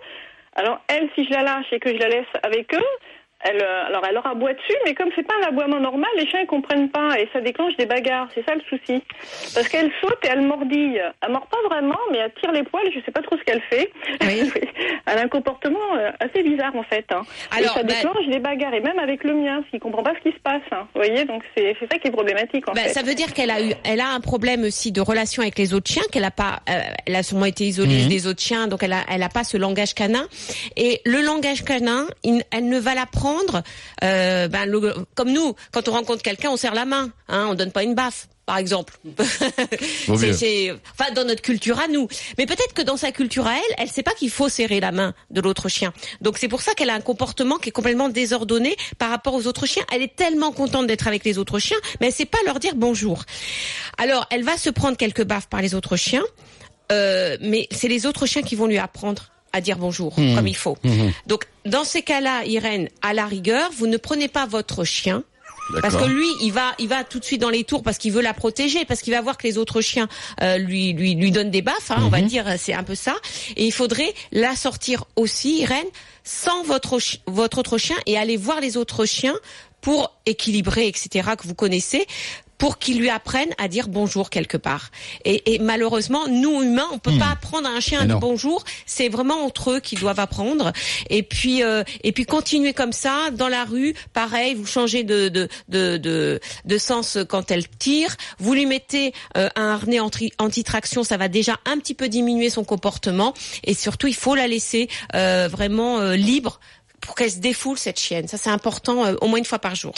Alors, 0.55 0.79
elle, 0.87 1.07
si 1.15 1.25
je 1.25 1.29
la 1.31 1.43
lâche 1.43 1.65
et 1.71 1.79
que 1.79 1.89
je 1.89 1.97
la 1.99 2.09
laisse 2.09 2.25
avec 2.43 2.73
eux, 2.73 2.83
elle, 3.41 3.61
euh, 3.61 3.85
alors, 3.87 4.03
elle 4.07 4.13
leur 4.15 4.27
aboie 4.27 4.53
dessus, 4.53 4.75
mais 4.85 4.93
comme 4.93 5.09
c'est 5.15 5.25
pas 5.25 5.33
un 5.43 5.47
aboiement 5.47 5.79
normal, 5.79 6.09
les 6.17 6.27
chiens, 6.27 6.41
ils 6.41 6.47
comprennent 6.47 6.89
pas. 6.89 7.19
Et 7.19 7.29
ça 7.33 7.39
déclenche 7.41 7.75
des 7.77 7.85
bagarres. 7.85 8.27
C'est 8.35 8.45
ça 8.45 8.53
le 8.55 8.61
souci. 8.69 9.01
Parce 9.53 9.67
qu'elle 9.69 9.91
saute 10.01 10.17
et 10.25 10.27
elle 10.29 10.41
mordille. 10.41 11.01
Elle 11.21 11.31
mord 11.31 11.47
pas 11.47 11.57
vraiment, 11.69 11.97
mais 12.11 12.17
elle 12.19 12.33
tire 12.41 12.51
les 12.51 12.63
poils. 12.63 12.89
Je 12.93 12.99
sais 13.05 13.11
pas 13.11 13.21
trop 13.21 13.37
ce 13.37 13.43
qu'elle 13.43 13.61
fait. 13.69 13.91
Oui. 14.21 14.51
elle 15.05 15.17
a 15.17 15.21
un 15.21 15.27
comportement 15.29 15.79
euh, 15.97 16.11
assez 16.19 16.43
bizarre, 16.43 16.75
en 16.75 16.83
fait. 16.83 17.05
hein. 17.11 17.21
Alors, 17.55 17.71
et 17.77 17.79
ça 17.79 17.83
bah- 17.83 17.93
déclenche 17.93 18.27
des 18.27 18.39
bagarres. 18.39 18.73
Et 18.73 18.81
même 18.81 18.99
avec 18.99 19.23
le 19.23 19.33
mien, 19.33 19.57
parce 19.59 19.69
qu'il 19.69 19.79
comprend 19.79 20.03
pas 20.03 20.13
ce 20.21 20.29
qui 20.29 20.35
se 20.35 20.41
passe. 20.41 20.61
hein. 20.71 20.87
Vous 20.93 21.01
voyez, 21.01 21.23
donc 21.25 21.43
c'est 21.55 21.75
c'est 21.79 21.91
ça 21.91 21.97
qui 21.97 22.07
est 22.09 22.11
problématique, 22.11 22.67
en 22.67 22.73
Bah, 22.73 22.81
fait. 22.81 22.89
ça 22.89 23.03
veut 23.03 23.15
dire 23.15 23.33
qu'elle 23.33 23.51
a 23.51 23.61
eu, 23.61 23.71
elle 23.85 24.01
a 24.01 24.09
un 24.09 24.19
problème 24.19 24.63
aussi 24.63 24.91
de 24.91 24.99
relation 25.01 25.41
avec 25.43 25.57
les 25.57 25.73
autres 25.73 25.89
chiens, 25.89 26.03
qu'elle 26.11 26.25
a 26.25 26.31
pas, 26.31 26.59
euh, 26.69 26.73
elle 27.05 27.15
a 27.15 27.23
sûrement 27.23 27.45
été 27.45 27.63
isolée 27.63 28.05
des 28.07 28.27
autres 28.27 28.41
chiens, 28.41 28.67
donc 28.67 28.83
elle 28.83 28.93
a, 28.93 29.01
elle 29.09 29.23
a 29.23 29.29
pas 29.29 29.43
ce 29.43 29.55
langage 29.57 29.93
canin. 29.93 30.27
Et 30.75 31.01
le 31.05 31.21
langage 31.21 31.63
canin, 31.63 32.05
il- 32.23 32.43
elle 32.51 32.67
ne 32.67 32.79
va 32.79 32.95
l'apprendre, 32.95 33.28
euh, 34.03 34.47
ben, 34.47 34.65
le- 34.65 34.93
comme 35.15 35.31
nous, 35.31 35.55
quand 35.71 35.87
on 35.87 35.91
rencontre 35.91 36.21
quelqu'un, 36.23 36.49
on 36.51 36.57
serre 36.57 36.73
la 36.75 36.85
main, 36.85 37.11
hein, 37.27 37.47
on 37.49 37.55
donne 37.55 37.71
pas 37.71 37.83
une 37.83 37.95
baffe. 37.95 38.27
Par 38.45 38.57
exemple, 38.57 38.97
c'est, 40.33 40.71
enfin 40.97 41.11
dans 41.13 41.23
notre 41.23 41.43
culture 41.43 41.79
à 41.79 41.87
nous. 41.87 42.07
Mais 42.39 42.47
peut-être 42.47 42.73
que 42.73 42.81
dans 42.81 42.97
sa 42.97 43.11
culture 43.11 43.45
à 43.45 43.53
elle, 43.55 43.75
elle 43.77 43.89
sait 43.89 44.01
pas 44.01 44.13
qu'il 44.15 44.31
faut 44.31 44.49
serrer 44.49 44.79
la 44.79 44.91
main 44.91 45.13
de 45.29 45.39
l'autre 45.39 45.69
chien. 45.69 45.93
Donc 46.21 46.39
c'est 46.39 46.47
pour 46.47 46.61
ça 46.61 46.73
qu'elle 46.73 46.89
a 46.89 46.95
un 46.95 46.99
comportement 47.01 47.57
qui 47.57 47.69
est 47.69 47.71
complètement 47.71 48.09
désordonné 48.09 48.75
par 48.97 49.11
rapport 49.11 49.35
aux 49.35 49.45
autres 49.45 49.67
chiens. 49.67 49.83
Elle 49.93 50.01
est 50.01 50.15
tellement 50.15 50.51
contente 50.51 50.87
d'être 50.87 51.07
avec 51.07 51.23
les 51.25 51.37
autres 51.37 51.59
chiens, 51.59 51.77
mais 52.01 52.07
elle 52.07 52.13
sait 52.13 52.25
pas 52.25 52.39
leur 52.47 52.57
dire 52.59 52.73
bonjour. 52.75 53.23
Alors 53.99 54.25
elle 54.31 54.43
va 54.43 54.57
se 54.57 54.71
prendre 54.71 54.97
quelques 54.97 55.23
baffes 55.23 55.47
par 55.47 55.61
les 55.61 55.75
autres 55.75 55.95
chiens, 55.95 56.23
euh, 56.91 57.37
mais 57.41 57.67
c'est 57.71 57.87
les 57.87 58.07
autres 58.07 58.25
chiens 58.25 58.41
qui 58.41 58.55
vont 58.55 58.65
lui 58.65 58.79
apprendre 58.79 59.29
à 59.53 59.61
dire 59.61 59.77
bonjour 59.77 60.15
comme 60.15 60.47
il 60.47 60.55
faut. 60.55 60.77
Donc 61.27 61.45
dans 61.65 61.83
ces 61.83 62.01
cas-là, 62.01 62.45
Irène, 62.45 62.89
à 63.01 63.13
la 63.13 63.25
rigueur, 63.25 63.69
vous 63.77 63.87
ne 63.87 63.97
prenez 63.97 64.27
pas 64.27 64.45
votre 64.45 64.83
chien 64.83 65.23
Parce 65.81 65.95
que 65.95 66.05
lui, 66.05 66.27
il 66.41 66.51
va, 66.51 66.73
il 66.79 66.87
va 66.87 67.03
tout 67.03 67.19
de 67.19 67.25
suite 67.25 67.41
dans 67.41 67.51
les 67.51 67.63
tours 67.63 67.83
parce 67.83 67.99
qu'il 67.99 68.11
veut 68.11 68.21
la 68.23 68.33
protéger, 68.33 68.85
parce 68.85 69.01
qu'il 69.01 69.13
va 69.13 69.21
voir 69.21 69.37
que 69.37 69.45
les 69.45 69.57
autres 69.59 69.81
chiens 69.81 70.07
euh, 70.41 70.57
lui, 70.57 70.93
lui, 70.93 71.13
lui 71.13 71.29
donnent 71.31 71.51
des 71.51 71.61
baffes. 71.61 71.91
Hein, 71.91 72.01
On 72.05 72.09
va 72.09 72.21
Mhm. 72.21 72.27
dire, 72.27 72.45
c'est 72.57 72.73
un 72.73 72.83
peu 72.83 72.95
ça. 72.95 73.15
Et 73.55 73.65
il 73.67 73.71
faudrait 73.71 74.13
la 74.31 74.55
sortir 74.55 75.05
aussi, 75.15 75.59
Irène, 75.61 75.85
sans 76.23 76.63
votre 76.63 76.97
votre 77.27 77.59
autre 77.59 77.77
chien 77.77 77.97
et 78.07 78.17
aller 78.17 78.35
voir 78.37 78.61
les 78.61 78.77
autres 78.77 79.05
chiens 79.05 79.35
pour 79.81 80.11
équilibrer, 80.25 80.87
etc. 80.87 81.29
que 81.37 81.47
vous 81.47 81.55
connaissez 81.55 82.05
pour 82.59 82.77
qu'ils 82.77 82.99
lui 82.99 83.09
apprennent 83.09 83.53
à 83.57 83.67
dire 83.67 83.87
bonjour 83.87 84.29
quelque 84.29 84.57
part. 84.57 84.91
Et, 85.25 85.55
et 85.55 85.57
malheureusement, 85.59 86.27
nous 86.27 86.61
humains, 86.61 86.87
on 86.91 86.99
peut 86.99 87.17
pas 87.17 87.29
apprendre 87.31 87.67
à 87.67 87.71
un 87.71 87.79
chien 87.79 88.01
à 88.01 88.03
Hmm. 88.03 88.07
Dire 88.09 88.19
bonjour. 88.19 88.63
C'est 88.85 89.09
vraiment 89.09 89.43
entre 89.45 89.71
eux 89.71 89.79
qu'ils 89.79 89.99
doivent 89.99 90.19
apprendre. 90.19 90.71
Et 91.09 91.23
puis, 91.23 91.63
euh, 91.63 91.83
et 92.03 92.11
puis 92.11 92.25
continuer 92.25 92.73
comme 92.73 92.91
ça 92.93 93.31
dans 93.31 93.47
la 93.47 93.63
rue. 93.65 93.95
Pareil, 94.13 94.53
vous 94.53 94.67
changez 94.67 95.03
de 95.03 95.29
de 95.29 95.47
de 95.69 95.97
de, 95.97 96.39
de 96.65 96.77
sens 96.77 97.17
quand 97.27 97.49
elle 97.49 97.67
tire. 97.67 98.15
Vous 98.39 98.53
lui 98.53 98.65
mettez 98.65 99.13
euh, 99.37 99.49
un 99.55 99.69
harnais 99.69 99.99
anti- 99.99 100.33
anti-traction, 100.37 101.03
ça 101.03 101.17
va 101.17 101.29
déjà 101.29 101.57
un 101.65 101.77
petit 101.79 101.93
peu 101.95 102.09
diminuer 102.09 102.49
son 102.49 102.65
comportement. 102.65 103.33
Et 103.63 103.73
surtout, 103.73 104.07
il 104.07 104.15
faut 104.15 104.35
la 104.35 104.47
laisser 104.47 104.89
euh, 105.15 105.47
vraiment 105.49 105.99
euh, 105.99 106.15
libre 106.15 106.59
pour 106.99 107.15
qu'elle 107.15 107.31
se 107.31 107.37
défoule 107.39 107.77
cette 107.77 107.99
chienne. 107.99 108.27
Ça, 108.27 108.37
c'est 108.37 108.49
important, 108.49 109.05
euh, 109.05 109.15
au 109.21 109.27
moins 109.27 109.39
une 109.39 109.45
fois 109.45 109.59
par 109.59 109.75
jour. 109.75 109.93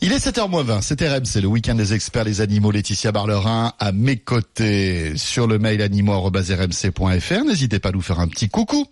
Il 0.00 0.12
est 0.12 0.24
7h20, 0.24 0.80
c'est 0.80 1.00
RM, 1.02 1.24
c'est 1.24 1.40
le 1.40 1.48
week-end 1.48 1.74
des 1.74 1.92
experts 1.92 2.22
les 2.22 2.40
animaux. 2.40 2.70
Laetitia 2.70 3.10
Barlerin 3.10 3.72
à 3.80 3.90
mes 3.90 4.16
côtés 4.16 5.16
sur 5.16 5.48
le 5.48 5.58
mail 5.58 5.82
animaux.rmc.fr. 5.82 7.44
N'hésitez 7.44 7.80
pas 7.80 7.88
à 7.88 7.92
nous 7.92 8.00
faire 8.00 8.20
un 8.20 8.28
petit 8.28 8.48
coucou, 8.48 8.86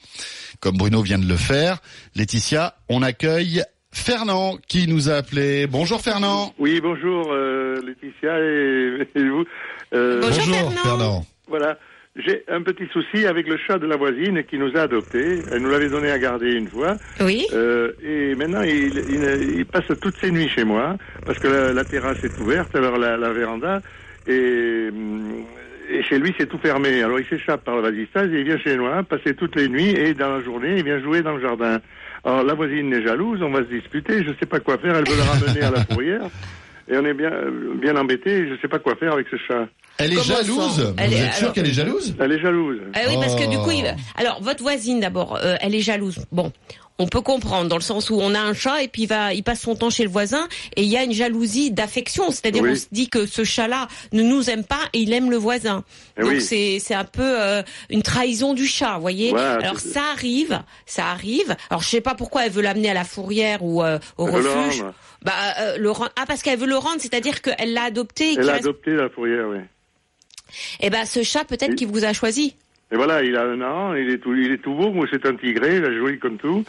comme 0.58 0.76
Bruno 0.76 1.02
vient 1.02 1.18
de 1.18 1.28
le 1.28 1.36
faire. 1.36 1.78
Laetitia, 2.16 2.74
on 2.88 3.02
accueille 3.02 3.62
Fernand 3.92 4.56
qui 4.66 4.88
nous 4.88 5.08
a 5.08 5.14
appelé. 5.14 5.68
Bonjour 5.68 6.00
Fernand. 6.00 6.52
Oui, 6.58 6.80
bonjour 6.82 7.28
euh, 7.30 7.80
Laetitia 7.86 8.40
et, 8.40 9.08
et 9.14 9.28
vous. 9.28 9.44
Euh, 9.94 10.20
Bonjour, 10.20 10.72
Fernand. 10.82 11.24
Voilà, 11.46 11.78
j'ai 12.18 12.44
un 12.48 12.62
petit 12.62 12.86
souci 12.92 13.26
avec 13.26 13.46
le 13.48 13.56
chat 13.58 13.78
de 13.78 13.86
la 13.86 13.96
voisine 13.96 14.42
qui 14.44 14.58
nous 14.58 14.76
a 14.76 14.80
adoptés. 14.82 15.44
Elle 15.50 15.60
nous 15.60 15.70
l'avait 15.70 15.88
donné 15.88 16.10
à 16.10 16.18
garder 16.18 16.52
une 16.52 16.68
fois. 16.68 16.98
Oui. 17.20 17.46
Euh, 17.52 17.92
et 18.02 18.34
maintenant, 18.34 18.62
il, 18.62 19.04
il- 19.08 19.54
il 19.58 19.66
passe 19.66 19.84
toutes 20.00 20.16
ses 20.22 20.30
nuits 20.30 20.48
chez 20.48 20.64
moi 20.64 20.96
parce 21.24 21.38
que 21.38 21.48
la, 21.48 21.72
la 21.72 21.84
terrasse 21.84 22.18
est 22.22 22.38
ouverte, 22.40 22.74
alors 22.74 22.98
la, 22.98 23.16
la 23.16 23.32
véranda. 23.32 23.82
Et, 24.26 24.88
hum, 24.90 25.44
et 25.88 26.02
chez 26.02 26.18
lui, 26.18 26.34
c'est 26.38 26.46
tout 26.48 26.58
fermé. 26.58 27.02
Alors 27.02 27.20
il 27.20 27.26
s'échappe 27.26 27.64
par 27.64 27.76
le 27.76 27.82
vasistage 27.82 28.32
et 28.32 28.40
il 28.40 28.44
vient 28.44 28.58
chez 28.58 28.76
moi 28.76 29.02
passer 29.02 29.34
toutes 29.34 29.54
les 29.56 29.68
nuits 29.68 29.90
et 29.90 30.14
dans 30.14 30.34
la 30.36 30.42
journée, 30.42 30.78
il 30.78 30.84
vient 30.84 31.00
jouer 31.00 31.22
dans 31.22 31.36
le 31.36 31.42
jardin. 31.42 31.80
Alors 32.24 32.42
la 32.42 32.54
voisine 32.54 32.92
est 32.92 33.02
jalouse, 33.06 33.40
on 33.42 33.50
va 33.50 33.60
se 33.60 33.68
disputer, 33.68 34.24
je 34.24 34.32
sais 34.40 34.46
pas 34.46 34.58
quoi 34.58 34.78
faire, 34.78 34.96
elle 34.96 35.04
veut 35.08 35.16
le 35.16 35.22
ramener 35.22 35.62
à 35.62 35.70
la 35.70 35.84
fourrière. 35.90 36.22
Et 36.88 36.96
on 36.96 37.04
est 37.04 37.14
bien, 37.14 37.30
bien 37.80 37.96
embêté, 37.96 38.48
je 38.48 38.54
sais 38.60 38.68
pas 38.68 38.78
quoi 38.80 38.96
faire 38.96 39.12
avec 39.12 39.28
ce 39.28 39.36
chat. 39.36 39.68
Elle 39.98 40.12
est 40.12 40.16
Comment 40.16 40.26
jalouse. 40.26 40.94
Elle 40.98 41.10
Vous 41.10 41.16
est- 41.16 41.18
êtes 41.20 41.32
sûr 41.34 41.42
alors- 41.44 41.52
qu'elle 41.54 41.66
est 41.68 41.72
jalouse? 41.72 42.14
Elle 42.20 42.32
est 42.32 42.40
jalouse. 42.40 42.80
Ah 42.94 43.00
oui, 43.08 43.14
parce 43.20 43.34
que 43.34 43.48
du 43.48 43.56
coup, 43.58 43.68
Oh. 43.70 43.72
il... 43.74 43.96
alors 44.16 44.42
votre 44.42 44.62
voisine 44.62 45.00
d'abord, 45.00 45.36
euh, 45.42 45.56
elle 45.60 45.74
est 45.74 45.80
jalouse. 45.80 46.18
Bon, 46.32 46.52
on 46.98 47.06
peut 47.06 47.20
comprendre 47.20 47.68
dans 47.68 47.76
le 47.76 47.82
sens 47.82 48.08
où 48.10 48.18
on 48.20 48.34
a 48.34 48.40
un 48.40 48.54
chat 48.54 48.82
et 48.82 48.88
puis 48.88 49.02
il 49.02 49.08
va, 49.08 49.32
il 49.34 49.42
passe 49.42 49.60
son 49.60 49.74
temps 49.76 49.90
chez 49.90 50.02
le 50.02 50.08
voisin 50.10 50.48
et 50.76 50.82
il 50.82 50.88
y 50.88 50.96
a 50.96 51.02
une 51.04 51.12
jalousie 51.12 51.70
d'affection, 51.70 52.30
c'est-à-dire 52.30 52.62
Oui. 52.62 52.70
on 52.72 52.76
se 52.76 52.86
dit 52.92 53.08
que 53.08 53.26
ce 53.26 53.44
chat-là 53.44 53.88
ne 54.12 54.22
nous 54.22 54.48
aime 54.50 54.64
pas 54.64 54.80
et 54.92 54.98
il 55.00 55.12
aime 55.12 55.30
le 55.30 55.36
voisin. 55.36 55.84
Eh 56.18 56.22
Donc 56.22 56.30
oui. 56.30 56.40
c'est 56.42 56.78
c'est 56.80 56.94
un 56.94 57.04
peu 57.04 57.22
euh, 57.42 57.62
une 57.90 58.02
trahison 58.02 58.54
du 58.54 58.66
chat, 58.66 58.94
vous 58.96 59.00
voyez? 59.02 59.32
Ouais, 59.32 59.40
alors 59.40 59.78
ça 59.80 60.02
arrive, 60.12 60.60
ça 60.86 61.06
arrive. 61.06 61.54
Alors 61.70 61.82
je 61.82 61.88
sais 61.88 62.00
pas 62.00 62.14
pourquoi 62.14 62.46
elle 62.46 62.52
veut 62.52 62.62
l'amener 62.62 62.90
à 62.90 62.94
la 62.94 63.04
fourrière 63.04 63.62
ou 63.62 63.82
euh, 63.82 63.98
au 64.18 64.28
Elle 64.28 64.34
refuge. 64.36 64.84
Bah 65.22 65.32
euh, 65.60 65.76
le 65.78 65.90
ah 65.90 66.24
parce 66.26 66.42
qu'elle 66.42 66.58
veut 66.58 66.66
le 66.66 66.76
rendre, 66.76 67.00
c'est-à-dire 67.00 67.42
qu'elle 67.42 67.72
l'a 67.74 67.84
adopté 67.84 68.24
et 68.24 68.28
Elle 68.32 68.40
qu'il 68.40 68.48
a 68.48 68.52
reste- 68.52 68.64
adopté 68.64 68.90
la 68.92 69.08
fourrière, 69.10 69.46
oui. 69.50 69.58
Eh 70.80 70.90
ben 70.90 71.04
ce 71.04 71.22
chat 71.22 71.44
peut-être 71.44 71.70
Oui. 71.70 71.76
qu'il 71.76 71.88
vous 71.88 72.04
a 72.04 72.12
choisi. 72.12 72.54
Et 72.92 72.96
voilà, 72.96 73.22
il 73.22 73.34
a 73.36 73.42
un 73.42 73.60
an, 73.62 73.94
il 73.94 74.08
est 74.10 74.18
tout, 74.18 74.34
il 74.34 74.52
est 74.52 74.58
tout 74.62 74.74
beau, 74.74 74.92
moi 74.92 75.06
c'est 75.10 75.26
un 75.26 75.34
tigré, 75.34 75.76
il 75.76 75.84
est 75.84 75.94
joli 75.96 76.18
comme 76.18 76.36
tout. 76.38 76.64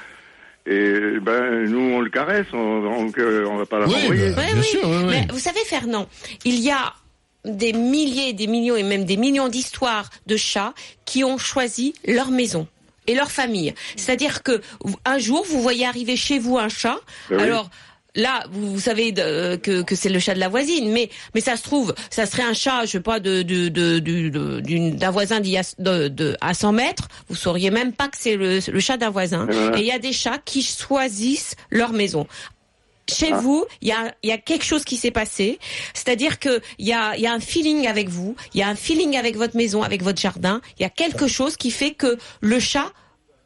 Et 0.65 1.19
ben 1.21 1.63
nous 1.65 1.79
on 1.95 2.01
le 2.01 2.09
caresse, 2.09 2.47
on, 2.53 2.81
donc 2.81 3.17
euh, 3.17 3.45
on 3.47 3.57
va 3.57 3.65
pas 3.65 3.79
la 3.79 3.87
Oui, 3.87 3.93
renvoyer. 3.93 4.31
bah, 4.31 4.41
Ouais, 4.41 4.47
Bien 4.53 4.61
oui. 4.61 4.63
sûr, 4.67 4.81
oui, 4.83 4.95
oui. 4.97 5.05
Mais 5.09 5.27
vous 5.31 5.39
savez, 5.39 5.59
Fernand, 5.65 6.07
il 6.43 6.59
y 6.59 6.71
a 6.71 6.93
des 7.45 7.71
milliers, 7.71 8.33
des 8.33 8.47
millions 8.47 8.75
et 8.75 8.83
même 8.83 9.05
des 9.05 9.15
millions 9.15 9.47
d'histoires 9.47 10.09
de 10.25 10.35
chats 10.35 10.73
qui 11.05 11.23
ont 11.23 11.37
choisi 11.37 11.93
leur 12.05 12.29
maison 12.31 12.67
et 13.05 13.15
leur 13.15 13.31
famille. 13.31 13.73
C'est-à-dire 13.95 14.43
que 14.43 14.59
un 15.05 15.17
jour, 15.19 15.45
vous 15.47 15.61
voyez 15.61 15.85
arriver 15.85 16.17
chez 16.17 16.39
vous 16.39 16.57
un 16.57 16.67
chat. 16.67 16.97
Ben 17.29 17.37
oui. 17.49 17.67
Là, 18.17 18.43
vous, 18.51 18.73
vous 18.73 18.79
savez 18.81 19.13
de- 19.13 19.55
que, 19.55 19.81
que 19.83 19.95
c'est 19.95 20.09
le 20.09 20.19
chat 20.19 20.33
de 20.33 20.39
la 20.39 20.49
voisine, 20.49 20.91
mais 20.91 21.09
mais 21.33 21.39
ça 21.41 21.55
se 21.55 21.63
trouve, 21.63 21.93
ça 22.09 22.25
serait 22.25 22.43
un 22.43 22.53
chat, 22.53 22.81
je 22.85 22.91
sais 22.91 22.99
pas, 22.99 23.19
de 23.21 23.43
de 23.43 23.69
de 23.69 23.99
d'un 24.89 25.11
voisin 25.11 25.39
d'il 25.39 25.53
y 25.53 25.57
a 25.57 25.63
de, 25.79 26.09
de 26.09 26.35
à 26.41 26.53
100 26.53 26.73
mètres. 26.73 27.07
Vous 27.29 27.35
sauriez 27.35 27.71
même 27.71 27.93
pas 27.93 28.07
que 28.09 28.17
c'est 28.19 28.35
le, 28.35 28.59
le 28.69 28.79
chat 28.79 28.97
d'un 28.97 29.11
voisin. 29.11 29.47
Et 29.75 29.79
il 29.79 29.85
y 29.85 29.91
a 29.91 29.99
des 29.99 30.11
chats 30.13 30.39
qui 30.43 30.61
choisissent 30.63 31.55
leur 31.69 31.93
maison 31.93 32.27
chez 33.09 33.29
Ah. 33.31 33.37
vous, 33.39 33.65
il 33.81 33.87
y 33.87 33.93
a, 33.93 34.13
il 34.21 34.29
y 34.29 34.33
a 34.33 34.37
quelque 34.37 34.65
chose 34.65 34.83
qui 34.83 34.97
s'est 34.97 35.11
passé. 35.11 35.59
C'est-à-dire 35.93 36.39
que 36.39 36.59
il 36.77 36.85
y 36.87 36.91
a, 36.93 37.15
il 37.15 37.21
y 37.21 37.27
a 37.27 37.31
un 37.31 37.39
feeling 37.39 37.87
avec 37.87 38.09
vous, 38.09 38.35
il 38.53 38.59
y 38.59 38.63
a 38.63 38.67
un 38.67 38.75
feeling 38.75 39.15
avec 39.15 39.37
votre 39.37 39.55
maison, 39.55 39.81
avec 39.81 40.03
votre 40.03 40.19
jardin. 40.19 40.59
Il 40.77 40.81
y 40.81 40.85
a 40.85 40.89
quelque 40.89 41.27
chose 41.27 41.55
qui 41.55 41.71
fait 41.71 41.91
que 41.91 42.17
le 42.41 42.59
chat 42.59 42.91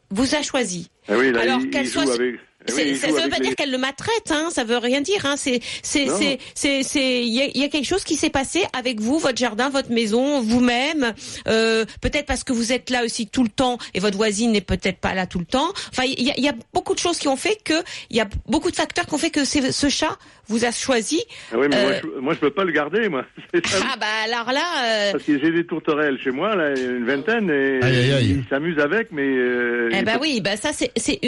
vous 0.10 0.34
a 0.34 0.42
choisi. 0.42 0.90
Ah 1.08 1.14
oui, 1.18 1.32
là, 1.32 1.42
Alors 1.42 1.60
il, 1.60 1.70
qu'elle 1.70 1.86
il 1.86 1.92
soit 1.92 2.06
joue 2.06 2.12
avec. 2.14 2.36
Oui, 2.76 2.96
ça 2.96 3.08
ne 3.08 3.14
veut 3.14 3.30
pas 3.30 3.38
les- 3.38 3.48
dire 3.48 3.56
qu'elle 3.56 3.72
le 3.72 3.78
maltraite, 3.78 4.32
hein, 4.32 4.50
ça 4.52 4.64
veut 4.64 4.78
rien 4.78 5.02
dire. 5.02 5.26
Hein, 5.26 5.36
c'est, 5.38 5.60
c'est, 5.84 6.06
Non. 6.06 6.16
c'est, 6.18 6.38
c'est, 6.54 6.84
c'est, 6.84 7.22
il 7.26 7.34
y 7.34 7.42
a, 7.42 7.46
il 7.46 7.58
y 7.60 7.64
a 7.64 7.68
quelque 7.70 7.86
chose 7.88 8.04
qui 8.04 8.16
s'est 8.16 8.30
passé 8.30 8.64
avec 8.78 9.00
vous, 9.00 9.20
votre 9.20 9.38
jardin, 9.38 9.70
votre 9.70 9.92
maison, 9.92 10.42
vous-même. 10.42 11.14
Euh, 11.48 11.86
peut-être 12.02 12.26
parce 12.26 12.44
que 12.44 12.54
vous 12.54 12.72
êtes 12.72 12.90
là 12.90 13.04
aussi 13.04 13.28
tout 13.28 13.44
le 13.44 13.50
temps 13.50 13.78
et 13.94 14.00
votre 14.00 14.18
voisine 14.18 14.52
n'est 14.52 14.62
peut-être 14.62 14.98
pas 15.00 15.14
là 15.14 15.26
tout 15.28 15.40
le 15.40 15.46
temps. 15.46 15.70
Enfin, 15.90 16.04
il 16.06 16.22
y 16.24 16.32
a, 16.32 16.34
il 16.38 16.44
y 16.44 16.50
a 16.50 16.54
beaucoup 16.74 16.94
de 16.94 17.00
choses 17.00 17.18
qui 17.18 17.28
ont 17.28 17.36
fait 17.36 17.58
que, 17.64 17.74
il 18.10 18.18
y 18.18 18.22
a 18.22 18.28
beaucoup 18.48 18.72
de 18.72 18.76
facteurs 18.76 19.06
qui 19.06 19.14
ont 19.14 19.18
fait 19.18 19.30
que 19.32 19.44
ce 19.46 19.90
chat 19.90 20.18
vous 20.48 20.66
a 20.66 20.72
choisi. 20.72 21.22
Ah 21.52 21.56
oui, 21.58 21.68
mais 21.70 21.82
moi, 21.82 21.92
Euh, 21.92 22.00
je, 22.04 22.20
moi 22.20 22.34
je 22.34 22.40
peux 22.40 22.52
pas 22.52 22.64
le 22.64 22.72
garder, 22.72 23.08
moi. 23.10 23.26
Ah 23.84 23.96
bah 24.00 24.06
alors 24.26 24.52
là, 24.52 24.62
euh, 24.84 25.12
Parce 25.14 25.24
que 25.24 25.40
j'ai 25.40 25.52
des 25.52 25.66
tourterelles 25.66 26.20
chez 26.24 26.32
moi, 26.32 26.56
là, 26.56 26.70
une 26.78 27.06
vingtaine, 27.06 27.50
et 27.50 27.80
Aïe, 27.84 27.96
aïe, 27.98 28.14
aïe. 28.14 28.30
ils 28.44 28.50
s'amusent 28.50 28.80
avec, 28.80 29.12
mais. 29.12 29.24
Euh, 29.28 29.90
eh 29.94 30.02
ben 30.04 30.14
faut- 30.16 30.22
oui, 30.22 30.42
bah 30.42 30.58
ça 30.58 30.72
c'est 30.74 30.92
c'est 30.98 31.20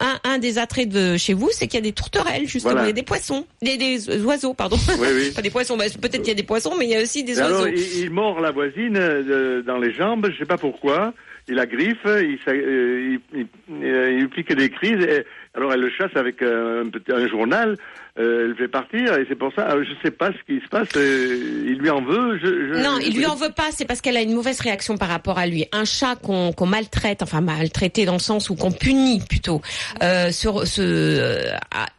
un, 0.00 0.18
un 0.24 0.38
des 0.38 0.58
attraits 0.58 0.81
de 0.86 1.16
chez 1.16 1.34
vous, 1.34 1.48
c'est 1.52 1.66
qu'il 1.66 1.78
y 1.78 1.82
a 1.82 1.84
des 1.84 1.92
tourterelles 1.92 2.46
justement, 2.46 2.72
Voilà. 2.72 2.86
il 2.86 2.88
y 2.88 2.90
a 2.90 2.94
des 2.94 3.02
poissons, 3.02 3.46
des, 3.62 3.76
des 3.76 4.24
oiseaux 4.24 4.54
pardon. 4.54 4.76
Oui, 4.98 5.08
oui. 5.14 5.30
Pas 5.34 5.42
des 5.42 5.50
poissons, 5.50 5.76
bah, 5.76 5.84
peut-être 6.00 6.18
qu'il 6.18 6.28
y 6.28 6.32
a 6.32 6.34
des 6.34 6.42
poissons, 6.42 6.74
mais 6.78 6.86
il 6.86 6.90
y 6.90 6.96
a 6.96 7.02
aussi 7.02 7.24
des 7.24 7.38
oiseaux. 7.38 7.64
alors, 7.64 7.68
il, 7.68 7.98
il 8.00 8.10
mord 8.10 8.40
la 8.40 8.50
voisine 8.50 8.96
euh, 8.96 9.62
dans 9.62 9.78
les 9.78 9.92
jambes, 9.92 10.28
je 10.32 10.38
sais 10.38 10.44
pas 10.46 10.58
pourquoi. 10.58 11.14
Il 11.48 11.56
la 11.56 11.66
griffe, 11.66 11.98
il, 12.06 12.38
euh, 12.48 13.18
il, 13.34 13.40
il, 13.40 13.84
euh, 13.84 14.16
il 14.20 14.28
pique 14.28 14.52
des 14.52 14.70
crises. 14.70 15.04
Et, 15.04 15.24
alors 15.54 15.72
elle 15.72 15.80
le 15.80 15.90
chasse 15.90 16.10
avec 16.14 16.40
euh, 16.42 16.84
un, 17.10 17.28
journal. 17.28 17.76
euh, 18.18 18.42
elle 18.44 18.48
le 18.50 18.54
fait 18.54 18.68
partir 18.68 19.14
et 19.18 19.26
c'est 19.28 19.34
pour 19.38 19.52
ça. 19.54 19.70
euh, 19.72 19.84
je 19.84 19.90
sais 20.02 20.10
pas 20.10 20.30
ce 20.32 20.52
qui 20.52 20.60
se 20.64 20.68
passe. 20.68 20.88
euh, 20.96 21.64
il 21.66 21.78
lui 21.78 21.90
en 21.90 22.02
veut. 22.02 22.38
Je, 22.38 22.46
je- 22.46 22.82
Non, 22.82 22.98
il 22.98 23.16
lui 23.16 23.26
en 23.26 23.34
veut 23.34 23.52
pas, 23.54 23.70
c'est 23.70 23.84
parce 23.86 24.00
qu'elle 24.00 24.16
a 24.16 24.22
une 24.22 24.34
mauvaise 24.34 24.60
réaction 24.60 24.96
par 24.96 25.08
rapport 25.08 25.38
à 25.38 25.46
lui. 25.46 25.66
Un 25.72 25.84
chat 25.84 26.16
qu'on 26.16 26.54
maltraite, 26.66 27.22
enfin 27.22 27.40
maltraité 27.40 28.04
dans 28.06 28.14
le 28.14 28.18
sens 28.18 28.48
où 28.50 28.54
qu'on 28.56 28.72
punit 28.72 29.20
plutôt, 29.28 29.60
euh, 30.02 30.30
se, 30.30 30.48
se 30.64 31.50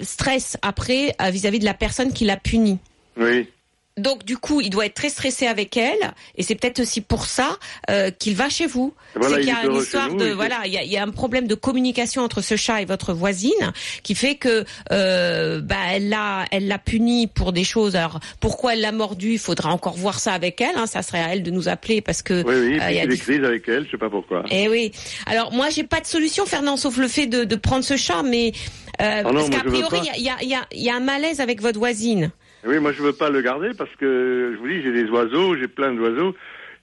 stresse 0.02 0.58
après 0.62 1.16
vis-à-vis 1.32 1.60
de 1.60 1.66
la 1.66 1.74
personne 1.74 2.12
qui 2.14 2.26
l'a 2.26 2.38
puni. 2.38 2.80
Oui. 3.18 3.48
Donc 3.96 4.26
du 4.26 4.38
coup, 4.38 4.60
il 4.60 4.72
doit 4.72 4.88
être 4.88 4.96
très 4.96 5.10
stressé 5.10 5.46
avec 5.46 5.78
elle, 5.78 6.14
et 6.36 6.42
c'est 6.42 6.56
peut-être 6.56 6.80
aussi 6.80 7.00
pour 7.00 7.26
ça 7.26 7.58
euh, 7.92 8.10
qu'il 8.10 8.36
va 8.36 8.50
chez 8.50 8.66
vous. 8.66 8.92
Voilà, 9.14 9.36
c'est 9.36 9.42
qu'il 9.42 9.50
y 9.50 9.52
a 9.52 9.66
une 9.66 9.76
histoire 9.76 10.10
nous, 10.10 10.18
de 10.18 10.32
voilà, 10.32 10.62
il 10.66 10.74
y 10.74 10.80
a, 10.80 10.84
y 10.84 10.98
a 10.98 11.04
un 11.04 11.12
problème 11.12 11.46
de 11.46 11.54
communication 11.54 12.24
entre 12.24 12.42
ce 12.42 12.56
chat 12.56 12.82
et 12.82 12.86
votre 12.86 13.14
voisine 13.14 13.52
qui 14.02 14.16
fait 14.16 14.34
que 14.34 14.66
euh, 14.92 15.62
bah 15.62 15.76
elle 15.92 16.10
l'a 16.10 16.46
elle 16.50 16.68
l'a 16.68 16.80
puni 16.80 17.28
pour 17.28 17.54
des 17.54 17.64
choses. 17.64 17.96
Alors 17.96 18.20
pourquoi 18.40 18.74
elle 18.74 18.82
l'a 18.82 18.92
mordu? 18.92 19.34
Il 19.34 19.40
faudra 19.40 19.70
encore 19.72 19.96
voir 19.96 20.20
ça 20.20 20.34
avec 20.34 20.60
elle. 20.60 20.76
Hein, 20.76 20.88
ça 20.88 21.04
serait 21.04 21.22
à 21.22 21.30
elle 21.34 21.44
de 21.44 21.52
nous 21.52 21.70
appeler 21.70 22.02
parce 22.02 22.24
que 22.24 22.42
Oui, 22.44 22.56
oui, 22.56 22.72
il 22.78 22.82
euh, 22.82 22.90
il 22.90 22.98
y 22.98 23.00
a 23.00 23.06
des 23.06 23.18
crises 23.18 23.44
avec 23.44 23.68
elle, 23.68 23.86
je 23.86 23.92
sais 23.92 23.98
pas 24.00 24.10
pourquoi. 24.10 24.44
eh 24.50 24.68
oui. 24.70 24.92
Alors 25.28 25.52
moi 25.54 25.70
j'ai 25.70 25.84
pas 25.84 26.00
de 26.02 26.08
solution, 26.08 26.48
Fernand, 26.48 26.78
sauf 26.78 26.98
le 26.98 27.08
fait 27.08 27.28
de, 27.28 27.44
de 27.44 27.56
prendre 27.56 27.84
ce 27.84 27.96
chat, 27.96 28.24
mais 28.24 28.54
euh, 29.02 29.22
Ah 29.24 29.32
non, 29.32 29.34
parce 29.34 29.50
qu'a 29.52 29.64
priori 29.70 30.00
il 30.18 30.24
y 30.24 30.30
a, 30.30 30.42
y, 30.44 30.56
a, 30.56 30.62
il 30.72 30.82
y 30.82 30.90
a 30.90 30.96
un 30.96 31.00
malaise 31.00 31.40
avec 31.42 31.62
votre 31.62 31.78
voisine. 31.78 32.32
Oui, 32.66 32.80
moi 32.80 32.92
je 32.94 33.02
veux 33.02 33.14
pas 33.14 33.30
le 33.30 33.42
garder 33.42 33.72
parce 33.78 33.94
que 34.00 34.54
je 34.56 34.60
vous 34.60 34.68
dis, 34.68 34.82
j'ai 34.82 34.92
des 34.92 35.10
oiseaux, 35.10 35.56
j'ai 35.58 35.68
plein 35.68 35.94
d'oiseaux. 35.94 36.36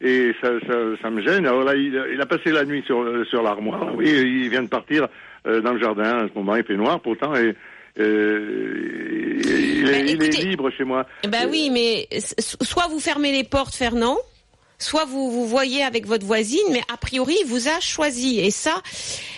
Et 0.03 0.33
ça, 0.41 0.49
ça, 0.67 0.75
ça 1.03 1.11
me 1.11 1.21
gêne. 1.23 1.47
Alors 1.47 1.63
là, 1.63 1.75
il, 1.75 1.95
il 2.15 2.21
a 2.21 2.27
passé 2.27 2.51
la 2.53 2.65
nuit 2.65 2.83
sur, 2.87 3.05
sur 3.29 3.43
l'armoire. 3.43 3.95
Oui, 3.97 4.09
il 4.09 4.49
vient 4.49 4.63
de 4.63 4.69
partir 4.69 5.07
euh, 5.47 5.61
dans 5.61 5.75
le 5.75 5.79
jardin. 5.81 6.25
À 6.25 6.29
ce 6.29 6.35
moment, 6.35 6.57
il 6.57 6.65
fait 6.65 6.77
noir 6.77 7.01
pourtant. 7.01 7.35
Et, 7.35 7.55
euh, 7.99 9.41
il, 9.45 9.89
est, 9.89 9.93
Bah, 9.93 9.99
il 9.99 10.09
est 10.09 10.13
écoutez- 10.27 10.45
libre 10.47 10.71
chez 10.71 10.85
moi. 10.85 11.07
Ben 11.29 11.49
oui, 11.51 11.71
mais 11.71 12.09
soit 12.63 12.87
vous 12.89 13.01
fermez 13.01 13.33
les 13.33 13.45
portes, 13.45 13.75
Fernand, 13.75 14.17
soit 14.81 15.05
vous 15.05 15.31
vous 15.31 15.47
voyez 15.47 15.85
avec 15.85 16.07
votre 16.07 16.27
voisine, 16.27 16.59
mais 16.71 16.83
a 16.93 16.97
priori 16.97 17.37
il 17.41 17.47
vous 17.47 17.69
a 17.69 17.79
choisi. 17.81 18.41
Et 18.41 18.51
ça, 18.51 18.83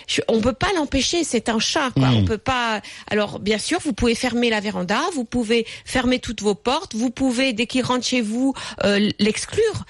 je, 0.07 0.21
on 0.27 0.41
peut 0.41 0.53
pas 0.53 0.71
l'empêcher. 0.75 1.23
C'est 1.23 1.49
un 1.49 1.59
chat, 1.59 1.91
quoi. 1.91 2.09
Mm. 2.09 2.15
On 2.15 2.25
peut 2.25 2.37
pas. 2.37 2.81
Alors 3.07 3.39
bien 3.39 3.59
sûr, 3.59 3.79
vous 3.79 3.93
pouvez 3.93 4.15
fermer 4.15 4.49
la 4.49 4.59
véranda, 4.59 5.01
vous 5.13 5.25
pouvez 5.25 5.67
fermer 5.85 6.19
toutes 6.19 6.41
vos 6.41 6.55
portes, 6.55 6.95
vous 6.95 7.11
pouvez 7.11 7.53
dès 7.53 7.67
qu'il 7.67 7.83
rentre 7.83 8.05
chez 8.05 8.21
vous 8.21 8.53
euh, 8.83 9.09
l'exclure. 9.19 9.85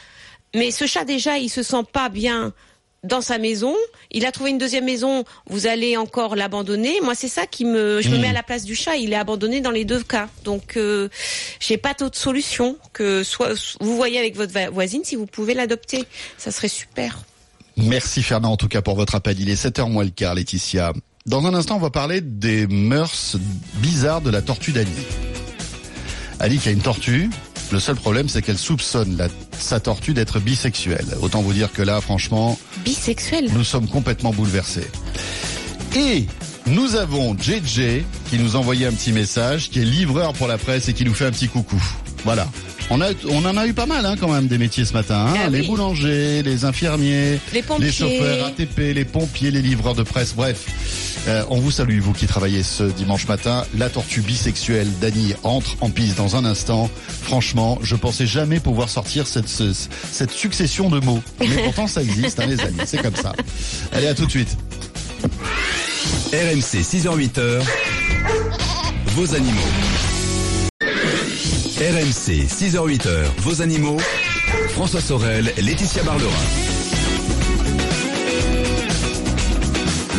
Mais 0.56 0.72
ce 0.72 0.86
chat 0.86 1.06
déjà, 1.06 1.38
il 1.38 1.50
se 1.50 1.64
sent 1.64 1.84
pas 1.92 2.10
bien 2.10 2.54
dans 3.04 3.22
sa 3.22 3.38
maison. 3.38 3.76
Il 4.12 4.26
a 4.26 4.32
trouvé 4.32 4.52
une 4.52 4.58
deuxième 4.58 4.86
maison. 4.86 5.24
Vous 5.48 5.68
allez 5.68 5.98
encore 5.98 6.36
l'abandonner. 6.36 7.02
Moi, 7.02 7.16
c'est 7.16 7.28
ça 7.28 7.46
qui 7.46 7.66
me. 7.66 8.02
Je 8.02 8.10
me 8.10 8.18
mets 8.18 8.30
à 8.30 8.34
la 8.34 8.44
place 8.44 8.64
du 8.64 8.76
chat. 8.76 8.96
Il 8.96 9.14
est 9.14 9.18
abandonné 9.18 9.62
dans 9.62 9.72
les 9.72 9.86
deux 9.86 10.04
cas. 10.04 10.30
Donc, 10.44 10.78
euh, 10.78 11.10
j'ai 11.60 11.78
pas 11.78 11.94
d'autre 11.94 12.18
solution 12.18 12.78
que 12.94 13.24
soit 13.24 13.78
vous 13.80 13.96
voyez 13.96 14.20
avec 14.20 14.36
votre 14.36 14.54
voisine 14.72 15.04
si 15.04 15.16
vous 15.16 15.26
pouvez 15.26 15.54
l'adopter. 15.54 16.06
Ça 16.38 16.52
serait 16.52 16.68
super. 16.68 17.24
Merci 17.76 18.22
Fernand 18.22 18.52
en 18.52 18.58
tout 18.58 18.68
cas 18.68 18.82
pour 18.82 18.96
votre 18.96 19.16
appel. 19.16 19.40
Il 19.40 19.50
est 19.50 19.62
7h 19.62 19.90
moins 19.90 20.04
le 20.04 20.12
quart, 20.12 20.36
Laetitia. 20.36 20.94
Dans 21.26 21.46
un 21.46 21.54
instant, 21.54 21.78
on 21.78 21.80
va 21.80 21.90
parler 21.90 22.22
des 22.22 22.68
mœurs 22.68 23.38
bizarres 23.76 24.22
de 24.22 24.30
la 24.30 24.42
tortue 24.42 24.74
d'Annie. 24.74 24.92
Ali 26.40 26.58
qui 26.58 26.70
a 26.70 26.72
une 26.72 26.82
tortue. 26.82 27.30
Le 27.74 27.80
seul 27.80 27.96
problème, 27.96 28.30
c'est 28.30 28.44
qu'elle 28.44 28.60
soupçonne 28.60 29.18
la- 29.18 29.30
sa 29.58 29.80
tortue 29.80 30.14
d'être 30.14 30.40
bisexuelle. 30.40 31.08
Autant 31.24 31.42
vous 31.42 31.54
dire 31.54 31.72
que 31.74 31.82
là, 31.82 32.02
franchement, 32.02 32.60
Bisexuel. 32.86 33.50
nous 33.52 33.64
sommes 33.64 33.88
complètement 33.88 34.32
bouleversés. 34.32 34.86
Et 35.96 36.28
nous 36.66 36.96
avons 36.96 37.36
JJ 37.38 38.04
qui 38.30 38.38
nous 38.40 38.56
a 38.56 38.60
envoyé 38.60 38.86
un 38.86 38.92
petit 38.94 39.12
message, 39.12 39.70
qui 39.70 39.80
est 39.82 39.86
livreur 39.86 40.34
pour 40.34 40.48
la 40.48 40.58
presse 40.58 40.88
et 40.90 40.94
qui 40.94 41.04
nous 41.06 41.14
fait 41.14 41.26
un 41.26 41.32
petit 41.32 41.48
coucou. 41.50 41.82
Voilà. 42.24 42.48
On, 42.90 43.00
a, 43.02 43.08
on 43.30 43.44
en 43.46 43.56
a 43.58 43.66
eu 43.66 43.74
pas 43.74 43.86
mal 43.86 44.06
hein, 44.06 44.16
quand 44.20 44.30
même 44.32 44.48
des 44.48 44.58
métiers 44.58 44.84
ce 44.86 44.94
matin. 44.94 45.28
hein. 45.30 45.34
Ah 45.46 45.50
les 45.50 45.62
oui. 45.62 45.68
boulangers, 45.68 46.42
les 46.44 46.66
infirmiers, 46.66 47.40
Les 47.54 47.62
pompiers. 47.64 47.86
les 47.88 47.92
chauffeurs 47.92 48.46
ATP, 48.48 48.78
les 48.94 49.06
pompiers, 49.06 49.52
les 49.52 49.62
livreurs 49.62 49.96
de 49.96 50.04
presse, 50.04 50.34
bref. 50.36 50.66
Euh, 51.28 51.44
on 51.50 51.60
vous 51.60 51.72
salue, 51.72 52.00
vous 52.00 52.12
qui 52.14 52.26
travaillez 52.28 52.62
ce 52.64 52.84
dimanche 52.84 53.28
matin. 53.28 53.66
La 53.78 53.90
tortue 53.90 54.22
bisexuelle 54.22 54.88
d'Annie 55.00 55.34
entre 55.44 55.78
en 55.82 55.90
piste 55.90 56.18
dans 56.18 56.36
un 56.36 56.44
instant. 56.44 56.90
Franchement, 57.22 57.80
je 57.82 57.96
pensais 57.96 58.28
jamais 58.28 58.60
pouvoir 58.60 58.90
sortir 58.90 59.28
cette, 59.28 59.48
ce- 59.48 59.74
cette 60.12 60.32
succession 60.32 60.90
de 60.90 61.00
mots. 61.00 61.24
Mais 61.40 61.64
pourtant, 61.64 61.88
ça 61.88 62.02
existe, 62.04 62.40
hein, 62.42 62.48
les 62.48 62.60
amis. 62.60 62.80
C'est 62.86 63.02
comme 63.02 63.16
ça. 63.16 63.34
Allez, 63.94 64.08
à 64.08 64.14
tout 64.14 64.26
de 64.26 64.32
suite. 64.32 64.58
RMC 66.04 66.82
6h-8h, 66.82 67.62
vos 69.16 69.36
animaux. 69.36 69.60
RMC 71.78 72.46
6h-8h, 72.48 73.10
vos 73.38 73.62
animaux. 73.62 73.98
François 74.70 75.00
Sorel, 75.00 75.54
Laetitia 75.58 76.04
Barlerin. 76.04 76.30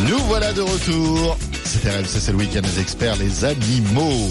Nous 0.08 0.18
voilà 0.20 0.52
de 0.52 0.62
retour. 0.62 1.36
C'est 1.64 1.88
RMC, 1.90 2.06
c'est 2.06 2.32
le 2.32 2.38
week-end 2.38 2.62
des 2.62 2.80
experts, 2.80 3.16
les 3.16 3.44
animaux. 3.44 4.30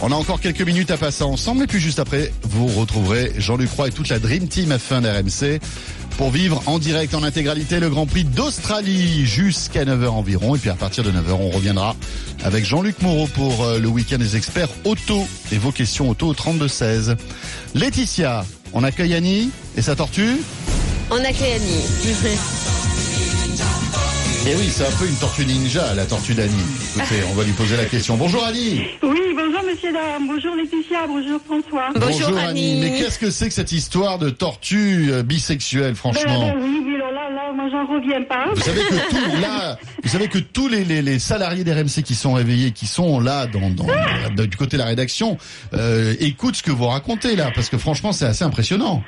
On 0.00 0.12
a 0.12 0.14
encore 0.14 0.40
quelques 0.40 0.62
minutes 0.62 0.90
à 0.90 0.96
passer 0.96 1.24
ensemble 1.24 1.64
et 1.64 1.66
puis 1.66 1.80
juste 1.80 1.98
après, 1.98 2.32
vous 2.42 2.66
retrouverez 2.68 3.32
Jean-Luc 3.36 3.70
et 3.86 3.90
toute 3.90 4.08
la 4.08 4.18
Dream 4.18 4.48
Team 4.48 4.70
F1 4.70 5.02
d'RMC 5.02 5.60
pour 6.16 6.30
vivre 6.30 6.62
en 6.66 6.78
direct, 6.78 7.14
en 7.14 7.22
intégralité, 7.22 7.80
le 7.80 7.90
Grand 7.90 8.06
Prix 8.06 8.24
d'Australie 8.24 9.26
jusqu'à 9.26 9.84
9h 9.84 10.08
environ. 10.08 10.54
Et 10.54 10.58
puis 10.58 10.70
à 10.70 10.74
partir 10.74 11.04
de 11.04 11.10
9h, 11.10 11.32
on 11.32 11.50
reviendra 11.50 11.94
avec 12.42 12.64
Jean-Luc 12.64 13.00
Moreau 13.02 13.26
pour 13.26 13.64
euh, 13.64 13.78
le 13.78 13.88
week-end 13.88 14.18
des 14.18 14.36
experts 14.36 14.68
auto 14.84 15.26
et 15.52 15.58
vos 15.58 15.72
questions 15.72 16.10
auto 16.10 16.28
au 16.28 16.34
32-16. 16.34 17.16
Laetitia, 17.74 18.44
on 18.72 18.84
accueille 18.84 19.14
Annie 19.14 19.50
et 19.76 19.82
sa 19.82 19.96
tortue? 19.96 20.38
On 21.10 21.16
accueille 21.16 21.54
Annie. 21.54 22.66
Et 24.48 24.54
oui, 24.54 24.66
c'est 24.68 24.84
un 24.86 24.96
peu 24.96 25.06
une 25.08 25.16
tortue 25.16 25.44
ninja, 25.44 25.92
la 25.94 26.06
tortue 26.06 26.32
d'Annie. 26.34 26.52
Écoutez, 26.96 27.16
on 27.30 27.34
va 27.34 27.42
lui 27.42 27.52
poser 27.52 27.76
la 27.76 27.84
question. 27.86 28.16
Bonjour 28.16 28.44
Annie 28.44 28.80
Oui, 29.02 29.20
bonjour 29.34 29.60
monsieur 29.68 29.92
dames, 29.92 30.28
bonjour 30.28 30.54
Laetitia, 30.54 31.06
bonjour 31.08 31.40
François. 31.44 31.88
Bonjour, 31.96 32.38
Annie. 32.38 32.78
Mais 32.80 32.90
qu'est-ce 32.96 33.18
que 33.18 33.30
c'est 33.30 33.48
que 33.48 33.54
cette 33.54 33.72
histoire 33.72 34.18
de 34.18 34.30
tortue 34.30 35.08
euh, 35.10 35.22
bisexuelle, 35.24 35.88
Ben, 35.88 35.94
franchement 35.96 36.52
ben 36.54 36.60
oui, 36.62 36.80
oui, 36.86 36.94
alors 36.94 37.10
là, 37.10 37.28
là, 37.30 37.52
moi 37.56 37.68
j'en 37.72 37.86
reviens 37.92 38.22
pas. 38.22 38.46
Vous 38.54 38.60
savez 38.60 38.82
que 38.82 39.10
tout, 39.10 39.40
là, 39.42 39.78
vous 40.04 40.08
savez 40.08 40.28
que 40.28 40.38
tous 40.38 40.68
les, 40.68 40.84
les, 40.84 41.02
les 41.02 41.18
salariés 41.18 41.64
d'RMC 41.64 42.04
qui 42.04 42.14
sont 42.14 42.34
réveillés, 42.34 42.70
qui 42.70 42.86
sont 42.86 43.18
là 43.18 43.46
dans, 43.48 43.68
du 44.46 44.56
côté 44.56 44.76
de 44.76 44.82
la 44.82 44.86
rédaction, 44.88 45.38
euh, 45.74 46.14
écoutent 46.20 46.54
ce 46.56 46.62
que 46.62 46.70
vous 46.70 46.86
racontez 46.86 47.34
là, 47.34 47.50
parce 47.52 47.68
que 47.68 47.78
franchement 47.78 48.12
c'est 48.12 48.26
assez 48.26 48.44
impressionnant. 48.44 49.02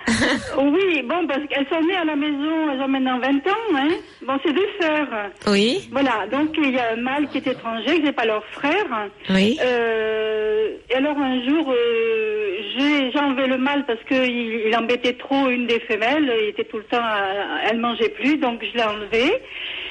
Oui, 0.59 1.03
bon, 1.09 1.27
parce 1.29 1.41
qu'elles 1.49 1.67
sont 1.71 1.81
nées 1.87 1.97
à 1.97 2.05
la 2.05 2.17
maison, 2.17 2.73
elles 2.73 2.81
ont 2.81 2.89
maintenant 2.89 3.21
20 3.21 3.29
ans, 3.29 3.77
hein. 3.77 3.89
Bon, 4.29 4.39
c'est 4.45 4.53
deux 4.53 4.69
sœurs. 4.79 5.09
Oui, 5.47 5.89
Voilà, 5.91 6.27
donc 6.31 6.51
il 6.59 6.75
y 6.75 6.79
a 6.79 6.93
un 6.93 6.97
mâle 6.97 7.29
qui 7.31 7.39
est 7.39 7.47
étranger, 7.47 7.99
que 7.99 8.07
c'est 8.09 8.13
pas 8.13 8.27
leur 8.27 8.45
frère. 8.49 8.85
oui. 9.31 9.59
Euh, 9.65 10.77
et 10.91 10.95
alors 10.97 11.17
un 11.17 11.43
jour, 11.49 11.73
euh, 11.73 12.59
j'ai 12.77 13.11
j'ai 13.11 13.19
enlevé 13.19 13.47
le 13.47 13.57
mâle 13.57 13.87
parce 13.87 14.03
que 14.05 14.29
il, 14.29 14.77
embêtait 14.77 15.15
trop 15.15 15.49
une 15.49 15.67
des 15.67 15.81
femelles. 15.81 16.31
Il 16.43 16.49
était 16.51 16.65
tout 16.65 16.77
le 16.77 16.85
temps, 16.85 17.01
à- 17.01 17.63
elle 17.71 17.79
mangeait 17.79 18.11
plus, 18.11 18.37
donc 18.37 18.63
je 18.63 18.77
l'ai 18.77 18.85
enlevé. 18.85 19.33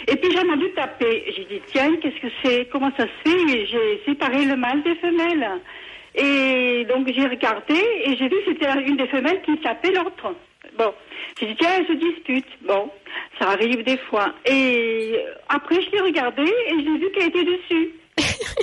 Et 0.07 0.15
puis 0.17 0.29
j'ai 0.31 0.39
entendu 0.39 0.69
taper. 0.75 1.23
J'ai 1.35 1.45
dit 1.45 1.61
tiens, 1.73 1.95
qu'est-ce 1.99 2.21
que 2.21 2.31
c'est? 2.43 2.65
Comment 2.71 2.91
ça 2.95 3.05
se 3.07 3.29
fait? 3.31 3.57
Et 3.57 3.65
J'ai 3.65 4.03
séparé 4.05 4.45
le 4.45 4.55
mâle 4.55 4.83
des 4.83 4.93
femelles. 4.97 5.49
Et 6.13 6.85
donc 6.87 7.07
j'ai 7.11 7.25
regardé 7.25 7.73
et 8.05 8.15
j'ai 8.17 8.25
vu 8.29 8.35
que 8.45 8.51
c'était 8.51 8.69
une 8.85 8.97
des 8.97 9.07
femelles 9.07 9.41
qui 9.43 9.57
tapait 9.61 9.91
l'autre. 9.93 10.35
Bon, 10.77 10.93
j'ai 11.39 11.47
dit 11.47 11.55
tiens, 11.59 11.69
elles 11.77 11.87
se 11.87 11.93
disputent. 11.93 12.57
Bon, 12.61 12.89
ça 13.39 13.49
arrive 13.49 13.83
des 13.83 13.97
fois. 13.97 14.33
Et 14.45 15.13
euh, 15.15 15.33
après 15.49 15.81
je 15.81 15.91
l'ai 15.91 16.01
regardé 16.01 16.43
et 16.43 16.83
j'ai 16.83 16.97
vu 16.97 17.11
qu'elle 17.11 17.29
était 17.29 17.43
dessus. 17.43 17.91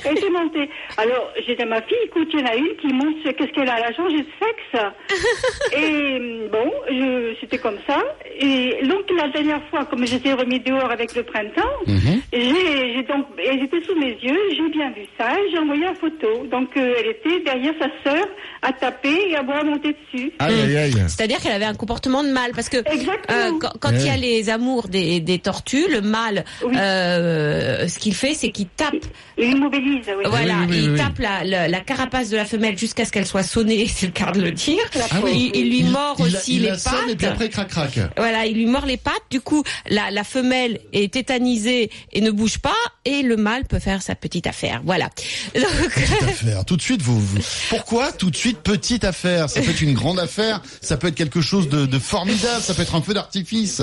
Elle 0.05 0.19
était 0.19 0.31
montée. 0.31 0.69
Alors, 0.97 1.31
j'ai 1.47 1.55
dit 1.57 1.63
à 1.63 1.67
ma 1.67 1.83
fille, 1.83 1.97
écoute, 2.05 2.29
il 2.33 2.41
y 2.41 2.43
en 2.43 2.47
a 2.47 2.55
une 2.57 2.77
qui 2.81 2.89
monte, 2.89 3.23
qu'est-ce 3.23 3.53
qu'elle 3.53 3.69
a 3.69 3.79
Elle 3.79 3.85
a 3.85 3.95
changé 3.95 4.19
de 4.19 4.27
sexe. 4.41 4.85
Et 5.77 6.17
hum, 6.17 6.49
bon, 6.53 6.71
je- 6.89 7.35
c'était 7.41 7.59
comme 7.59 7.79
ça. 7.87 7.99
Et 8.39 8.79
donc, 8.87 9.03
la 9.17 9.29
dernière 9.29 9.63
fois, 9.71 9.85
comme 9.87 10.07
j'étais 10.07 10.33
remis 10.33 10.61
dehors 10.61 10.91
avec 10.91 11.15
le 11.15 11.23
printemps, 11.23 11.63
Mhm. 11.87 12.21
j'ai 12.33 12.95
j'ai 12.95 13.03
donc, 13.05 13.27
elle 13.39 13.63
était 13.65 13.83
sous 13.83 13.99
mes 13.99 14.13
yeux, 14.23 14.39
j'ai 14.57 14.69
bien 14.71 14.91
vu 14.91 15.07
ça, 15.19 15.33
et 15.39 15.51
j'ai 15.51 15.59
envoyé 15.59 15.85
la 15.85 15.95
photo. 15.95 16.47
Donc, 16.51 16.77
euh, 16.77 16.95
elle 16.99 17.11
était 17.11 17.41
derrière 17.45 17.75
sa 17.81 17.89
sœur, 18.11 18.25
à 18.63 18.73
taper 18.73 19.31
et 19.31 19.37
à 19.37 19.43
voir 19.43 19.65
monter 19.65 19.95
dessus. 20.13 20.33
Aïe 20.39 20.61
aïe 20.63 20.77
aïe. 20.77 20.93
C'est-à-dire 21.09 21.39
qu'elle 21.41 21.53
avait 21.53 21.65
un 21.65 21.75
comportement 21.75 22.23
de 22.23 22.29
mâle 22.29 22.53
parce 22.55 22.69
que 22.69 22.79
Exactement. 22.79 23.17
euh, 23.31 23.51
quand, 23.61 23.73
quand 23.81 23.91
il 23.91 24.07
y 24.07 24.11
a 24.11 24.17
les 24.17 24.51
amours 24.51 24.89
des, 24.89 25.21
des 25.21 25.39
tortues, 25.39 25.87
le 25.91 26.01
mâle, 26.01 26.45
Oui. 26.65 26.75
euh, 26.77 27.87
ce 27.89 27.99
qu'il 27.99 28.15
fait, 28.15 28.35
c'est 28.35 28.51
qu'il 28.51 28.69
tape. 28.69 28.95
Il 29.39 29.57
immobilise, 29.69 30.05
oui. 30.09 30.25
Voilà, 30.27 30.55
oui, 30.61 30.67
oui, 30.71 30.81
il 30.85 30.91
oui. 30.91 30.99
tape 30.99 31.19
la, 31.19 31.45
la, 31.45 31.69
la 31.69 31.81
carapace 31.81 32.29
de 32.31 32.37
la 32.37 32.45
femelle 32.45 32.77
jusqu'à 32.79 33.05
ce 33.05 33.13
qu'elle 33.13 33.27
soit 33.27 33.43
sonnée, 33.43 33.87
c'est 33.95 34.07
le 34.07 34.13
cas 34.13 34.31
de 34.33 34.41
le 34.41 34.53
dire. 34.53 34.83
Ah 35.11 35.17
oui. 35.23 35.51
il, 35.55 35.61
il 35.61 35.71
lui 35.71 35.83
mord 35.85 36.17
il 36.19 36.27
aussi 36.37 36.57
il 36.57 36.63
les 36.63 36.69
la 36.71 36.79
sonne 36.79 36.93
pattes. 36.93 37.11
et 37.11 37.17
puis 37.17 37.27
après 37.27 37.49
crac 37.49 37.69
crac. 37.69 37.99
Voilà, 38.17 38.47
il 38.47 38.55
lui 38.57 38.67
mord 38.67 38.87
les 38.87 38.97
pattes. 38.97 39.15
Du 39.31 39.41
coup, 39.41 39.63
la, 39.89 40.11
la 40.11 40.25
femelle 40.25 40.81
est 40.93 41.13
tétanisée 41.13 41.91
et 42.13 42.21
ne 42.21 42.31
bouge 42.31 42.59
pas, 42.59 42.73
et 43.05 43.23
le 43.23 43.37
mâle 43.37 43.65
peut 43.65 43.79
faire 43.79 44.03
sa 44.03 44.15
petite 44.15 44.47
affaire. 44.47 44.83
Voilà. 44.85 45.11
Donc, 45.55 45.65
Petite 45.95 46.23
affaire. 46.23 46.65
Tout 46.65 46.77
de 46.77 46.83
suite, 46.83 47.03
vous, 47.03 47.19
vous- 47.21 47.39
Pourquoi 47.71 48.13
tout 48.13 48.31
de 48.31 48.37
suite 48.37 48.59
petite 48.61 49.05
affaire? 49.05 49.49
Ça 49.49 49.61
peut 49.61 49.71
être 49.71 49.81
une 49.83 49.95
grande 49.95 50.19
affaire, 50.19 50.63
ça 50.81 50.97
peut 50.97 51.09
être 51.09 51.15
quelque 51.15 51.41
chose 51.41 51.69
de, 51.69 51.87
de 51.87 51.99
formidable, 51.99 52.63
ça 52.63 52.75
peut 52.75 52.83
être 52.83 52.95
un 52.95 53.03
feu 53.03 53.15
d'artifice. 53.15 53.83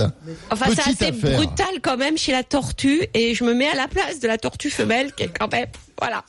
Enfin, 0.50 0.65
c'est 0.70 0.76
Petite 0.84 1.02
assez 1.02 1.12
affaire. 1.12 1.38
brutal 1.38 1.67
quand 1.82 1.98
même 1.98 2.17
chez 2.17 2.32
la 2.32 2.44
tortue, 2.44 3.02
et 3.13 3.36
je 3.36 3.44
me 3.44 3.54
mets 3.54 3.67
à 3.70 3.76
la 3.76 3.88
place 3.88 4.20
de 4.20 4.28
la 4.28 4.38
tortue 4.38 4.70
femelle 4.70 5.12
qui 5.13 5.24
est 5.24 5.32
quand 5.38 5.52
même, 5.52 5.67
voilà, 6.00 6.24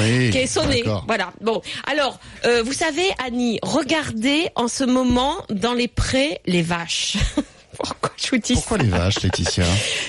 Oui. 0.00 0.30
qui 0.30 0.38
est 0.38 0.58
d'accord. 0.66 1.04
Voilà. 1.06 1.32
Bon, 1.40 1.62
alors, 1.86 2.18
euh, 2.44 2.62
vous 2.64 2.72
savez, 2.72 3.06
Annie, 3.24 3.58
regardez 3.62 4.48
en 4.56 4.66
ce 4.68 4.82
moment 4.84 5.36
dans 5.50 5.72
les 5.74 5.86
prés 5.88 6.40
les 6.46 6.62
vaches. 6.62 7.16
Pourquoi 7.76 8.10
je 8.16 8.30
vous 8.30 8.38
dis 8.38 8.54
Pourquoi 8.54 8.76
ça 8.78 8.82
les 8.84 8.88
vaches, 8.88 9.20
Laetitia 9.22 9.64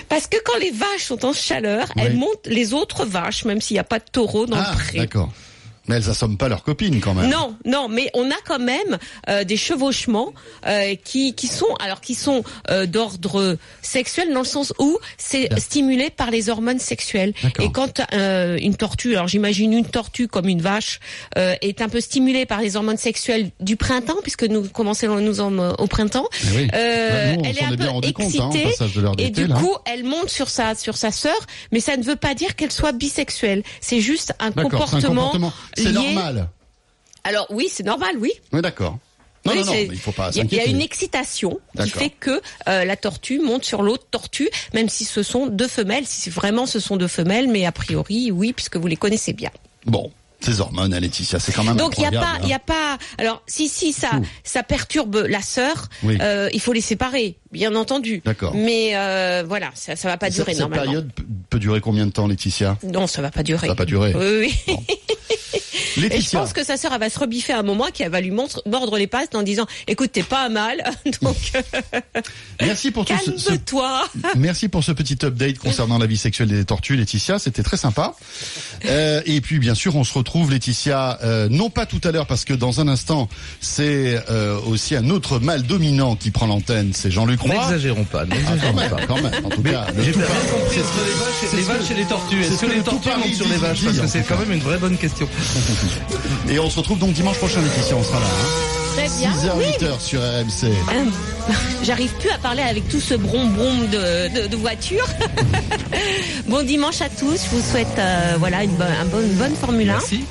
Parce 0.09 0.27
que 0.27 0.37
quand 0.45 0.57
les 0.59 0.69
vaches 0.71 1.03
sont 1.03 1.25
en 1.25 1.33
chaleur, 1.33 1.87
Oui. 1.95 2.03
elles 2.05 2.15
montent 2.15 2.45
les 2.45 2.73
autres 2.73 3.05
vaches, 3.05 3.43
même 3.45 3.59
s'il 3.61 3.75
n'y 3.75 3.79
a 3.79 3.83
pas 3.83 3.99
de 3.99 4.05
taureau 4.11 4.45
dans 4.45 4.57
Ah, 4.57 4.71
le 4.71 4.75
pré. 4.77 4.97
d'accord. 4.99 5.31
Mais 5.87 5.95
elles 5.95 6.09
assomment 6.09 6.37
pas 6.37 6.49
leurs 6.49 6.63
copines 6.63 6.99
quand 6.99 7.13
même. 7.13 7.29
Non, 7.29 7.55
non, 7.65 7.87
mais 7.89 8.09
on 8.13 8.29
a 8.31 8.35
quand 8.45 8.59
même 8.59 8.97
euh, 9.29 9.43
des 9.43 9.57
chevauchements 9.57 10.33
euh, 10.67 10.95
qui 11.03 11.33
qui 11.35 11.47
sont 11.47 11.73
alors 11.79 12.01
qui 12.01 12.15
sont 12.15 12.43
euh, 12.69 12.85
d'ordre 12.85 13.57
sexuel 13.81 14.33
dans 14.33 14.39
le 14.39 14.45
sens 14.45 14.73
où 14.79 14.97
c'est 15.17 15.49
stimulé 15.59 16.09
par 16.09 16.31
les 16.31 16.49
hormones 16.49 16.79
sexuelles. 16.79 17.33
Et 17.59 17.71
quand 17.71 18.01
euh, 18.13 18.57
une 18.61 18.75
tortue, 18.75 19.13
alors 19.15 19.27
j'imagine 19.27 19.73
une 19.73 19.85
tortue 19.85 20.27
comme 20.27 20.47
une 20.47 20.61
vache, 20.61 20.99
euh, 21.37 21.55
est 21.61 21.81
un 21.81 21.89
peu 21.89 22.01
stimulée 22.01 22.45
par 22.45 22.61
les 22.61 22.75
hormones 22.75 22.97
sexuelles 22.97 23.51
du 23.59 23.75
printemps, 23.75 24.17
puisque 24.23 24.43
nous 24.43 24.63
commençons 24.69 25.19
nous 25.19 25.39
en, 25.41 25.57
euh, 25.59 25.73
au 25.77 25.87
printemps, 25.87 26.27
Eh 26.51 26.55
oui. 26.57 26.67
euh, 26.73 27.31
Bah, 27.31 27.35
nous, 27.37 27.43
elle 27.45 27.57
est 27.57 27.63
un 27.63 27.75
peu 27.77 27.85
compte, 27.85 28.05
hein, 28.05 28.49
excitée 28.51 28.73
de 29.17 29.21
et 29.21 29.29
du 29.29 29.47
là. 29.47 29.55
coup 29.55 29.75
elle 29.85 30.03
monte 30.03 30.29
sur 30.29 30.49
sa 30.49 30.73
sur 30.75 30.97
sa 30.97 31.11
sœur, 31.11 31.35
mais 31.71 31.79
ça 31.79 31.97
ne 31.97 32.03
veut 32.03 32.15
pas 32.15 32.33
dire 32.33 32.55
qu'elle 32.55 32.71
soit 32.71 32.91
bisexuelle. 32.91 33.63
C'est 33.81 33.99
juste 34.01 34.33
un 34.39 34.51
comportement. 34.51 35.31
C'est 35.75 35.91
normal. 35.91 36.47
Alors 37.23 37.47
oui, 37.49 37.67
c'est 37.71 37.83
normal, 37.85 38.15
oui. 38.19 38.31
Oui, 38.53 38.61
d'accord. 38.61 38.97
Non, 39.45 39.51
Oui, 39.53 39.59
non, 39.59 39.65
non, 39.67 39.73
il 39.75 39.99
faut 39.99 40.11
pas 40.11 40.31
Il 40.31 40.37
y 40.37 40.39
a- 40.39 40.43
il 40.43 40.47
y 40.47 40.49
s'inquiéter. 40.55 40.67
a 40.69 40.71
une 40.71 40.81
excitation 40.81 41.59
qui 41.79 41.89
fait 41.91 42.09
que 42.09 42.41
euh, 42.67 42.83
la 42.83 42.95
tortue 42.97 43.39
monte 43.39 43.63
sur 43.63 43.83
l'autre 43.83 44.05
tortue, 44.09 44.49
même 44.73 44.89
si 44.89 45.05
ce 45.05 45.21
sont 45.21 45.45
deux 45.45 45.67
femelles, 45.67 46.07
si 46.07 46.31
vraiment 46.31 46.65
ce 46.65 46.79
sont 46.79 46.97
deux 46.97 47.07
femelles, 47.07 47.47
mais 47.47 47.65
a 47.65 47.71
priori 47.71 48.31
oui, 48.31 48.53
puisque 48.53 48.77
vous 48.77 48.87
les 48.87 48.95
connaissez 48.95 49.33
bien. 49.33 49.51
Bon, 49.85 50.11
ces 50.41 50.61
hormones, 50.61 50.95
hein, 50.95 50.99
Laetitia, 50.99 51.39
c'est 51.39 51.51
quand 51.51 51.63
même 51.63 51.75
Donc 51.77 51.95
il 51.99 52.01
y 52.03 52.05
a 52.07 52.11
pas, 52.11 52.37
il 52.43 52.51
hein. 52.51 52.55
a 52.55 52.59
pas. 52.59 52.97
Alors 53.19 53.43
si 53.45 53.69
si 53.69 53.93
ça 53.93 54.09
ça 54.43 54.63
perturbe 54.63 55.25
la 55.29 55.43
sœur, 55.43 55.89
Oui. 56.01 56.17
euh, 56.21 56.49
il 56.53 56.59
faut 56.59 56.73
les 56.73 56.81
séparer, 56.81 57.37
bien 57.51 57.75
entendu. 57.75 58.23
D'accord. 58.25 58.55
Mais 58.55 58.95
euh, 58.95 59.43
voilà, 59.47 59.69
ça 59.75 59.95
ça 59.95 60.07
va 60.07 60.17
pas 60.17 60.27
Cette- 60.27 60.35
durer 60.37 60.53
Cette 60.53 60.61
normalement. 60.61 60.85
période 60.85 61.11
peut- 61.51 61.59
durer 61.59 61.81
combien 61.81 62.05
de 62.07 62.11
temps, 62.11 62.25
Laetitia? 62.27 62.77
Non, 62.83 63.05
ça 63.05 63.21
va 63.21 63.29
pas 63.29 63.43
durer. 63.43 63.61
Ça 63.67 63.73
va 63.73 63.75
pas 63.75 63.85
durer. 63.85 64.13
Oui, 64.15 64.51
oui. 64.67 64.75
Et 65.97 66.01
je 66.01 66.01
Laetitia, 66.01 66.39
pense 66.39 66.53
que 66.53 66.63
sa 66.63 66.77
sœur 66.77 66.91
elle 66.93 66.99
va 66.99 67.09
se 67.09 67.19
rebiffer 67.19 67.53
à 67.53 67.59
un 67.59 67.63
moment, 67.63 67.85
qu'elle 67.93 68.11
va 68.11 68.21
lui 68.21 68.31
montre- 68.31 68.61
mordre 68.65 68.97
les 68.97 69.07
pattes 69.07 69.35
en 69.35 69.43
disant 69.43 69.65
"Écoute, 69.87 70.11
t'es 70.13 70.23
pas 70.23 70.49
mal, 70.49 70.83
donc 71.21 71.35
merci 72.61 72.91
pour 72.91 73.05
tout 73.05 73.13
ce, 73.23 73.37
ce- 73.37 73.49
calme-toi." 73.49 74.05
Merci 74.35 74.67
pour 74.69 74.83
ce 74.83 74.91
petit 74.91 75.17
update 75.25 75.57
concernant 75.59 75.97
la 75.97 76.05
vie 76.05 76.17
sexuelle 76.17 76.49
des 76.49 76.65
tortues, 76.65 76.95
Laetitia. 76.95 77.39
C'était 77.39 77.63
très 77.63 77.77
sympa. 77.77 78.15
Euh, 78.85 79.21
et 79.25 79.41
puis, 79.41 79.59
bien 79.59 79.75
sûr, 79.75 79.95
on 79.95 80.03
se 80.03 80.13
retrouve, 80.13 80.51
Laetitia, 80.51 81.19
euh, 81.23 81.47
non 81.49 81.69
pas 81.69 81.85
tout 81.85 82.01
à 82.03 82.11
l'heure, 82.11 82.27
parce 82.27 82.45
que 82.45 82.53
dans 82.53 82.79
un 82.81 82.87
instant, 82.87 83.29
c'est 83.61 84.19
euh, 84.29 84.59
aussi 84.67 84.95
un 84.95 85.09
autre 85.09 85.39
mâle 85.39 85.63
dominant 85.63 86.15
qui 86.15 86.31
prend 86.31 86.47
l'antenne. 86.47 86.91
C'est 86.93 87.11
Jean-Luc 87.11 87.41
Roy. 87.41 87.53
N'exagérons 87.53 88.03
pas, 88.05 88.21
Ah, 88.23 88.25
n'exagérons 88.35 88.73
même, 88.73 88.89
pas. 88.89 89.05
quand 89.05 89.21
même. 89.21 89.45
En 89.45 89.49
tout 89.49 89.63
cas, 89.63 89.87
le 89.95 90.03
j'ai 90.03 90.11
tout 90.11 90.19
pas 90.19 90.25
par- 90.27 90.35
bien 90.35 90.51
compris 90.53 90.75
c'est- 90.75 90.81
entre 90.81 91.05
les 91.05 91.13
vaches, 91.13 91.53
et- 91.53 91.55
les 91.55 91.63
vaches 91.63 91.91
et 91.91 91.93
les 91.95 92.05
tortues. 92.05 92.35
c'est 92.43 92.47
Est-ce 92.47 92.55
ce 92.55 92.61
que 92.61 92.65
que 92.65 92.71
les 92.75 92.81
tortues 92.83 93.09
montent 93.09 93.33
sur 93.35 93.47
les 93.47 93.57
vaches 93.57 93.83
Parce 93.83 93.99
que 93.99 94.07
c'est 94.07 94.23
quand 94.23 94.37
même 94.39 94.51
une 94.51 94.59
vraie 94.59 94.77
bonne 94.77 94.97
question. 94.97 95.27
Et 96.49 96.59
on 96.59 96.69
se 96.69 96.77
retrouve 96.79 96.99
donc 96.99 97.13
dimanche 97.13 97.37
prochain, 97.37 97.61
Laetitia. 97.61 97.95
On 97.95 98.03
sera 98.03 98.19
là. 98.19 98.25
Hein. 98.25 98.95
Très 98.95 99.09
bien. 99.19 99.31
6h, 99.31 99.51
Oui. 99.57 99.65
8h 99.79 99.99
sur 99.99 100.19
RMC. 100.21 100.63
Euh, 100.65 101.05
J'arrive 101.83 102.11
plus 102.19 102.29
à 102.29 102.37
parler 102.37 102.61
avec 102.63 102.87
tout 102.87 102.99
ce 102.99 103.13
brom-brom 103.15 103.87
de, 103.89 104.41
de, 104.43 104.47
de 104.47 104.55
voiture. 104.55 105.05
bon 106.47 106.65
dimanche 106.65 107.01
à 107.01 107.09
tous. 107.09 107.43
Je 107.45 107.55
vous 107.55 107.61
souhaite 107.71 107.87
euh, 107.97 108.35
voilà 108.39 108.63
une, 108.63 108.75
bonne- 108.75 108.87
un 109.01 109.05
bon- 109.05 109.21
une 109.21 109.33
bonne 109.35 109.55
Formule 109.55 109.89
1. 109.89 109.93
Merci. 109.93 110.23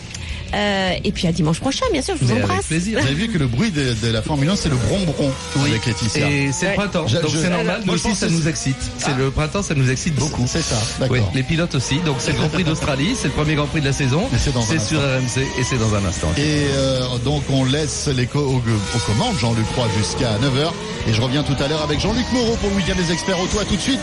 Euh, 0.55 0.93
et 1.03 1.13
puis 1.13 1.27
à 1.27 1.33
dimanche 1.33 1.61
prochain, 1.61 1.85
bien 1.93 2.03
sûr. 2.03 2.15
Je 2.17 2.21
vous 2.25 2.27
Mais 2.27 2.41
avec 2.41 2.45
embrasse. 2.51 2.67
plaisir. 2.67 2.99
Vous 3.01 3.07
avez 3.07 3.15
vu 3.15 3.29
que 3.29 3.39
le 3.39 3.47
bruit 3.47 3.71
de, 3.71 3.95
de 4.03 4.13
la 4.13 4.23
Formule 4.23 4.49
1, 4.51 4.57
c'est 4.57 4.69
le 4.69 4.77
bronbron 4.77 5.31
Oui. 5.57 5.71
avec 5.71 5.87
Laetitia. 5.87 6.29
Et 6.31 6.51
c'est 6.53 6.69
le 6.71 6.75
printemps, 6.75 7.07
Je- 7.07 7.19
donc 7.19 7.31
c'est 7.35 7.49
normal. 7.51 7.83
Moi, 7.85 7.95
Nous 7.97 8.03
je 8.03 8.09
aussi, 8.09 8.17
ça 8.17 8.29
nous 8.29 8.47
excite. 8.49 8.77
C'est 8.99 9.17
le 9.17 9.31
printemps, 9.31 9.63
ça 9.63 9.75
nous 9.75 9.91
excite 9.91 10.15
beaucoup. 10.17 10.45
C'est 10.47 10.63
ça, 10.63 10.77
d'accord. 11.01 11.17
Oui, 11.17 11.23
les 11.35 11.43
pilotes 11.43 11.75
aussi. 11.75 11.99
Donc 12.01 12.17
c'est 12.19 12.33
le 12.33 12.39
Grand 12.39 12.49
Prix 12.49 12.65
d'Australie, 12.65 13.15
c'est 13.21 13.29
le 13.29 13.35
premier 13.35 13.55
Grand 13.55 13.67
Prix 13.67 13.81
de 13.81 13.87
la 13.87 13.93
saison. 13.93 14.29
C'est 14.39 14.53
dans 14.55 14.61
un 14.61 14.65
C'est 14.67 14.81
sur 14.81 15.01
RMC 15.01 15.41
et 15.59 15.65
c'est 15.65 15.79
dans 15.79 15.95
un 15.95 16.05
instant. 16.05 16.29
Et 16.37 16.67
euh, 16.75 17.19
donc 17.25 17.43
on 17.51 17.65
laisse 17.65 18.09
les 18.15 18.27
co- 18.27 18.39
aux, 18.41 18.57
aux 18.59 18.99
commandes 19.07 19.37
Jean-Luc 19.39 19.67
Roy 19.77 19.87
jusqu'à 19.99 20.31
9h. 20.39 20.71
Et 21.09 21.13
je 21.13 21.21
reviens 21.21 21.43
tout 21.43 21.57
à 21.63 21.69
l'heure 21.69 21.83
avec 21.83 22.01
Jean-Luc 22.01 22.25
Moreau 22.33 22.57
pour 22.57 22.71
le 22.71 22.77
week-end 22.77 22.95
des 22.97 23.13
experts 23.13 23.39
auto. 23.41 23.59
À 23.59 23.65
tout 23.65 23.77
de 23.77 23.81
suite. 23.81 24.01